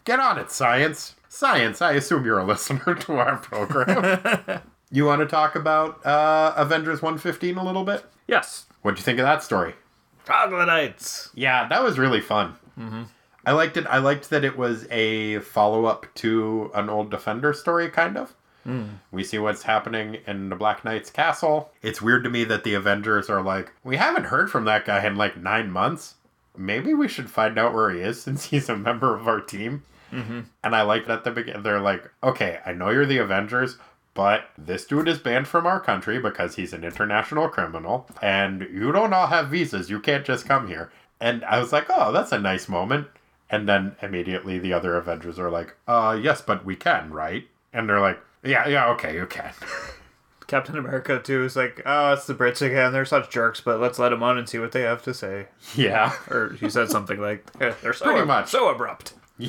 Get 0.05 0.21
on 0.21 0.37
it, 0.39 0.51
science. 0.51 1.15
Science, 1.27 1.81
I 1.81 1.91
assume 1.91 2.23
you're 2.23 2.39
a 2.39 2.45
listener 2.45 2.95
to 3.01 3.17
our 3.17 3.35
program. 3.35 4.61
you 4.89 5.03
want 5.03 5.19
to 5.19 5.27
talk 5.27 5.55
about 5.55 6.05
uh, 6.05 6.53
Avengers 6.55 7.01
115 7.01 7.57
a 7.57 7.63
little 7.65 7.83
bit? 7.83 8.05
Yes. 8.25 8.67
What'd 8.81 8.99
you 8.99 9.03
think 9.03 9.19
of 9.19 9.25
that 9.25 9.43
story? 9.43 9.73
Troglodytes. 10.25 11.29
Yeah, 11.33 11.67
that 11.67 11.83
was 11.83 11.99
really 11.99 12.21
fun. 12.21 12.55
Mm-hmm. 12.79 13.03
I 13.45 13.51
liked 13.53 13.77
it. 13.77 13.85
I 13.87 13.97
liked 13.97 14.29
that 14.29 14.43
it 14.43 14.57
was 14.57 14.87
a 14.91 15.39
follow 15.39 15.85
up 15.85 16.05
to 16.15 16.71
an 16.73 16.89
old 16.89 17.09
Defender 17.09 17.53
story, 17.53 17.89
kind 17.89 18.17
of. 18.17 18.35
Hmm. 18.63 18.83
We 19.11 19.23
see 19.23 19.39
what's 19.39 19.63
happening 19.63 20.19
in 20.27 20.49
the 20.49 20.55
Black 20.55 20.85
Knight's 20.85 21.09
castle. 21.09 21.71
It's 21.81 22.01
weird 22.01 22.23
to 22.23 22.29
me 22.29 22.43
that 22.43 22.63
the 22.63 22.75
Avengers 22.75 23.29
are 23.29 23.41
like, 23.41 23.73
we 23.83 23.97
haven't 23.97 24.25
heard 24.25 24.51
from 24.51 24.65
that 24.65 24.85
guy 24.85 25.05
in 25.05 25.15
like 25.15 25.37
nine 25.37 25.71
months. 25.71 26.15
Maybe 26.55 26.93
we 26.93 27.07
should 27.07 27.29
find 27.29 27.57
out 27.57 27.73
where 27.73 27.89
he 27.89 28.01
is 28.01 28.21
since 28.21 28.45
he's 28.51 28.69
a 28.69 28.77
member 28.77 29.15
of 29.15 29.27
our 29.27 29.41
team. 29.41 29.83
Mm-hmm. 30.11 30.41
And 30.63 30.75
I 30.75 30.81
liked 30.81 31.09
at 31.09 31.23
the 31.23 31.31
beginning, 31.31 31.63
they're 31.63 31.79
like, 31.79 32.11
okay, 32.21 32.59
I 32.65 32.73
know 32.73 32.89
you're 32.89 33.05
the 33.05 33.19
Avengers, 33.19 33.77
but 34.13 34.49
this 34.57 34.85
dude 34.85 35.07
is 35.07 35.19
banned 35.19 35.47
from 35.47 35.65
our 35.65 35.79
country 35.79 36.19
because 36.19 36.55
he's 36.55 36.73
an 36.73 36.83
international 36.83 37.47
criminal, 37.49 38.07
and 38.21 38.61
you 38.71 38.91
don't 38.91 39.13
all 39.13 39.27
have 39.27 39.49
visas. 39.49 39.89
You 39.89 39.99
can't 39.99 40.25
just 40.25 40.45
come 40.47 40.67
here. 40.67 40.91
And 41.19 41.43
I 41.45 41.59
was 41.59 41.71
like, 41.71 41.85
oh, 41.89 42.11
that's 42.11 42.31
a 42.31 42.39
nice 42.39 42.67
moment. 42.67 43.07
And 43.49 43.67
then 43.69 43.95
immediately 44.01 44.59
the 44.59 44.73
other 44.73 44.95
Avengers 44.97 45.37
are 45.37 45.49
like, 45.49 45.75
uh, 45.87 46.17
yes, 46.21 46.41
but 46.41 46.65
we 46.65 46.75
can, 46.75 47.11
right? 47.11 47.47
And 47.73 47.87
they're 47.87 47.99
like, 47.99 48.19
yeah, 48.43 48.67
yeah, 48.67 48.87
okay, 48.91 49.13
you 49.13 49.25
can. 49.27 49.53
Captain 50.47 50.77
America, 50.77 51.19
too, 51.19 51.45
is 51.45 51.55
like, 51.55 51.81
oh, 51.85 52.13
it's 52.13 52.25
the 52.27 52.33
Brits 52.33 52.61
again. 52.61 52.91
They're 52.91 53.05
such 53.05 53.29
jerks, 53.29 53.61
but 53.61 53.79
let's 53.79 53.99
let 53.99 54.09
them 54.09 54.23
on 54.23 54.37
and 54.37 54.49
see 54.49 54.59
what 54.59 54.73
they 54.73 54.81
have 54.81 55.01
to 55.03 55.13
say. 55.13 55.47
yeah. 55.75 56.13
Or 56.29 56.57
he 56.59 56.69
said 56.69 56.89
something 56.89 57.19
like, 57.21 57.45
"Eh, 57.61 57.73
they're 57.81 57.93
so, 57.93 58.05
Pretty 58.05 58.25
much. 58.25 58.49
so 58.49 58.69
abrupt. 58.69 59.13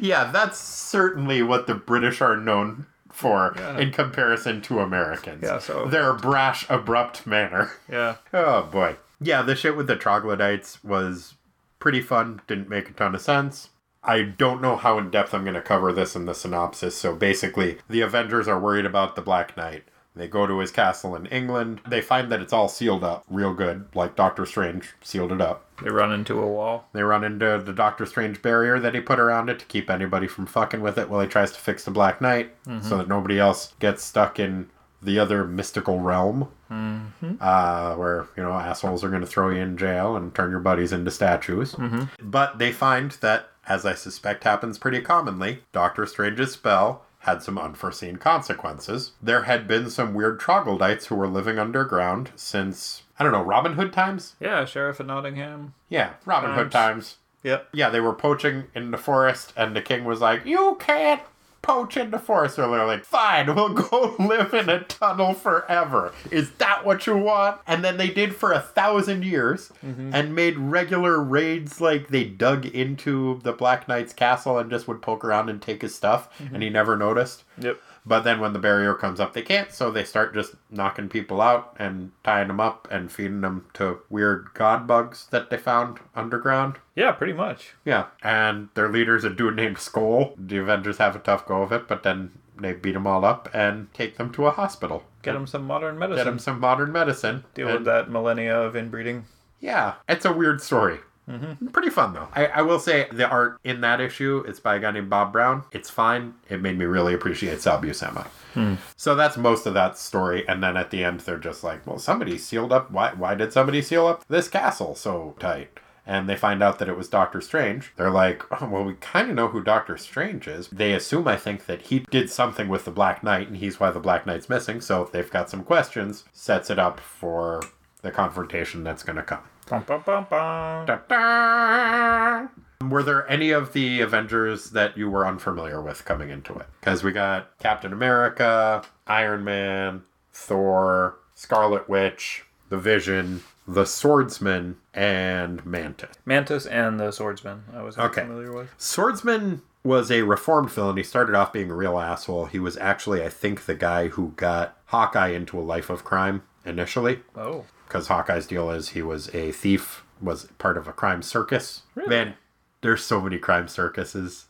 yeah, 0.00 0.30
that's 0.30 0.58
certainly 0.58 1.42
what 1.42 1.66
the 1.66 1.74
British 1.74 2.20
are 2.20 2.36
known 2.36 2.86
for 3.14 3.54
Yeah. 3.56 3.78
in 3.78 3.90
comparison 3.92 4.60
to 4.62 4.80
Americans. 4.80 5.42
Yeah, 5.42 5.58
so- 5.58 5.86
Their 5.86 6.12
brash, 6.12 6.66
abrupt 6.68 7.26
manner. 7.26 7.72
Yeah. 7.90 8.16
Oh 8.32 8.62
boy. 8.64 8.96
Yeah, 9.20 9.42
the 9.42 9.54
shit 9.54 9.76
with 9.76 9.86
the 9.86 9.96
troglodytes 9.96 10.82
was 10.84 11.34
pretty 11.78 12.00
fun. 12.00 12.42
Didn't 12.46 12.68
make 12.68 12.90
a 12.90 12.92
ton 12.92 13.14
of 13.14 13.20
sense. 13.22 13.68
I 14.02 14.22
don't 14.22 14.60
know 14.60 14.76
how 14.76 14.98
in 14.98 15.10
depth 15.10 15.32
I'm 15.32 15.44
going 15.44 15.54
to 15.54 15.62
cover 15.62 15.90
this 15.92 16.14
in 16.14 16.26
the 16.26 16.34
synopsis. 16.34 16.94
So 16.96 17.14
basically, 17.14 17.78
the 17.88 18.02
Avengers 18.02 18.46
are 18.48 18.58
worried 18.60 18.84
about 18.84 19.16
the 19.16 19.22
Black 19.22 19.56
Knight. 19.56 19.84
They 20.16 20.28
go 20.28 20.46
to 20.46 20.58
his 20.58 20.70
castle 20.70 21.16
in 21.16 21.26
England. 21.26 21.80
They 21.88 22.00
find 22.02 22.30
that 22.30 22.40
it's 22.40 22.52
all 22.52 22.68
sealed 22.68 23.02
up 23.02 23.24
real 23.30 23.54
good, 23.54 23.86
like 23.94 24.14
Doctor 24.14 24.44
Strange 24.44 24.92
sealed 25.00 25.32
it 25.32 25.40
up. 25.40 25.63
They 25.82 25.90
run 25.90 26.12
into 26.12 26.40
a 26.40 26.46
wall. 26.46 26.88
They 26.92 27.02
run 27.02 27.24
into 27.24 27.62
the 27.64 27.72
Doctor 27.72 28.06
Strange 28.06 28.40
barrier 28.42 28.78
that 28.78 28.94
he 28.94 29.00
put 29.00 29.18
around 29.18 29.48
it 29.48 29.58
to 29.58 29.64
keep 29.66 29.90
anybody 29.90 30.26
from 30.26 30.46
fucking 30.46 30.80
with 30.80 30.98
it 30.98 31.08
while 31.08 31.20
he 31.20 31.26
tries 31.26 31.52
to 31.52 31.60
fix 31.60 31.84
the 31.84 31.90
Black 31.90 32.20
Knight 32.20 32.54
mm-hmm. 32.64 32.86
so 32.86 32.96
that 32.98 33.08
nobody 33.08 33.38
else 33.38 33.74
gets 33.80 34.04
stuck 34.04 34.38
in 34.38 34.68
the 35.02 35.18
other 35.18 35.44
mystical 35.44 36.00
realm 36.00 36.48
mm-hmm. 36.70 37.34
uh, 37.40 37.94
where, 37.96 38.26
you 38.36 38.42
know, 38.42 38.52
assholes 38.52 39.04
are 39.04 39.10
going 39.10 39.20
to 39.20 39.26
throw 39.26 39.50
you 39.50 39.60
in 39.60 39.76
jail 39.76 40.16
and 40.16 40.34
turn 40.34 40.50
your 40.50 40.60
buddies 40.60 40.92
into 40.92 41.10
statues. 41.10 41.74
Mm-hmm. 41.74 42.04
But 42.30 42.58
they 42.58 42.72
find 42.72 43.10
that, 43.20 43.48
as 43.66 43.84
I 43.84 43.94
suspect 43.94 44.44
happens 44.44 44.78
pretty 44.78 45.00
commonly, 45.00 45.60
Doctor 45.72 46.06
Strange's 46.06 46.52
spell 46.52 47.04
had 47.20 47.42
some 47.42 47.58
unforeseen 47.58 48.16
consequences. 48.16 49.12
There 49.22 49.44
had 49.44 49.66
been 49.66 49.88
some 49.88 50.12
weird 50.12 50.38
troglodytes 50.38 51.06
who 51.06 51.14
were 51.14 51.26
living 51.26 51.58
underground 51.58 52.30
since, 52.36 53.03
I 53.18 53.22
don't 53.22 53.32
know, 53.32 53.42
Robin 53.42 53.74
Hood 53.74 53.92
times? 53.92 54.36
Yeah, 54.40 54.64
Sheriff 54.64 55.00
of 55.00 55.06
Nottingham. 55.06 55.74
Yeah, 55.88 56.14
Robin 56.24 56.52
Hood 56.52 56.72
times. 56.72 57.18
Yep. 57.44 57.68
Yeah, 57.72 57.90
they 57.90 58.00
were 58.00 58.14
poaching 58.14 58.64
in 58.74 58.90
the 58.90 58.98
forest, 58.98 59.52
and 59.56 59.76
the 59.76 59.82
king 59.82 60.04
was 60.04 60.20
like, 60.20 60.44
You 60.46 60.76
can't 60.80 61.20
poach 61.64 61.96
in 61.96 62.10
the 62.10 62.18
forest. 62.18 62.58
Or 62.58 62.68
they're 62.68 62.86
like, 62.86 63.04
Fine, 63.04 63.54
we'll 63.54 63.74
go 63.74 64.16
live 64.18 64.54
in 64.54 64.68
a 64.68 64.82
tunnel 64.84 65.34
forever. 65.34 66.12
Is 66.30 66.50
that 66.52 66.84
what 66.84 67.06
you 67.06 67.16
want? 67.16 67.60
And 67.66 67.84
then 67.84 67.96
they 67.96 68.08
did 68.08 68.34
for 68.34 68.52
a 68.52 68.60
thousand 68.60 69.24
years 69.24 69.70
mm-hmm. 69.84 70.14
and 70.14 70.34
made 70.34 70.58
regular 70.58 71.22
raids. 71.22 71.80
Like 71.80 72.08
they 72.08 72.24
dug 72.24 72.66
into 72.66 73.40
the 73.42 73.52
Black 73.52 73.88
Knight's 73.88 74.12
castle 74.12 74.58
and 74.58 74.70
just 74.70 74.88
would 74.88 75.02
poke 75.02 75.24
around 75.24 75.48
and 75.50 75.60
take 75.60 75.82
his 75.82 75.94
stuff, 75.94 76.28
and 76.38 76.50
mm-hmm. 76.50 76.62
he 76.62 76.70
never 76.70 76.96
noticed. 76.96 77.44
Yep. 77.58 77.80
But 78.06 78.20
then 78.20 78.38
when 78.38 78.52
the 78.52 78.58
barrier 78.58 78.94
comes 78.94 79.18
up, 79.18 79.32
they 79.32 79.42
can't, 79.42 79.72
so 79.72 79.90
they 79.90 80.04
start 80.04 80.34
just 80.34 80.54
knocking 80.70 81.08
people 81.08 81.40
out 81.40 81.74
and 81.78 82.12
tying 82.22 82.48
them 82.48 82.60
up 82.60 82.86
and 82.90 83.10
feeding 83.10 83.40
them 83.40 83.66
to 83.74 84.00
weird 84.10 84.48
god 84.54 84.86
bugs 84.86 85.26
that 85.30 85.48
they 85.48 85.56
found 85.56 85.98
underground. 86.14 86.76
Yeah, 86.94 87.12
pretty 87.12 87.32
much. 87.32 87.74
Yeah, 87.84 88.06
and 88.22 88.68
their 88.74 88.90
leader's 88.90 89.24
a 89.24 89.30
dude 89.30 89.56
named 89.56 89.78
Skull. 89.78 90.34
The 90.36 90.58
Avengers 90.58 90.98
have 90.98 91.16
a 91.16 91.18
tough 91.20 91.46
go 91.46 91.62
of 91.62 91.72
it, 91.72 91.88
but 91.88 92.02
then 92.02 92.32
they 92.60 92.72
beat 92.72 92.92
them 92.92 93.06
all 93.06 93.24
up 93.24 93.48
and 93.54 93.92
take 93.94 94.16
them 94.18 94.30
to 94.32 94.46
a 94.46 94.50
hospital. 94.50 95.04
Get 95.22 95.34
him 95.34 95.46
some 95.46 95.64
modern 95.64 95.98
medicine. 95.98 96.18
Get 96.24 96.30
them 96.30 96.38
some 96.38 96.60
modern 96.60 96.92
medicine. 96.92 97.44
Deal 97.54 97.68
and- 97.68 97.78
with 97.78 97.84
that 97.86 98.10
millennia 98.10 98.60
of 98.60 98.76
inbreeding. 98.76 99.24
Yeah, 99.60 99.94
it's 100.08 100.26
a 100.26 100.32
weird 100.32 100.60
story. 100.60 100.98
Mm-hmm. 101.28 101.68
Pretty 101.68 101.90
fun 101.90 102.12
though. 102.12 102.28
I, 102.34 102.46
I 102.46 102.62
will 102.62 102.78
say 102.78 103.08
the 103.10 103.28
art 103.28 103.58
in 103.64 103.80
that 103.80 104.00
issue, 104.00 104.44
it's 104.46 104.60
by 104.60 104.76
a 104.76 104.80
guy 104.80 104.90
named 104.90 105.10
Bob 105.10 105.32
Brown. 105.32 105.64
It's 105.72 105.88
fine. 105.88 106.34
It 106.48 106.60
made 106.60 106.78
me 106.78 106.84
really 106.84 107.14
appreciate 107.14 107.60
Sal 107.60 107.80
Buscema. 107.80 108.26
Hmm. 108.52 108.74
So 108.96 109.14
that's 109.14 109.36
most 109.36 109.66
of 109.66 109.74
that 109.74 109.98
story. 109.98 110.46
And 110.46 110.62
then 110.62 110.76
at 110.76 110.90
the 110.90 111.02
end, 111.02 111.20
they're 111.20 111.38
just 111.38 111.64
like, 111.64 111.86
well, 111.86 111.98
somebody 111.98 112.38
sealed 112.38 112.72
up. 112.72 112.90
Why, 112.90 113.12
why 113.14 113.34
did 113.34 113.52
somebody 113.52 113.82
seal 113.82 114.06
up 114.06 114.24
this 114.28 114.48
castle 114.48 114.94
so 114.94 115.34
tight? 115.38 115.80
And 116.06 116.28
they 116.28 116.36
find 116.36 116.62
out 116.62 116.78
that 116.78 116.88
it 116.88 116.98
was 116.98 117.08
Doctor 117.08 117.40
Strange. 117.40 117.94
They're 117.96 118.10
like, 118.10 118.44
oh, 118.60 118.68
well, 118.68 118.84
we 118.84 118.92
kind 118.94 119.30
of 119.30 119.36
know 119.36 119.48
who 119.48 119.62
Doctor 119.62 119.96
Strange 119.96 120.46
is. 120.46 120.68
They 120.68 120.92
assume, 120.92 121.26
I 121.26 121.36
think, 121.36 121.64
that 121.64 121.82
he 121.82 122.00
did 122.00 122.28
something 122.28 122.68
with 122.68 122.84
the 122.84 122.90
Black 122.90 123.24
Knight 123.24 123.48
and 123.48 123.56
he's 123.56 123.80
why 123.80 123.90
the 123.90 124.00
Black 124.00 124.26
Knight's 124.26 124.50
missing. 124.50 124.82
So 124.82 125.08
they've 125.10 125.30
got 125.30 125.48
some 125.48 125.64
questions, 125.64 126.24
sets 126.34 126.68
it 126.68 126.78
up 126.78 127.00
for 127.00 127.62
the 128.02 128.10
confrontation 128.10 128.84
that's 128.84 129.02
going 129.02 129.16
to 129.16 129.22
come. 129.22 129.44
Bum, 129.68 129.82
bum, 129.86 130.02
bum, 130.04 130.26
bum. 130.28 130.86
Da-da. 130.86 132.48
Were 132.88 133.02
there 133.02 133.28
any 133.30 133.50
of 133.50 133.72
the 133.72 134.00
Avengers 134.02 134.70
that 134.70 134.96
you 134.98 135.08
were 135.08 135.26
unfamiliar 135.26 135.80
with 135.80 136.04
coming 136.04 136.28
into 136.30 136.52
it? 136.58 136.66
Because 136.80 137.02
we 137.02 137.12
got 137.12 137.56
Captain 137.58 137.92
America, 137.92 138.82
Iron 139.06 139.42
Man, 139.42 140.02
Thor, 140.32 141.16
Scarlet 141.34 141.88
Witch, 141.88 142.44
The 142.68 142.76
Vision, 142.76 143.42
The 143.66 143.86
Swordsman, 143.86 144.76
and 144.92 145.64
Mantis. 145.64 146.14
Mantis 146.26 146.66
and 146.66 147.00
the 147.00 147.10
Swordsman. 147.10 147.64
I 147.74 147.82
was 147.82 147.96
Okay. 147.96 148.20
familiar 148.22 148.52
with. 148.52 148.68
Swordsman 148.76 149.62
was 149.82 150.10
a 150.10 150.22
reformed 150.22 150.70
villain. 150.70 150.98
He 150.98 151.02
started 151.02 151.34
off 151.34 151.54
being 151.54 151.70
a 151.70 151.74
real 151.74 151.98
asshole. 151.98 152.46
He 152.46 152.58
was 152.58 152.76
actually, 152.76 153.24
I 153.24 153.30
think, 153.30 153.64
the 153.64 153.74
guy 153.74 154.08
who 154.08 154.32
got 154.36 154.76
Hawkeye 154.86 155.28
into 155.28 155.58
a 155.58 155.62
life 155.62 155.88
of 155.88 156.04
crime 156.04 156.42
initially. 156.66 157.20
Oh. 157.34 157.64
Because 157.94 158.08
Hawkeye's 158.08 158.48
deal 158.48 158.70
is 158.70 158.88
he 158.88 159.02
was 159.02 159.32
a 159.32 159.52
thief, 159.52 160.02
was 160.20 160.46
part 160.58 160.76
of 160.76 160.88
a 160.88 160.92
crime 160.92 161.22
circus. 161.22 161.82
Really? 161.94 162.08
Man, 162.08 162.34
there's 162.80 163.04
so 163.04 163.20
many 163.20 163.38
crime 163.38 163.68
circuses. 163.68 164.46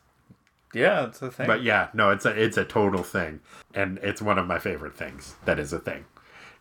Yeah, 0.72 1.04
it's 1.04 1.20
a 1.20 1.30
thing. 1.30 1.46
But 1.46 1.62
yeah, 1.62 1.88
no, 1.92 2.08
it's 2.08 2.24
a 2.24 2.30
it's 2.30 2.56
a 2.56 2.64
total 2.64 3.02
thing, 3.02 3.40
and 3.74 3.98
it's 3.98 4.22
one 4.22 4.38
of 4.38 4.46
my 4.46 4.58
favorite 4.58 4.96
things. 4.96 5.34
That 5.44 5.58
is 5.58 5.74
a 5.74 5.78
thing, 5.78 6.06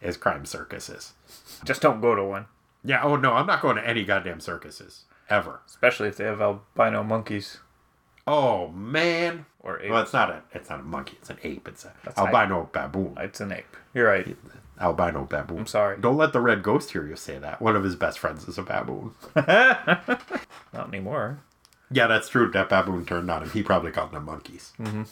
is 0.02 0.18
crime 0.18 0.46
circuses. 0.46 1.14
Just 1.64 1.82
don't 1.82 2.02
go 2.02 2.16
to 2.16 2.24
one. 2.24 2.48
Yeah. 2.84 3.02
Oh 3.02 3.16
no, 3.16 3.32
I'm 3.32 3.48
not 3.48 3.62
going 3.62 3.78
to 3.78 3.88
any 3.88 4.04
goddamn 4.04 4.42
circuses 4.42 5.06
ever. 5.30 5.62
Especially 5.66 6.10
if 6.10 6.18
they 6.18 6.26
have 6.26 6.42
albino 6.42 7.02
monkeys 7.02 7.60
Oh 8.28 8.68
man. 8.68 9.46
or. 9.62 9.80
Well, 9.90 10.02
it's 10.02 10.12
not 10.12 10.30
a 10.30 10.44
it's 10.52 10.70
not 10.70 10.82
a 10.82 10.84
monkey. 10.84 11.16
It's 11.22 11.30
an 11.30 11.38
ape. 11.44 11.66
It's 11.70 11.86
a 11.86 11.94
That's 12.04 12.18
albino 12.18 12.70
baboon. 12.74 13.16
It's 13.22 13.40
an 13.40 13.54
ape. 13.54 13.78
You're 13.94 14.08
right. 14.08 14.36
Albino 14.80 15.26
baboon. 15.26 15.60
I'm 15.60 15.68
sorry. 15.68 16.00
Don't 16.00 16.18
let 16.18 16.34
the 16.34 16.42
red 16.42 16.64
ghost 16.64 16.92
hear 16.92 17.08
you 17.08 17.16
say 17.16 17.38
that. 17.38 17.62
One 17.62 17.76
of 17.76 17.84
his 17.84 17.96
best 17.96 18.20
friends 18.20 18.48
is 18.48 18.58
a 18.58 18.64
baboon. 18.64 19.12
Not 19.36 20.88
anymore. 20.88 21.40
Yeah, 21.92 22.08
that's 22.08 22.30
true. 22.30 22.50
That 22.52 22.70
baboon 22.70 23.06
turned 23.06 23.30
on 23.30 23.44
him. 23.44 23.50
He 23.52 23.64
probably 23.64 23.92
called 23.92 24.12
them 24.12 24.26
monkeys. 24.26 24.74
Mm-hmm. 24.80 25.04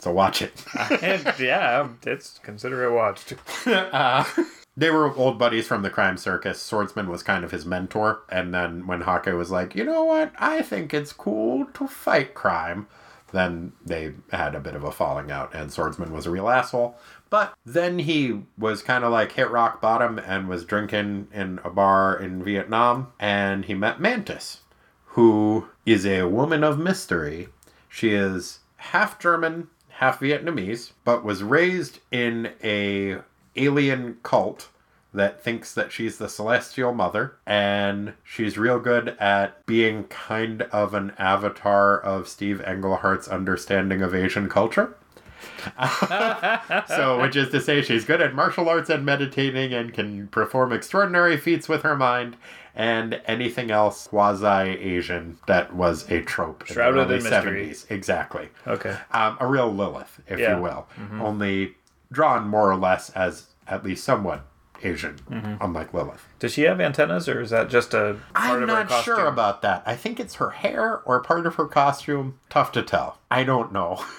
So 0.00 0.10
watch 0.10 0.42
it. 0.42 0.64
and 1.02 1.34
yeah, 1.38 1.88
it's 2.04 2.38
consider 2.38 2.84
it 2.84 2.92
watched. 2.92 3.34
they 4.76 4.90
were 4.90 5.14
old 5.14 5.38
buddies 5.38 5.66
from 5.66 5.82
the 5.82 5.90
crime 5.90 6.16
circus. 6.16 6.60
Swordsman 6.60 7.08
was 7.08 7.22
kind 7.22 7.44
of 7.44 7.52
his 7.52 7.66
mentor. 7.66 8.22
And 8.28 8.52
then 8.52 8.86
when 8.86 9.02
Hawkeye 9.02 9.32
was 9.32 9.50
like, 9.50 9.76
you 9.76 9.84
know 9.84 10.04
what? 10.04 10.32
I 10.38 10.62
think 10.62 10.92
it's 10.92 11.12
cool 11.12 11.66
to 11.74 11.86
fight 11.86 12.34
crime. 12.34 12.88
Then 13.32 13.72
they 13.84 14.14
had 14.32 14.54
a 14.54 14.60
bit 14.60 14.74
of 14.74 14.84
a 14.84 14.92
falling 14.92 15.30
out, 15.30 15.54
and 15.54 15.72
Swordsman 15.72 16.12
was 16.12 16.26
a 16.26 16.30
real 16.30 16.50
asshole. 16.50 16.98
But 17.32 17.54
then 17.64 18.00
he 18.00 18.42
was 18.58 18.82
kind 18.82 19.04
of 19.04 19.10
like 19.10 19.32
hit 19.32 19.50
rock 19.50 19.80
bottom 19.80 20.18
and 20.18 20.50
was 20.50 20.66
drinking 20.66 21.28
in 21.32 21.60
a 21.64 21.70
bar 21.70 22.14
in 22.14 22.44
Vietnam, 22.44 23.14
and 23.18 23.64
he 23.64 23.72
met 23.72 24.02
Mantis, 24.02 24.60
who 25.06 25.68
is 25.86 26.04
a 26.04 26.24
woman 26.24 26.62
of 26.62 26.78
mystery. 26.78 27.48
She 27.88 28.10
is 28.10 28.58
half 28.76 29.18
German, 29.18 29.68
half 29.88 30.20
Vietnamese, 30.20 30.92
but 31.06 31.24
was 31.24 31.42
raised 31.42 32.00
in 32.10 32.52
a 32.62 33.22
alien 33.56 34.18
cult 34.22 34.68
that 35.14 35.42
thinks 35.42 35.72
that 35.72 35.90
she's 35.90 36.18
the 36.18 36.28
celestial 36.28 36.92
mother 36.92 37.36
and 37.46 38.12
she's 38.22 38.58
real 38.58 38.78
good 38.78 39.16
at 39.18 39.64
being 39.64 40.04
kind 40.04 40.62
of 40.70 40.92
an 40.92 41.14
avatar 41.16 41.98
of 41.98 42.28
Steve 42.28 42.60
Englehart's 42.60 43.28
understanding 43.28 44.02
of 44.02 44.14
Asian 44.14 44.50
culture. 44.50 44.98
so, 46.88 47.20
which 47.20 47.36
is 47.36 47.50
to 47.50 47.60
say, 47.60 47.82
she's 47.82 48.04
good 48.04 48.20
at 48.20 48.34
martial 48.34 48.68
arts 48.68 48.90
and 48.90 49.04
meditating 49.04 49.72
and 49.72 49.92
can 49.92 50.28
perform 50.28 50.72
extraordinary 50.72 51.36
feats 51.36 51.68
with 51.68 51.82
her 51.82 51.96
mind 51.96 52.36
and 52.74 53.20
anything 53.26 53.70
else 53.70 54.06
quasi 54.06 54.46
Asian 54.46 55.38
that 55.46 55.74
was 55.74 56.10
a 56.10 56.22
trope 56.22 56.66
Shrouded 56.66 57.02
in 57.02 57.08
the 57.08 57.14
in 57.14 57.20
early 57.20 57.30
mystery. 57.30 57.66
70s. 57.70 57.90
Exactly. 57.90 58.48
Okay. 58.66 58.96
Um, 59.12 59.36
a 59.40 59.46
real 59.46 59.72
Lilith, 59.72 60.20
if 60.26 60.38
Yeah. 60.38 60.56
you 60.56 60.62
will. 60.62 60.86
Only 61.20 61.76
drawn 62.10 62.48
more 62.48 62.70
or 62.70 62.76
less 62.76 63.10
as 63.10 63.48
at 63.68 63.84
least 63.84 64.04
somewhat 64.04 64.44
Asian, 64.82 65.16
unlike 65.60 65.94
Lilith. 65.94 66.26
Does 66.40 66.52
she 66.54 66.62
have 66.62 66.80
antennas, 66.80 67.28
or 67.28 67.40
is 67.40 67.50
that 67.50 67.68
just 67.70 67.94
a 67.94 68.16
part 68.34 68.56
I'm 68.56 68.62
of 68.64 68.68
her 68.68 68.84
not 68.84 69.04
sure 69.04 69.26
about 69.26 69.62
that. 69.62 69.82
I 69.86 69.94
think 69.94 70.18
it's 70.18 70.34
her 70.36 70.50
hair 70.50 70.98
or 71.04 71.20
part 71.22 71.46
of 71.46 71.54
her 71.54 71.66
costume. 71.66 72.38
Tough 72.50 72.72
to 72.72 72.82
tell. 72.82 73.18
I 73.30 73.44
don't 73.44 73.72
know. 73.72 74.02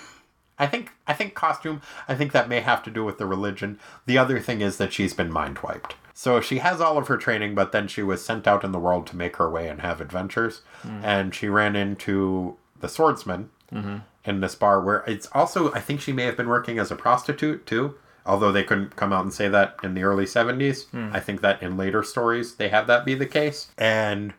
I 0.60 0.68
think 0.68 0.92
I 1.08 1.14
think 1.14 1.34
costume. 1.34 1.82
I 2.08 2.16
think 2.16 2.32
that 2.32 2.50
may 2.50 2.62
have 2.62 2.84
to 2.84 2.92
do 2.92 3.04
with 3.04 3.18
the 3.18 3.26
religion. 3.26 3.80
The 4.06 4.18
other 4.18 4.40
thing 4.40 4.62
is 4.62 4.78
that 4.78 4.94
she's 4.94 5.14
been 5.14 5.32
mind 5.32 5.60
wiped. 5.60 5.96
So 6.14 6.42
she 6.42 6.60
has 6.60 6.80
all 6.80 6.98
of 6.98 7.08
her 7.08 7.18
training, 7.18 7.56
but 7.56 7.72
then 7.72 7.88
she 7.88 8.04
was 8.04 8.24
sent 8.24 8.48
out 8.48 8.64
in 8.64 8.72
the 8.72 8.80
world 8.80 9.08
to 9.08 9.18
make 9.18 9.38
her 9.38 9.50
way 9.50 9.68
and 9.68 9.82
have 9.82 10.00
adventures. 10.00 10.62
Mm. 10.84 11.04
And 11.04 11.36
she 11.36 11.50
ran 11.50 11.76
into 11.76 12.58
the 12.80 12.88
swordsman 12.88 13.50
mm-hmm. 13.72 13.98
in 14.24 14.42
this 14.42 14.54
bar 14.54 14.80
where 14.82 15.04
it's 15.08 15.28
also 15.34 15.74
I 15.74 15.80
think 15.80 16.02
she 16.02 16.14
may 16.14 16.24
have 16.24 16.38
been 16.38 16.50
working 16.50 16.78
as 16.78 16.92
a 16.92 16.96
prostitute 16.96 17.66
too. 17.66 17.96
Although 18.26 18.54
they 18.54 18.64
couldn't 18.64 18.96
come 18.96 19.12
out 19.12 19.24
and 19.24 19.34
say 19.34 19.50
that 19.50 19.76
in 19.84 19.96
the 19.96 20.04
early 20.04 20.24
70s. 20.24 20.86
Hmm. 20.92 21.10
I 21.12 21.20
think 21.20 21.42
that 21.42 21.62
in 21.62 21.76
later 21.76 22.04
stories 22.04 22.56
they 22.56 22.70
have 22.70 22.88
that 22.88 23.04
be 23.04 23.16
the 23.16 23.26
case. 23.26 23.72
And 23.78 24.34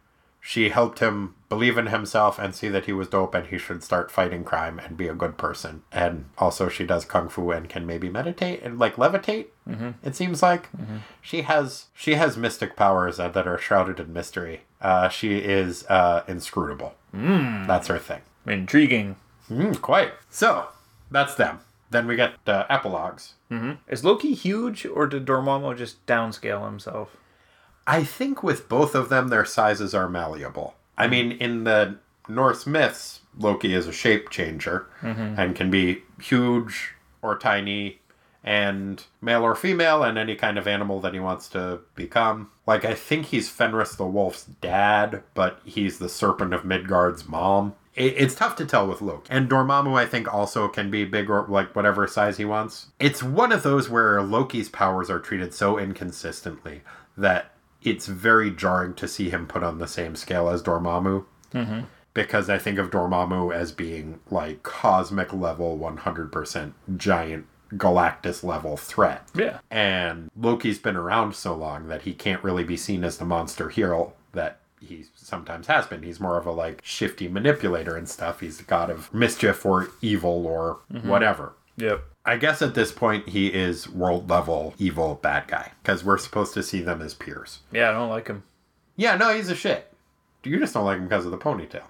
she 0.46 0.68
helped 0.68 0.98
him 0.98 1.34
believe 1.48 1.78
in 1.78 1.86
himself 1.86 2.38
and 2.38 2.54
see 2.54 2.68
that 2.68 2.84
he 2.84 2.92
was 2.92 3.08
dope 3.08 3.34
and 3.34 3.46
he 3.46 3.56
should 3.56 3.82
start 3.82 4.10
fighting 4.10 4.44
crime 4.44 4.78
and 4.78 4.94
be 4.94 5.08
a 5.08 5.14
good 5.14 5.38
person. 5.38 5.82
And 5.90 6.26
also, 6.36 6.68
she 6.68 6.84
does 6.84 7.06
kung 7.06 7.30
fu 7.30 7.50
and 7.50 7.66
can 7.66 7.86
maybe 7.86 8.10
meditate 8.10 8.62
and 8.62 8.78
like 8.78 8.96
levitate. 8.96 9.46
Mm-hmm. 9.66 9.92
It 10.02 10.14
seems 10.14 10.42
like 10.42 10.68
she 11.22 11.42
has 11.42 11.86
she 11.94 12.16
has 12.16 12.36
mystic 12.36 12.76
powers 12.76 13.16
that 13.16 13.32
that 13.32 13.48
are 13.48 13.56
shrouded 13.56 13.98
in 13.98 14.12
mystery. 14.12 14.60
Uh, 14.82 15.08
she 15.08 15.38
is 15.38 15.86
uh, 15.86 16.24
inscrutable. 16.28 16.92
Mm. 17.16 17.66
That's 17.66 17.88
her 17.88 17.98
thing. 17.98 18.20
Intriguing. 18.46 19.16
Mm, 19.50 19.80
quite. 19.80 20.12
So 20.28 20.68
that's 21.10 21.34
them. 21.36 21.60
Then 21.88 22.06
we 22.06 22.16
get 22.16 22.34
uh, 22.46 22.66
epilogues. 22.68 23.32
Is 23.88 24.04
Loki 24.04 24.34
huge, 24.34 24.84
or 24.84 25.06
did 25.06 25.24
Dormammu 25.24 25.74
just 25.78 26.04
downscale 26.06 26.66
himself? 26.66 27.16
I 27.86 28.04
think 28.04 28.42
with 28.42 28.68
both 28.68 28.94
of 28.94 29.08
them, 29.08 29.28
their 29.28 29.44
sizes 29.44 29.94
are 29.94 30.08
malleable. 30.08 30.74
I 30.96 31.06
mean, 31.08 31.32
in 31.32 31.64
the 31.64 31.98
Norse 32.28 32.66
myths, 32.66 33.20
Loki 33.38 33.74
is 33.74 33.86
a 33.86 33.92
shape 33.92 34.30
changer 34.30 34.86
mm-hmm. 35.02 35.38
and 35.38 35.56
can 35.56 35.70
be 35.70 36.02
huge 36.20 36.94
or 37.20 37.36
tiny 37.36 38.00
and 38.42 39.02
male 39.20 39.42
or 39.42 39.54
female 39.54 40.02
and 40.02 40.18
any 40.18 40.34
kind 40.36 40.58
of 40.58 40.66
animal 40.66 41.00
that 41.00 41.14
he 41.14 41.20
wants 41.20 41.48
to 41.48 41.80
become. 41.94 42.50
Like, 42.66 42.84
I 42.84 42.94
think 42.94 43.26
he's 43.26 43.48
Fenris 43.48 43.96
the 43.96 44.06
Wolf's 44.06 44.44
dad, 44.44 45.22
but 45.34 45.60
he's 45.64 45.98
the 45.98 46.08
Serpent 46.08 46.54
of 46.54 46.64
Midgard's 46.64 47.26
mom 47.26 47.74
it, 47.96 48.14
it's 48.16 48.34
tough 48.34 48.56
to 48.56 48.66
tell 48.66 48.86
with 48.86 49.02
Loki. 49.02 49.28
And 49.30 49.48
Dormammu, 49.48 49.98
I 49.98 50.06
think, 50.06 50.32
also 50.32 50.68
can 50.68 50.90
be 50.90 51.04
big 51.04 51.30
or 51.30 51.46
like 51.48 51.74
whatever 51.74 52.06
size 52.06 52.36
he 52.36 52.44
wants. 52.44 52.88
It's 52.98 53.22
one 53.22 53.52
of 53.52 53.62
those 53.62 53.88
where 53.88 54.22
Loki's 54.22 54.68
powers 54.68 55.10
are 55.10 55.18
treated 55.20 55.54
so 55.54 55.78
inconsistently 55.78 56.82
that 57.16 57.52
it's 57.84 58.06
very 58.06 58.50
jarring 58.50 58.94
to 58.94 59.06
see 59.06 59.30
him 59.30 59.46
put 59.46 59.62
on 59.62 59.78
the 59.78 59.86
same 59.86 60.16
scale 60.16 60.48
as 60.48 60.62
Dormammu. 60.62 61.24
Mm-hmm. 61.52 61.80
Because 62.14 62.48
I 62.48 62.58
think 62.58 62.78
of 62.78 62.90
Dormammu 62.90 63.54
as 63.54 63.72
being 63.72 64.20
like 64.30 64.62
cosmic 64.62 65.32
level, 65.32 65.78
100% 65.78 66.72
giant 66.96 67.46
Galactus 67.72 68.44
level 68.44 68.76
threat. 68.76 69.28
Yeah. 69.34 69.58
And 69.70 70.30
Loki's 70.36 70.78
been 70.78 70.96
around 70.96 71.34
so 71.34 71.54
long 71.54 71.88
that 71.88 72.02
he 72.02 72.14
can't 72.14 72.42
really 72.42 72.64
be 72.64 72.76
seen 72.76 73.04
as 73.04 73.18
the 73.18 73.24
monster 73.24 73.68
hero 73.68 74.12
that 74.32 74.60
he 74.80 75.06
sometimes 75.16 75.66
has 75.66 75.86
been. 75.86 76.02
He's 76.02 76.20
more 76.20 76.38
of 76.38 76.46
a 76.46 76.52
like 76.52 76.80
shifty 76.84 77.28
manipulator 77.28 77.96
and 77.96 78.08
stuff. 78.08 78.40
He's 78.40 78.58
the 78.58 78.64
god 78.64 78.90
of 78.90 79.12
mischief 79.12 79.64
or 79.66 79.88
evil 80.00 80.46
or 80.46 80.78
mm-hmm. 80.92 81.08
whatever. 81.08 81.54
Yep. 81.76 82.04
I 82.26 82.36
guess 82.36 82.62
at 82.62 82.74
this 82.74 82.90
point 82.90 83.28
he 83.28 83.48
is 83.48 83.88
world 83.88 84.30
level 84.30 84.74
evil 84.78 85.18
bad 85.22 85.46
guy 85.46 85.72
because 85.82 86.04
we're 86.04 86.18
supposed 86.18 86.54
to 86.54 86.62
see 86.62 86.80
them 86.80 87.02
as 87.02 87.14
peers. 87.14 87.60
Yeah, 87.70 87.90
I 87.90 87.92
don't 87.92 88.08
like 88.08 88.28
him. 88.28 88.44
Yeah, 88.96 89.16
no, 89.16 89.34
he's 89.34 89.50
a 89.50 89.54
shit. 89.54 89.92
You 90.42 90.58
just 90.58 90.74
don't 90.74 90.84
like 90.84 90.98
him 90.98 91.04
because 91.04 91.24
of 91.24 91.30
the 91.30 91.38
ponytail. 91.38 91.84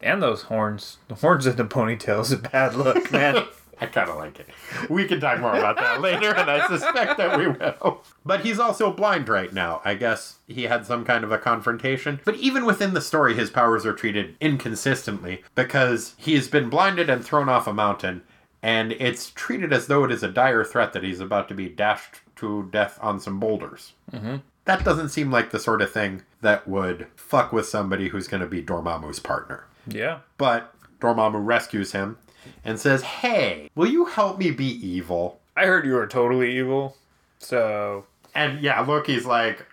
And 0.00 0.22
those 0.22 0.42
horns. 0.42 0.98
The 1.08 1.14
horns 1.16 1.46
and 1.46 1.56
the 1.56 1.64
ponytail 1.64 2.20
is 2.20 2.32
a 2.32 2.36
bad 2.36 2.74
look, 2.74 3.10
man. 3.12 3.44
I 3.80 3.86
kind 3.86 4.10
of 4.10 4.16
like 4.16 4.38
it. 4.38 4.48
We 4.90 5.06
can 5.06 5.20
talk 5.20 5.40
more 5.40 5.56
about 5.56 5.76
that 5.76 6.02
later, 6.02 6.34
and 6.34 6.50
I 6.50 6.66
suspect 6.66 7.16
that 7.16 7.38
we 7.38 7.48
will. 7.48 8.02
But 8.26 8.40
he's 8.44 8.58
also 8.58 8.92
blind 8.92 9.28
right 9.30 9.52
now. 9.54 9.80
I 9.86 9.94
guess 9.94 10.36
he 10.46 10.64
had 10.64 10.84
some 10.84 11.02
kind 11.02 11.24
of 11.24 11.32
a 11.32 11.38
confrontation. 11.38 12.20
But 12.26 12.36
even 12.36 12.66
within 12.66 12.92
the 12.92 13.00
story, 13.00 13.34
his 13.34 13.48
powers 13.48 13.86
are 13.86 13.94
treated 13.94 14.36
inconsistently 14.38 15.42
because 15.54 16.14
he 16.18 16.34
has 16.34 16.46
been 16.46 16.68
blinded 16.68 17.08
and 17.08 17.24
thrown 17.24 17.48
off 17.48 17.66
a 17.66 17.72
mountain, 17.72 18.22
and 18.62 18.92
it's 18.92 19.30
treated 19.30 19.72
as 19.72 19.86
though 19.86 20.04
it 20.04 20.10
is 20.12 20.22
a 20.22 20.28
dire 20.28 20.64
threat 20.64 20.92
that 20.92 21.02
he's 21.02 21.20
about 21.20 21.48
to 21.48 21.54
be 21.54 21.68
dashed 21.68 22.20
to 22.36 22.68
death 22.72 22.98
on 23.02 23.20
some 23.20 23.38
boulders. 23.40 23.92
Mm-hmm. 24.12 24.36
That 24.66 24.84
doesn't 24.84 25.08
seem 25.08 25.30
like 25.30 25.50
the 25.50 25.58
sort 25.58 25.82
of 25.82 25.90
thing 25.90 26.22
that 26.42 26.68
would 26.68 27.06
fuck 27.16 27.52
with 27.52 27.66
somebody 27.66 28.08
who's 28.08 28.28
going 28.28 28.42
to 28.42 28.46
be 28.46 28.62
Dormammu's 28.62 29.18
partner. 29.20 29.64
yeah. 29.86 30.18
But 30.38 30.74
Dormammu 31.00 31.44
rescues 31.44 31.92
him 31.92 32.18
and 32.64 32.78
says, 32.78 33.02
Hey, 33.02 33.70
will 33.74 33.88
you 33.88 34.04
help 34.04 34.38
me 34.38 34.50
be 34.50 34.66
evil? 34.86 35.40
I 35.56 35.64
heard 35.66 35.86
you 35.86 35.94
were 35.94 36.06
totally 36.06 36.56
evil. 36.58 36.96
So 37.38 38.04
And 38.34 38.60
yeah, 38.60 38.84
Loki's 38.84 39.24
like, 39.26 39.66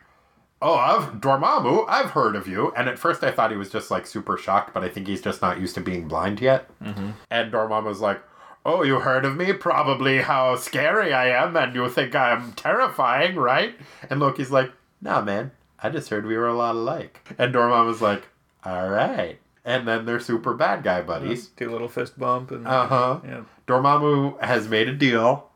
Oh, 0.61 0.73
I've 0.75 1.21
Dormammu, 1.21 1.85
I've 1.87 2.11
heard 2.11 2.35
of 2.35 2.47
you. 2.47 2.71
And 2.75 2.89
at 2.89 2.97
first 2.97 3.23
I 3.23 3.31
thought 3.31 3.51
he 3.51 3.57
was 3.57 3.69
just 3.69 3.91
like 3.91 4.07
super 4.07 4.37
shocked, 4.37 4.73
but 4.73 4.83
I 4.83 4.89
think 4.89 5.05
he's 5.07 5.21
just 5.21 5.41
not 5.41 5.59
used 5.59 5.75
to 5.75 5.81
being 5.81 6.07
blind 6.07 6.41
yet. 6.41 6.67
Mm-hmm. 6.81 7.11
And 7.29 7.51
Dormammu's 7.51 7.99
like, 8.01 8.21
Oh, 8.69 8.83
you 8.83 8.99
heard 8.99 9.23
of 9.23 9.37
me? 9.37 9.53
Probably 9.53 10.17
how 10.21 10.57
scary 10.57 11.13
I 11.13 11.29
am, 11.29 11.55
and 11.55 11.73
you 11.73 11.87
think 11.89 12.13
I'm 12.13 12.51
terrifying, 12.51 13.37
right? 13.37 13.75
And 14.09 14.19
Loki's 14.19 14.51
like, 14.51 14.71
Nah, 15.01 15.21
man, 15.21 15.51
I 15.81 15.89
just 15.89 16.09
heard 16.09 16.25
we 16.25 16.35
were 16.37 16.47
a 16.49 16.53
lot 16.53 16.75
alike. 16.75 17.25
And 17.37 17.53
Dormammu's 17.55 18.01
like, 18.01 18.23
All 18.65 18.89
right. 18.89 19.39
And 19.63 19.87
then 19.87 20.05
they're 20.05 20.19
super 20.19 20.53
bad 20.53 20.83
guy 20.83 21.01
buddies. 21.01 21.47
do 21.47 21.69
a 21.69 21.71
little 21.71 21.87
fist 21.87 22.19
bump 22.19 22.51
and 22.51 22.67
Uh 22.67 22.87
huh. 22.87 23.19
yeah. 23.23 23.41
Dormammu 23.67 24.41
has 24.43 24.67
made 24.67 24.89
a 24.89 24.93
deal 24.93 25.49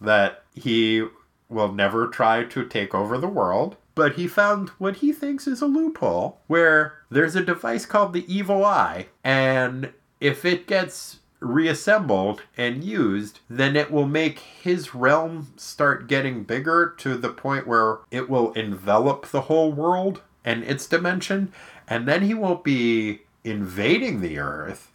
that 0.00 0.42
he 0.54 1.06
will 1.48 1.72
never 1.72 2.06
try 2.08 2.44
to 2.44 2.64
take 2.66 2.94
over 2.94 3.16
the 3.16 3.28
world, 3.28 3.76
but 3.94 4.12
he 4.14 4.28
found 4.28 4.68
what 4.78 4.96
he 4.96 5.12
thinks 5.12 5.46
is 5.46 5.62
a 5.62 5.66
loophole 5.66 6.38
where 6.46 6.98
there's 7.10 7.34
a 7.34 7.42
device 7.44 7.86
called 7.86 8.12
the 8.12 8.30
Evil 8.32 8.62
Eye, 8.64 9.06
and 9.24 9.90
if 10.20 10.44
it 10.44 10.66
gets 10.66 11.20
reassembled 11.40 12.42
and 12.56 12.82
used, 12.84 13.40
then 13.48 13.76
it 13.76 13.90
will 13.90 14.06
make 14.06 14.38
his 14.38 14.94
realm 14.94 15.52
start 15.56 16.08
getting 16.08 16.44
bigger 16.44 16.94
to 16.98 17.16
the 17.16 17.30
point 17.30 17.66
where 17.66 17.98
it 18.10 18.28
will 18.28 18.52
envelop 18.52 19.26
the 19.28 19.42
whole 19.42 19.72
world 19.72 20.22
and 20.44 20.64
its 20.64 20.86
dimension, 20.86 21.52
and 21.86 22.06
then 22.06 22.22
he 22.22 22.34
won't 22.34 22.64
be 22.64 23.20
invading 23.44 24.20
the 24.20 24.38
earth. 24.38 24.90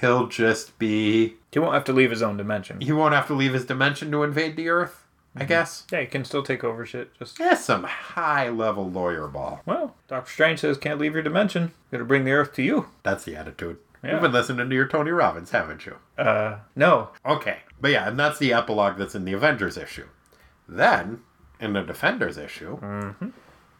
He'll 0.00 0.26
just 0.28 0.78
be 0.78 1.36
He 1.50 1.58
won't 1.58 1.74
have 1.74 1.84
to 1.84 1.92
leave 1.92 2.10
his 2.10 2.22
own 2.22 2.36
dimension. 2.36 2.80
he 2.80 2.92
won't 2.92 3.14
have 3.14 3.26
to 3.28 3.34
leave 3.34 3.52
his 3.52 3.64
dimension 3.64 4.10
to 4.12 4.22
invade 4.22 4.56
the 4.56 4.68
Earth, 4.68 5.04
I 5.34 5.40
mm-hmm. 5.40 5.48
guess. 5.48 5.86
Yeah, 5.90 6.02
he 6.02 6.06
can 6.06 6.24
still 6.24 6.42
take 6.42 6.62
over 6.62 6.86
shit. 6.86 7.12
Just 7.18 7.38
That's 7.38 7.64
some 7.64 7.84
high 7.84 8.48
level 8.48 8.88
lawyer 8.88 9.26
ball. 9.26 9.60
well, 9.66 9.96
Doctor 10.06 10.30
Strange 10.30 10.60
says 10.60 10.78
can't 10.78 11.00
leave 11.00 11.14
your 11.14 11.22
dimension. 11.22 11.72
Gonna 11.90 12.04
bring 12.04 12.24
the 12.24 12.32
Earth 12.32 12.54
to 12.54 12.62
you. 12.62 12.86
That's 13.02 13.24
the 13.24 13.34
attitude. 13.34 13.78
Yeah. 14.02 14.12
You've 14.12 14.22
been 14.22 14.32
listening 14.32 14.68
to 14.68 14.74
your 14.74 14.86
Tony 14.86 15.10
Robbins, 15.10 15.50
haven't 15.50 15.86
you? 15.86 15.96
Uh, 16.16 16.58
no. 16.76 17.10
Okay. 17.26 17.58
But 17.80 17.90
yeah, 17.90 18.08
and 18.08 18.18
that's 18.18 18.38
the 18.38 18.52
epilogue 18.52 18.98
that's 18.98 19.14
in 19.14 19.24
the 19.24 19.32
Avengers 19.32 19.76
issue. 19.76 20.06
Then, 20.68 21.22
in 21.60 21.72
the 21.72 21.82
Defenders 21.82 22.36
issue, 22.36 22.78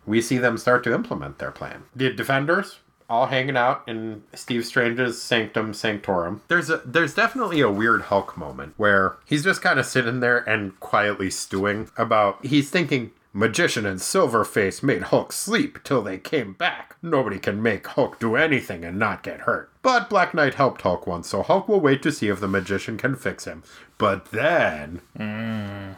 we 0.06 0.20
see 0.22 0.38
them 0.38 0.56
start 0.58 0.82
to 0.84 0.94
implement 0.94 1.38
their 1.38 1.50
plan. 1.50 1.84
The 1.94 2.12
Defenders 2.12 2.78
all 3.10 3.26
hanging 3.26 3.56
out 3.56 3.82
in 3.86 4.22
Steve 4.34 4.66
Strange's 4.66 5.20
Sanctum 5.20 5.72
Sanctorum. 5.72 6.42
There's 6.48 6.68
a 6.70 6.78
there's 6.84 7.14
definitely 7.14 7.60
a 7.60 7.70
weird 7.70 8.02
Hulk 8.02 8.36
moment 8.36 8.74
where 8.76 9.16
he's 9.24 9.44
just 9.44 9.62
kind 9.62 9.78
of 9.78 9.86
sitting 9.86 10.20
there 10.20 10.38
and 10.48 10.78
quietly 10.80 11.30
stewing 11.30 11.90
about 11.96 12.44
he's 12.44 12.70
thinking 12.70 13.12
Magician 13.32 13.86
and 13.86 14.00
Silverface 14.00 14.82
made 14.82 15.02
Hulk 15.04 15.32
sleep 15.32 15.82
till 15.84 16.02
they 16.02 16.18
came 16.18 16.52
back. 16.52 16.96
Nobody 17.02 17.38
can 17.38 17.62
make 17.62 17.86
Hulk 17.86 18.18
do 18.18 18.36
anything 18.36 18.84
and 18.84 18.98
not 18.98 19.22
get 19.22 19.40
hurt. 19.40 19.70
But 19.83 20.11
Black 20.11 20.35
Knight 20.35 20.55
helped 20.55 20.83
Hulk 20.83 21.07
once, 21.07 21.29
so 21.29 21.43
Hulk 21.43 21.68
will 21.68 21.81
wait 21.81 22.03
to 22.03 22.12
see 22.12 22.29
if 22.29 22.41
the 22.41 22.49
magician 22.49 22.97
can 22.97 23.14
fix 23.14 23.45
him. 23.45 23.62
But 23.99 24.26
then 24.26 25.03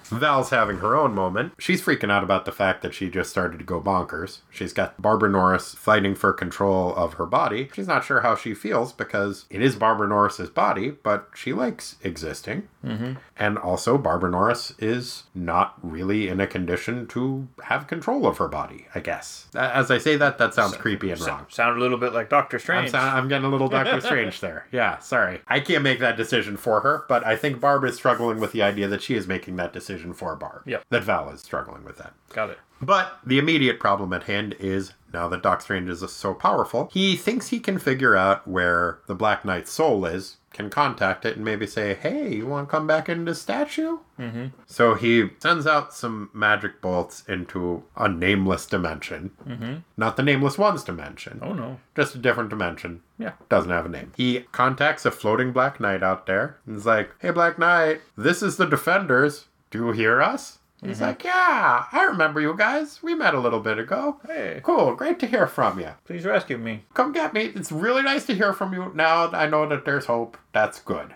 Val's 0.04 0.50
having 0.50 0.78
her 0.78 0.96
own 0.96 1.14
moment. 1.14 1.52
She's 1.58 1.82
freaking 1.82 2.10
out 2.10 2.24
about 2.24 2.46
the 2.46 2.52
fact 2.52 2.80
that 2.80 2.94
she 2.94 3.10
just 3.10 3.28
started 3.28 3.58
to 3.58 3.64
go 3.64 3.78
bonkers. 3.78 4.38
She's 4.50 4.72
got 4.72 5.00
Barbara 5.00 5.28
Norris 5.28 5.74
fighting 5.74 6.14
for 6.14 6.32
control 6.32 6.94
of 6.94 7.14
her 7.14 7.26
body. 7.26 7.68
She's 7.74 7.86
not 7.86 8.04
sure 8.04 8.22
how 8.22 8.36
she 8.36 8.54
feels 8.54 8.94
because 8.94 9.44
it 9.50 9.60
is 9.60 9.76
Barbara 9.76 10.08
Norris's 10.08 10.48
body, 10.48 10.90
but 10.90 11.28
she 11.34 11.52
likes 11.52 11.96
existing. 12.02 12.68
Mm-hmm. 12.82 13.14
And 13.36 13.58
also, 13.58 13.98
Barbara 13.98 14.30
Norris 14.30 14.72
is 14.78 15.24
not 15.34 15.74
really 15.82 16.28
in 16.28 16.40
a 16.40 16.46
condition 16.46 17.06
to 17.08 17.48
have 17.64 17.86
control 17.86 18.26
of 18.26 18.38
her 18.38 18.48
body, 18.48 18.86
I 18.94 19.00
guess. 19.00 19.48
As 19.54 19.90
I 19.90 19.98
say 19.98 20.16
that, 20.16 20.38
that 20.38 20.54
sounds 20.54 20.76
creepy 20.76 21.10
and 21.10 21.20
wrong. 21.20 21.44
Sound 21.50 21.76
a 21.76 21.80
little 21.80 21.98
bit 21.98 22.14
like 22.14 22.30
Doctor 22.30 22.56
I'm, 22.56 22.60
Strange. 22.60 22.94
I'm 22.94 23.28
getting 23.28 23.44
a 23.44 23.50
little 23.50 23.68
Doctor 23.70 24.00
Strange 24.00 24.40
there. 24.40 24.66
Yeah, 24.72 24.98
sorry. 24.98 25.40
I 25.46 25.60
can't 25.60 25.82
make 25.82 26.00
that 26.00 26.16
decision 26.16 26.56
for 26.56 26.80
her, 26.80 27.04
but 27.08 27.26
I 27.26 27.36
think 27.36 27.60
Barb 27.60 27.84
is 27.84 27.96
struggling 27.96 28.40
with 28.40 28.52
the 28.52 28.62
idea 28.62 28.88
that 28.88 29.02
she 29.02 29.14
is 29.14 29.26
making 29.26 29.56
that 29.56 29.72
decision 29.72 30.12
for 30.12 30.36
Barb. 30.36 30.62
Yep. 30.66 30.84
That 30.90 31.04
Val 31.04 31.30
is 31.30 31.40
struggling 31.40 31.84
with 31.84 31.98
that. 31.98 32.12
Got 32.32 32.50
it. 32.50 32.58
But 32.82 33.18
the 33.24 33.38
immediate 33.38 33.78
problem 33.78 34.12
at 34.12 34.24
hand 34.24 34.56
is 34.58 34.94
now 35.12 35.28
that 35.28 35.42
Doc 35.42 35.60
Strange 35.60 35.90
is 35.90 36.08
so 36.10 36.34
powerful, 36.34 36.88
he 36.92 37.16
thinks 37.16 37.48
he 37.48 37.60
can 37.60 37.78
figure 37.78 38.16
out 38.16 38.48
where 38.48 39.00
the 39.06 39.14
Black 39.14 39.44
Knight's 39.44 39.70
soul 39.70 40.04
is, 40.06 40.36
can 40.52 40.68
contact 40.68 41.24
it, 41.24 41.36
and 41.36 41.44
maybe 41.44 41.66
say, 41.66 41.94
hey, 41.94 42.34
you 42.34 42.46
want 42.46 42.68
to 42.68 42.70
come 42.70 42.86
back 42.86 43.08
into 43.08 43.34
statue? 43.34 43.98
Mm-hmm. 44.18 44.46
So 44.66 44.94
he 44.94 45.30
sends 45.38 45.66
out 45.66 45.94
some 45.94 46.30
magic 46.32 46.80
bolts 46.80 47.22
into 47.28 47.84
a 47.96 48.08
nameless 48.08 48.66
dimension. 48.66 49.30
Mm-hmm. 49.46 49.74
Not 49.96 50.16
the 50.16 50.22
Nameless 50.22 50.58
One's 50.58 50.84
dimension. 50.84 51.40
Oh 51.42 51.52
no. 51.52 51.78
Just 51.94 52.14
a 52.14 52.18
different 52.18 52.50
dimension. 52.50 53.02
Yeah. 53.18 53.32
Doesn't 53.48 53.70
have 53.70 53.86
a 53.86 53.90
name. 53.90 54.12
He 54.16 54.40
contacts 54.52 55.06
a 55.06 55.10
floating 55.10 55.52
Black 55.52 55.78
Knight 55.80 56.02
out 56.02 56.26
there 56.26 56.58
and 56.66 56.76
is 56.76 56.86
like, 56.86 57.10
Hey, 57.20 57.30
Black 57.30 57.58
Knight, 57.58 58.00
this 58.16 58.42
is 58.42 58.56
the 58.56 58.66
Defenders. 58.66 59.46
Do 59.70 59.86
you 59.86 59.92
hear 59.92 60.20
us? 60.20 60.58
He's 60.82 61.00
uh-huh. 61.00 61.10
like, 61.10 61.24
Yeah, 61.24 61.84
I 61.92 62.04
remember 62.04 62.40
you 62.40 62.54
guys. 62.56 63.02
We 63.02 63.14
met 63.14 63.34
a 63.34 63.40
little 63.40 63.60
bit 63.60 63.78
ago. 63.78 64.20
Hey, 64.26 64.60
Cool, 64.62 64.94
great 64.94 65.18
to 65.20 65.26
hear 65.26 65.46
from 65.46 65.78
you. 65.78 65.90
please 66.04 66.24
rescue 66.24 66.58
me. 66.58 66.84
Come 66.94 67.12
get 67.12 67.34
me. 67.34 67.44
It's 67.54 67.70
really 67.72 68.02
nice 68.02 68.26
to 68.26 68.34
hear 68.34 68.52
from 68.52 68.72
you. 68.72 68.90
Now 68.94 69.28
I 69.30 69.46
know 69.46 69.68
that 69.68 69.84
there's 69.84 70.06
hope. 70.06 70.38
That's 70.52 70.80
good. 70.80 71.14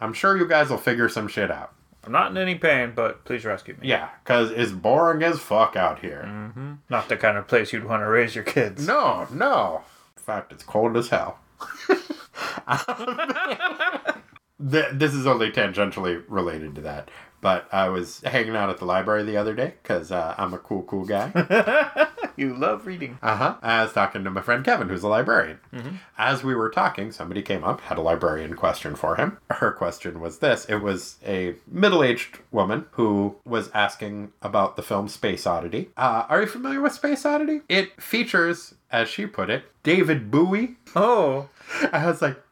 I'm 0.00 0.12
sure 0.12 0.36
you 0.36 0.48
guys 0.48 0.70
will 0.70 0.78
figure 0.78 1.08
some 1.08 1.28
shit 1.28 1.50
out. 1.50 1.72
I'm 2.04 2.12
not 2.12 2.30
in 2.30 2.36
any 2.36 2.56
pain, 2.56 2.92
but 2.94 3.24
please 3.24 3.44
rescue 3.44 3.76
me. 3.80 3.88
Yeah, 3.88 4.10
because 4.22 4.50
it's 4.50 4.72
boring 4.72 5.22
as 5.22 5.38
fuck 5.38 5.74
out 5.74 6.00
here. 6.00 6.24
Mm-hmm. 6.26 6.72
Not 6.90 7.08
the 7.08 7.16
kind 7.16 7.38
of 7.38 7.48
place 7.48 7.72
you'd 7.72 7.84
want 7.84 8.02
to 8.02 8.08
raise 8.08 8.34
your 8.34 8.44
kids. 8.44 8.86
No, 8.86 9.26
no. 9.32 9.82
In 10.16 10.22
fact, 10.22 10.52
it's 10.52 10.64
cold 10.64 10.96
as 10.98 11.08
hell. 11.08 11.38
This 14.58 15.12
is 15.12 15.26
only 15.26 15.50
tangentially 15.50 16.22
related 16.28 16.74
to 16.76 16.80
that. 16.82 17.10
But 17.44 17.68
I 17.70 17.90
was 17.90 18.22
hanging 18.22 18.56
out 18.56 18.70
at 18.70 18.78
the 18.78 18.86
library 18.86 19.22
the 19.22 19.36
other 19.36 19.52
day 19.52 19.74
because 19.82 20.10
uh, 20.10 20.34
I'm 20.38 20.54
a 20.54 20.58
cool, 20.58 20.82
cool 20.84 21.04
guy. 21.04 21.30
You 22.36 22.52
love 22.52 22.84
reading. 22.88 23.18
Uh 23.22 23.36
huh. 23.36 23.54
I 23.62 23.84
was 23.84 23.92
talking 23.92 24.24
to 24.24 24.30
my 24.30 24.40
friend 24.40 24.64
Kevin, 24.64 24.88
who's 24.88 25.04
a 25.04 25.08
librarian. 25.08 25.60
As 26.18 26.42
we 26.42 26.52
were 26.56 26.68
talking, 26.68 27.12
somebody 27.12 27.42
came 27.42 27.62
up, 27.62 27.80
had 27.82 27.96
a 27.96 28.00
librarian 28.00 28.54
question 28.56 28.96
for 28.96 29.14
him. 29.14 29.38
Her 29.50 29.70
question 29.70 30.20
was 30.20 30.40
this 30.40 30.64
it 30.64 30.78
was 30.78 31.18
a 31.24 31.54
middle 31.70 32.02
aged 32.02 32.38
woman 32.50 32.86
who 32.92 33.36
was 33.44 33.70
asking 33.72 34.32
about 34.42 34.74
the 34.74 34.82
film 34.82 35.06
Space 35.06 35.46
Oddity. 35.46 35.90
Uh, 35.96 36.24
are 36.28 36.40
you 36.40 36.48
familiar 36.48 36.80
with 36.80 36.92
Space 36.92 37.24
Oddity? 37.24 37.60
It 37.68 38.02
features, 38.02 38.74
as 38.90 39.08
she 39.08 39.26
put 39.26 39.48
it, 39.48 39.66
David 39.84 40.32
Bowie. 40.32 40.74
Oh, 40.96 41.50
I 41.92 42.06
was 42.06 42.20
like, 42.20 42.42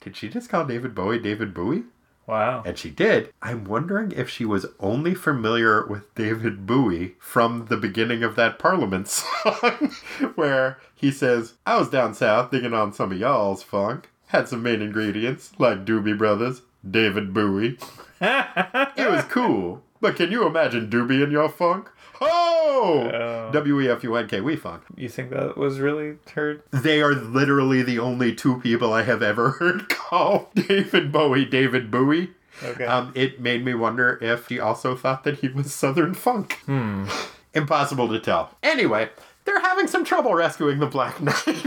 Did 0.00 0.14
she 0.14 0.28
just 0.28 0.50
call 0.50 0.66
David 0.66 0.94
Bowie 0.94 1.18
David 1.20 1.54
Bowie? 1.54 1.84
Wow. 2.26 2.62
And 2.64 2.78
she 2.78 2.90
did. 2.90 3.32
I'm 3.42 3.64
wondering 3.64 4.12
if 4.12 4.28
she 4.28 4.44
was 4.44 4.66
only 4.78 5.14
familiar 5.14 5.86
with 5.86 6.14
David 6.14 6.66
Bowie 6.66 7.16
from 7.18 7.66
the 7.66 7.76
beginning 7.76 8.22
of 8.22 8.36
that 8.36 8.58
Parliament 8.58 9.08
song, 9.08 9.92
where 10.34 10.78
he 10.94 11.10
says, 11.10 11.54
I 11.66 11.78
was 11.78 11.90
down 11.90 12.14
south 12.14 12.50
digging 12.50 12.74
on 12.74 12.92
some 12.92 13.12
of 13.12 13.18
y'all's 13.18 13.62
funk. 13.62 14.08
Had 14.28 14.48
some 14.48 14.62
main 14.62 14.80
ingredients, 14.80 15.52
like 15.58 15.84
Doobie 15.84 16.16
Brothers, 16.16 16.62
David 16.88 17.34
Bowie. 17.34 17.78
it 18.20 19.10
was 19.10 19.24
cool. 19.24 19.82
But 20.00 20.16
can 20.16 20.32
you 20.32 20.46
imagine 20.46 20.88
Doobie 20.88 21.22
in 21.22 21.30
your 21.30 21.48
funk? 21.48 21.90
Oh! 22.24 23.10
Oh. 23.12 23.50
W 23.52 23.80
E 23.80 23.88
F 23.88 24.02
U 24.04 24.14
N 24.16 24.28
K, 24.28 24.40
we 24.40 24.56
funk. 24.56 24.82
You 24.96 25.08
think 25.08 25.30
that 25.30 25.56
was 25.56 25.80
really 25.80 26.16
her? 26.34 26.62
They 26.70 27.00
are 27.00 27.14
literally 27.14 27.82
the 27.82 27.98
only 27.98 28.34
two 28.34 28.60
people 28.60 28.92
I 28.92 29.02
have 29.02 29.22
ever 29.22 29.50
heard 29.50 29.88
call 29.88 30.50
David 30.54 31.12
Bowie 31.12 31.44
David 31.44 31.90
Bowie. 31.90 32.30
Okay. 32.62 32.84
Um, 32.84 33.12
it 33.14 33.40
made 33.40 33.64
me 33.64 33.74
wonder 33.74 34.18
if 34.20 34.48
he 34.48 34.60
also 34.60 34.94
thought 34.94 35.24
that 35.24 35.38
he 35.38 35.48
was 35.48 35.72
Southern 35.72 36.14
funk. 36.14 36.60
Hmm. 36.66 37.06
Impossible 37.54 38.08
to 38.08 38.20
tell. 38.20 38.56
Anyway, 38.62 39.10
they're 39.44 39.60
having 39.60 39.86
some 39.86 40.04
trouble 40.04 40.34
rescuing 40.34 40.78
the 40.78 40.86
Black 40.86 41.20
Knight. 41.20 41.62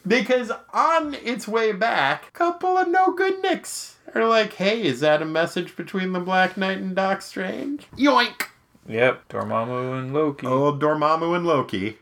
because 0.06 0.50
on 0.72 1.14
its 1.14 1.46
way 1.46 1.72
back, 1.72 2.28
a 2.28 2.30
couple 2.32 2.76
of 2.76 2.88
no 2.88 3.12
good 3.12 3.40
nicks 3.42 3.96
are 4.14 4.26
like, 4.26 4.54
hey, 4.54 4.82
is 4.82 5.00
that 5.00 5.22
a 5.22 5.26
message 5.26 5.76
between 5.76 6.12
the 6.12 6.20
Black 6.20 6.56
Knight 6.56 6.78
and 6.78 6.96
Doc 6.96 7.22
Strange? 7.22 7.86
Yoink! 7.96 8.46
Yep. 8.90 9.28
Dormammu 9.28 9.98
and 9.98 10.12
Loki. 10.12 10.46
Old 10.46 10.80
Dormammu 10.82 11.36
and 11.36 11.46
Loki, 11.46 11.98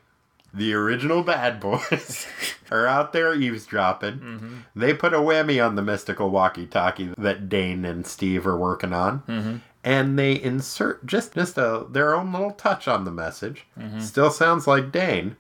the 0.54 0.72
original 0.72 1.22
bad 1.22 1.60
boys, 1.60 2.26
are 2.70 2.86
out 2.86 3.12
there 3.12 3.34
eavesdropping. 3.34 4.18
Mm-hmm. 4.18 4.56
They 4.74 4.94
put 4.94 5.12
a 5.12 5.18
whammy 5.18 5.64
on 5.64 5.74
the 5.74 5.82
mystical 5.82 6.30
walkie-talkie 6.30 7.14
that 7.18 7.48
Dane 7.48 7.84
and 7.84 8.06
Steve 8.06 8.46
are 8.46 8.56
working 8.56 8.92
on, 8.92 9.20
mm-hmm. 9.20 9.56
and 9.84 10.18
they 10.18 10.40
insert 10.40 11.04
just 11.04 11.34
just 11.34 11.58
a 11.58 11.86
their 11.90 12.14
own 12.14 12.32
little 12.32 12.52
touch 12.52 12.88
on 12.88 13.04
the 13.04 13.10
message. 13.10 13.66
Mm-hmm. 13.78 14.00
Still 14.00 14.30
sounds 14.30 14.66
like 14.66 14.90
Dane, 14.90 15.36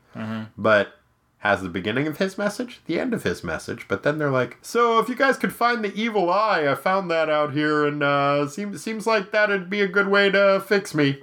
but 0.58 0.97
has 1.38 1.62
the 1.62 1.68
beginning 1.68 2.06
of 2.06 2.18
his 2.18 2.36
message, 2.36 2.80
the 2.86 2.98
end 2.98 3.14
of 3.14 3.22
his 3.22 3.44
message, 3.44 3.86
but 3.88 4.02
then 4.02 4.18
they're 4.18 4.30
like, 4.30 4.58
"So 4.60 4.98
if 4.98 5.08
you 5.08 5.14
guys 5.14 5.36
could 5.36 5.52
find 5.52 5.84
the 5.84 5.94
evil 5.94 6.30
eye, 6.30 6.66
I 6.68 6.74
found 6.74 7.10
that 7.10 7.30
out 7.30 7.52
here, 7.52 7.86
and 7.86 8.02
uh, 8.02 8.48
seems 8.48 8.82
seems 8.82 9.06
like 9.06 9.30
that'd 9.30 9.70
be 9.70 9.80
a 9.80 9.88
good 9.88 10.08
way 10.08 10.30
to 10.30 10.62
fix 10.66 10.94
me." 10.94 11.22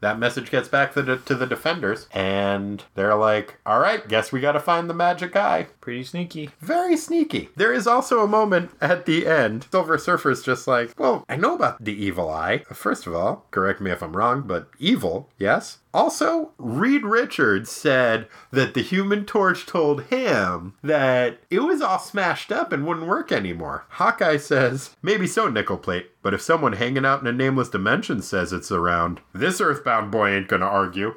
That 0.00 0.20
message 0.20 0.52
gets 0.52 0.68
back 0.68 0.94
to 0.94 1.02
the, 1.02 1.16
to 1.16 1.34
the 1.34 1.44
defenders, 1.46 2.06
and 2.12 2.84
they're 2.94 3.16
like, 3.16 3.56
all 3.66 3.80
right, 3.80 4.06
guess 4.06 4.30
we 4.30 4.38
gotta 4.40 4.60
find 4.60 4.88
the 4.88 4.94
magic 4.94 5.34
eye. 5.34 5.66
Pretty 5.80 6.04
sneaky. 6.04 6.50
Very 6.60 6.96
sneaky. 6.96 7.48
There 7.56 7.72
is 7.72 7.88
also 7.88 8.20
a 8.22 8.28
moment 8.28 8.70
at 8.80 9.06
the 9.06 9.26
end. 9.26 9.66
Silver 9.72 9.98
Surfer's 9.98 10.44
just 10.44 10.68
like, 10.68 10.92
well, 11.00 11.24
I 11.28 11.34
know 11.34 11.56
about 11.56 11.82
the 11.84 11.92
evil 12.00 12.30
eye. 12.30 12.58
First 12.72 13.08
of 13.08 13.14
all, 13.16 13.46
correct 13.50 13.80
me 13.80 13.90
if 13.90 14.00
I'm 14.00 14.16
wrong, 14.16 14.42
but 14.42 14.68
evil, 14.78 15.30
yes? 15.36 15.78
Also, 15.98 16.52
Reed 16.58 17.02
Richards 17.02 17.72
said 17.72 18.28
that 18.52 18.74
the 18.74 18.82
Human 18.82 19.24
Torch 19.24 19.66
told 19.66 20.04
him 20.04 20.74
that 20.80 21.40
it 21.50 21.58
was 21.58 21.82
all 21.82 21.98
smashed 21.98 22.52
up 22.52 22.72
and 22.72 22.86
wouldn't 22.86 23.08
work 23.08 23.32
anymore. 23.32 23.84
Hawkeye 23.88 24.36
says, 24.36 24.94
maybe 25.02 25.26
so, 25.26 25.48
Nickel 25.48 25.76
Plate, 25.76 26.12
but 26.22 26.32
if 26.32 26.40
someone 26.40 26.74
hanging 26.74 27.04
out 27.04 27.20
in 27.20 27.26
a 27.26 27.32
nameless 27.32 27.68
dimension 27.68 28.22
says 28.22 28.52
it's 28.52 28.70
around, 28.70 29.20
this 29.34 29.60
Earthbound 29.60 30.12
boy 30.12 30.28
ain't 30.30 30.46
gonna 30.46 30.66
argue. 30.66 31.16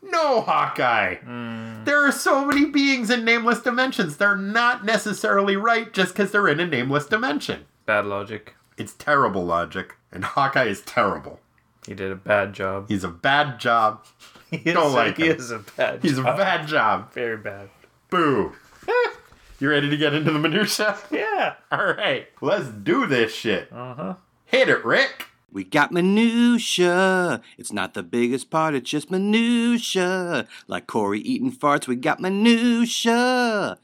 No, 0.00 0.40
Hawkeye! 0.40 1.16
Hmm. 1.16 1.82
There 1.82 2.06
are 2.06 2.12
so 2.12 2.44
many 2.44 2.66
beings 2.66 3.10
in 3.10 3.24
nameless 3.24 3.60
dimensions. 3.60 4.18
They're 4.18 4.36
not 4.36 4.84
necessarily 4.84 5.56
right 5.56 5.92
just 5.92 6.12
because 6.12 6.30
they're 6.30 6.46
in 6.46 6.60
a 6.60 6.66
nameless 6.66 7.06
dimension. 7.06 7.64
Bad 7.86 8.06
logic. 8.06 8.54
It's 8.78 8.94
terrible 8.94 9.44
logic, 9.44 9.96
and 10.12 10.24
Hawkeye 10.24 10.66
is 10.66 10.82
terrible. 10.82 11.40
He 11.86 11.94
did 11.94 12.10
a 12.12 12.16
bad 12.16 12.52
job. 12.52 12.88
He's 12.88 13.04
a 13.04 13.08
bad 13.08 13.58
job. 13.60 14.04
He 14.48 14.58
is, 14.58 14.74
Don't 14.74 14.92
like 14.92 15.16
he 15.16 15.26
him. 15.26 15.36
is 15.36 15.50
a 15.50 15.58
bad. 15.58 16.02
He's 16.02 16.18
a 16.18 16.22
bad 16.22 16.68
job. 16.68 17.12
Very 17.14 17.36
bad. 17.36 17.68
Boo. 18.10 18.52
you 19.58 19.68
ready 19.68 19.90
to 19.90 19.96
get 19.96 20.14
into 20.14 20.30
the 20.30 20.38
minutia? 20.38 20.96
Yeah. 21.10 21.54
All 21.72 21.84
right, 21.84 22.28
let's 22.40 22.68
do 22.68 23.06
this 23.06 23.34
shit. 23.34 23.68
Uh 23.72 23.94
huh. 23.94 24.14
Hit 24.44 24.68
it, 24.68 24.84
Rick. 24.84 25.26
We 25.50 25.64
got 25.64 25.90
minutia. 25.90 27.40
It's 27.58 27.72
not 27.72 27.94
the 27.94 28.04
biggest 28.04 28.48
part, 28.48 28.74
it's 28.76 28.88
just 28.88 29.10
minutia. 29.10 30.46
Like 30.68 30.86
Corey 30.86 31.18
eating 31.20 31.50
farts, 31.50 31.88
we 31.88 31.96
got 31.96 32.20
minutia. 32.20 33.78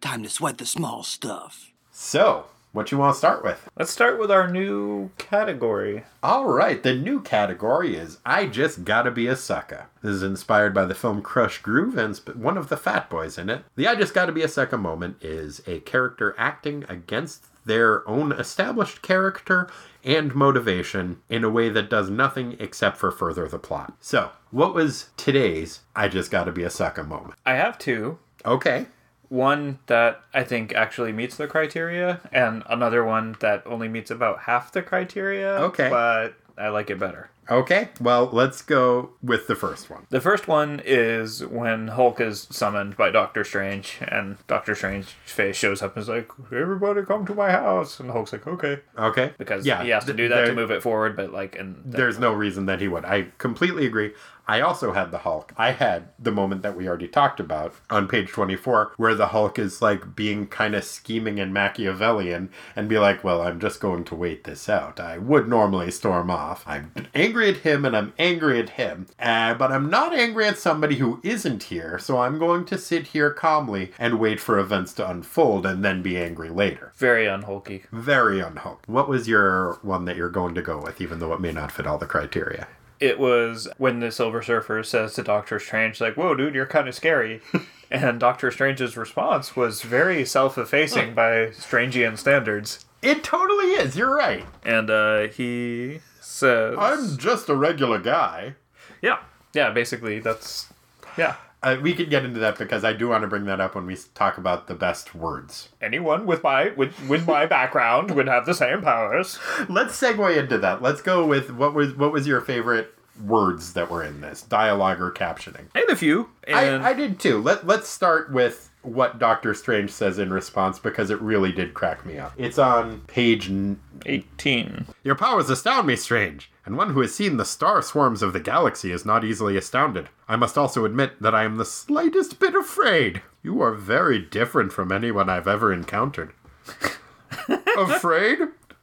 Time 0.00 0.22
to 0.24 0.28
sweat 0.28 0.58
the 0.58 0.66
small 0.66 1.04
stuff. 1.04 1.70
So, 1.92 2.46
what 2.72 2.92
you 2.92 2.98
want 2.98 3.14
to 3.14 3.18
start 3.18 3.42
with? 3.42 3.68
Let's 3.76 3.90
start 3.90 4.18
with 4.18 4.30
our 4.30 4.48
new 4.48 5.10
category. 5.18 6.04
All 6.22 6.46
right, 6.46 6.82
the 6.82 6.94
new 6.94 7.20
category 7.20 7.96
is 7.96 8.18
I 8.24 8.46
Just 8.46 8.84
Gotta 8.84 9.10
Be 9.10 9.26
a 9.26 9.36
Sucker. 9.36 9.88
This 10.02 10.12
is 10.12 10.22
inspired 10.22 10.72
by 10.72 10.84
the 10.84 10.94
film 10.94 11.22
Krush 11.22 11.60
Groove 11.62 11.98
and 11.98 12.14
sp- 12.14 12.36
one 12.36 12.56
of 12.56 12.68
the 12.68 12.76
fat 12.76 13.10
boys 13.10 13.38
in 13.38 13.50
it. 13.50 13.64
The 13.76 13.88
I 13.88 13.94
Just 13.96 14.14
Gotta 14.14 14.32
Be 14.32 14.42
a 14.42 14.48
Sucker 14.48 14.78
moment 14.78 15.16
is 15.20 15.62
a 15.66 15.80
character 15.80 16.34
acting 16.38 16.84
against 16.88 17.46
their 17.66 18.08
own 18.08 18.32
established 18.32 19.02
character 19.02 19.68
and 20.02 20.34
motivation 20.34 21.20
in 21.28 21.44
a 21.44 21.50
way 21.50 21.68
that 21.68 21.90
does 21.90 22.08
nothing 22.08 22.56
except 22.58 22.96
for 22.96 23.10
further 23.10 23.46
the 23.48 23.58
plot. 23.58 23.94
So, 24.00 24.30
what 24.50 24.74
was 24.74 25.10
today's 25.16 25.80
I 25.94 26.08
Just 26.08 26.30
Gotta 26.30 26.52
Be 26.52 26.62
a 26.62 26.70
Sucker 26.70 27.04
moment? 27.04 27.34
I 27.44 27.54
have 27.54 27.78
two. 27.78 28.18
Okay. 28.44 28.86
One 29.30 29.78
that 29.86 30.20
I 30.34 30.44
think 30.44 30.74
actually 30.74 31.12
meets 31.12 31.36
the 31.36 31.46
criteria, 31.46 32.20
and 32.32 32.62
another 32.68 33.04
one 33.04 33.36
that 33.40 33.62
only 33.64 33.88
meets 33.88 34.10
about 34.10 34.40
half 34.40 34.72
the 34.72 34.82
criteria. 34.82 35.50
Okay. 35.54 35.88
But 35.88 36.34
I 36.58 36.68
like 36.68 36.90
it 36.90 36.98
better. 36.98 37.30
Okay, 37.50 37.88
well, 38.00 38.28
let's 38.30 38.62
go 38.62 39.10
with 39.22 39.48
the 39.48 39.56
first 39.56 39.90
one. 39.90 40.06
The 40.10 40.20
first 40.20 40.46
one 40.46 40.80
is 40.84 41.44
when 41.44 41.88
Hulk 41.88 42.20
is 42.20 42.46
summoned 42.50 42.96
by 42.96 43.10
Doctor 43.10 43.42
Strange, 43.42 43.98
and 44.06 44.36
Doctor 44.46 44.76
Strange's 44.76 45.10
face 45.24 45.56
shows 45.56 45.82
up 45.82 45.96
and 45.96 46.02
is 46.02 46.08
like, 46.08 46.30
"Everybody 46.52 47.02
come 47.02 47.26
to 47.26 47.34
my 47.34 47.50
house," 47.50 47.98
and 47.98 48.10
Hulk's 48.12 48.32
like, 48.32 48.46
"Okay," 48.46 48.80
Okay. 48.96 49.32
because 49.36 49.66
Yeah, 49.66 49.82
he 49.82 49.88
has 49.88 50.04
to 50.04 50.12
do 50.12 50.28
that 50.28 50.44
to 50.46 50.54
move 50.54 50.70
it 50.70 50.80
forward. 50.80 51.16
But 51.16 51.32
like, 51.32 51.58
and 51.58 51.82
There's 51.84 52.20
no 52.20 52.32
reason 52.32 52.66
that 52.66 52.80
he 52.80 52.86
would. 52.86 53.04
I 53.04 53.28
completely 53.38 53.84
agree. 53.84 54.12
I 54.50 54.62
also 54.62 54.92
had 54.92 55.12
the 55.12 55.18
Hulk. 55.18 55.52
I 55.56 55.70
had 55.70 56.08
the 56.18 56.32
moment 56.32 56.62
that 56.62 56.76
we 56.76 56.88
already 56.88 57.06
talked 57.06 57.38
about 57.38 57.72
on 57.88 58.08
page 58.08 58.30
24, 58.30 58.94
where 58.96 59.14
the 59.14 59.28
Hulk 59.28 59.60
is 59.60 59.80
like 59.80 60.16
being 60.16 60.48
kind 60.48 60.74
of 60.74 60.82
scheming 60.82 61.38
and 61.38 61.54
Machiavellian 61.54 62.50
and 62.74 62.88
be 62.88 62.98
like, 62.98 63.22
well, 63.22 63.42
I'm 63.42 63.60
just 63.60 63.78
going 63.78 64.02
to 64.06 64.16
wait 64.16 64.42
this 64.42 64.68
out. 64.68 64.98
I 64.98 65.18
would 65.18 65.46
normally 65.46 65.92
storm 65.92 66.32
off. 66.32 66.64
I'm 66.66 66.90
angry 67.14 67.48
at 67.50 67.58
him 67.58 67.84
and 67.84 67.96
I'm 67.96 68.12
angry 68.18 68.58
at 68.58 68.70
him, 68.70 69.06
uh, 69.20 69.54
but 69.54 69.70
I'm 69.70 69.88
not 69.88 70.12
angry 70.12 70.46
at 70.46 70.58
somebody 70.58 70.96
who 70.96 71.20
isn't 71.22 71.62
here, 71.62 72.00
so 72.00 72.18
I'm 72.18 72.40
going 72.40 72.64
to 72.64 72.76
sit 72.76 73.06
here 73.06 73.30
calmly 73.30 73.92
and 74.00 74.18
wait 74.18 74.40
for 74.40 74.58
events 74.58 74.92
to 74.94 75.08
unfold 75.08 75.64
and 75.64 75.84
then 75.84 76.02
be 76.02 76.18
angry 76.18 76.50
later. 76.50 76.90
very 76.96 77.26
unhulky. 77.26 77.84
Very 77.92 78.40
unhulk. 78.40 78.82
What 78.86 79.08
was 79.08 79.28
your 79.28 79.78
one 79.82 80.06
that 80.06 80.16
you're 80.16 80.28
going 80.28 80.56
to 80.56 80.62
go 80.62 80.82
with, 80.82 81.00
even 81.00 81.20
though 81.20 81.34
it 81.34 81.40
may 81.40 81.52
not 81.52 81.70
fit 81.70 81.86
all 81.86 81.98
the 81.98 82.06
criteria? 82.06 82.66
It 83.00 83.18
was 83.18 83.66
when 83.78 84.00
the 84.00 84.10
Silver 84.12 84.42
Surfer 84.42 84.82
says 84.84 85.14
to 85.14 85.22
Doctor 85.22 85.58
Strange, 85.58 86.00
like, 86.00 86.14
"Whoa, 86.16 86.34
dude, 86.34 86.54
you're 86.54 86.66
kind 86.66 86.86
of 86.88 86.94
scary," 86.94 87.40
and 87.90 88.20
Doctor 88.20 88.50
Strange's 88.50 88.96
response 88.96 89.56
was 89.56 89.82
very 89.82 90.24
self-effacing 90.24 91.14
by 91.14 91.46
Strangian 91.52 92.18
standards, 92.18 92.84
It 93.02 93.24
totally 93.24 93.72
is. 93.72 93.96
You're 93.96 94.14
right. 94.14 94.44
and 94.64 94.90
uh, 94.90 95.28
he 95.28 96.00
says, 96.20 96.76
I'm 96.78 97.16
just 97.16 97.48
a 97.48 97.56
regular 97.56 97.98
guy. 97.98 98.54
"Yeah, 99.00 99.18
yeah, 99.54 99.70
basically 99.70 100.18
that's 100.20 100.68
yeah." 101.16 101.36
Uh, 101.62 101.76
we 101.82 101.94
could 101.94 102.08
get 102.08 102.24
into 102.24 102.40
that 102.40 102.56
because 102.58 102.84
I 102.84 102.92
do 102.92 103.08
want 103.08 103.22
to 103.22 103.28
bring 103.28 103.44
that 103.44 103.60
up 103.60 103.74
when 103.74 103.86
we 103.86 103.96
talk 104.14 104.38
about 104.38 104.66
the 104.66 104.74
best 104.74 105.14
words. 105.14 105.68
Anyone 105.82 106.26
with 106.26 106.42
my 106.42 106.70
with, 106.70 107.08
with 107.08 107.26
my 107.26 107.46
background 107.46 108.12
would 108.12 108.28
have 108.28 108.46
the 108.46 108.54
same 108.54 108.80
powers. 108.82 109.38
Let's 109.68 110.00
segue 110.00 110.36
into 110.36 110.58
that. 110.58 110.80
Let's 110.80 111.02
go 111.02 111.26
with 111.26 111.50
what 111.50 111.74
was 111.74 111.94
what 111.94 112.12
was 112.12 112.26
your 112.26 112.40
favorite 112.40 112.94
words 113.26 113.74
that 113.74 113.90
were 113.90 114.02
in 114.02 114.20
this 114.20 114.42
dialogue 114.42 115.00
or 115.00 115.10
captioning? 115.10 115.66
Had 115.74 115.90
a 115.90 115.96
few, 115.96 116.30
and 116.44 116.82
I, 116.82 116.90
I 116.90 116.92
did 116.94 117.20
too. 117.20 117.40
Let 117.42 117.66
Let's 117.66 117.88
start 117.88 118.32
with 118.32 118.70
what 118.82 119.18
Doctor 119.18 119.52
Strange 119.52 119.90
says 119.90 120.18
in 120.18 120.32
response 120.32 120.78
because 120.78 121.10
it 121.10 121.20
really 121.20 121.52
did 121.52 121.74
crack 121.74 122.06
me 122.06 122.18
up. 122.18 122.32
It's 122.38 122.58
on 122.58 123.00
page. 123.02 123.50
N- 123.50 123.78
18. 124.06 124.86
Your 125.02 125.14
powers 125.14 125.50
astound 125.50 125.86
me, 125.86 125.96
Strange, 125.96 126.49
and 126.70 126.76
one 126.76 126.90
who 126.90 127.00
has 127.00 127.12
seen 127.12 127.36
the 127.36 127.44
star 127.44 127.82
swarms 127.82 128.22
of 128.22 128.32
the 128.32 128.38
galaxy 128.38 128.92
is 128.92 129.04
not 129.04 129.24
easily 129.24 129.56
astounded. 129.56 130.08
I 130.28 130.36
must 130.36 130.56
also 130.56 130.84
admit 130.84 131.20
that 131.20 131.34
I 131.34 131.42
am 131.42 131.56
the 131.56 131.64
slightest 131.64 132.38
bit 132.38 132.54
afraid. 132.54 133.22
You 133.42 133.60
are 133.60 133.74
very 133.74 134.20
different 134.20 134.72
from 134.72 134.92
anyone 134.92 135.28
I've 135.28 135.48
ever 135.48 135.72
encountered. 135.72 136.32
afraid? 137.76 138.38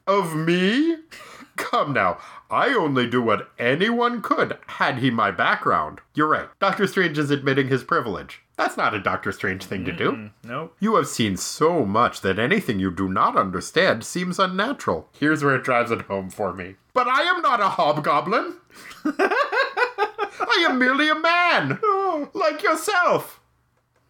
Of 0.05 0.35
me? 0.35 0.97
Come 1.55 1.93
now, 1.93 2.17
I 2.51 2.73
only 2.73 3.09
do 3.09 3.21
what 3.21 3.51
anyone 3.57 4.21
could 4.21 4.57
had 4.67 4.97
he 4.97 5.09
my 5.09 5.31
background. 5.31 6.01
You're 6.13 6.27
right. 6.27 6.49
Doctor 6.59 6.87
Strange 6.87 7.17
is 7.17 7.31
admitting 7.31 7.69
his 7.69 7.85
privilege. 7.85 8.41
That's 8.57 8.75
not 8.75 8.95
a 8.95 8.99
Doctor 8.99 9.31
Strange 9.31 9.63
thing 9.63 9.85
to 9.85 9.93
do. 9.93 10.31
Nope. 10.43 10.75
You 10.79 10.95
have 10.95 11.07
seen 11.07 11.37
so 11.37 11.85
much 11.85 12.21
that 12.21 12.39
anything 12.39 12.79
you 12.79 12.91
do 12.91 13.07
not 13.07 13.37
understand 13.37 14.03
seems 14.03 14.39
unnatural. 14.39 15.07
Here's 15.17 15.43
where 15.43 15.55
it 15.55 15.63
drives 15.63 15.91
it 15.91 16.01
home 16.01 16.29
for 16.29 16.53
me. 16.53 16.75
But 16.97 17.07
I 17.07 17.21
am 17.29 17.43
not 17.43 17.59
a 17.61 17.69
hobgoblin. 17.69 18.55
I 19.05 20.65
am 20.67 20.79
merely 20.79 21.09
a 21.09 21.13
man, 21.13 21.77
like 22.33 22.63
yourself. 22.63 23.39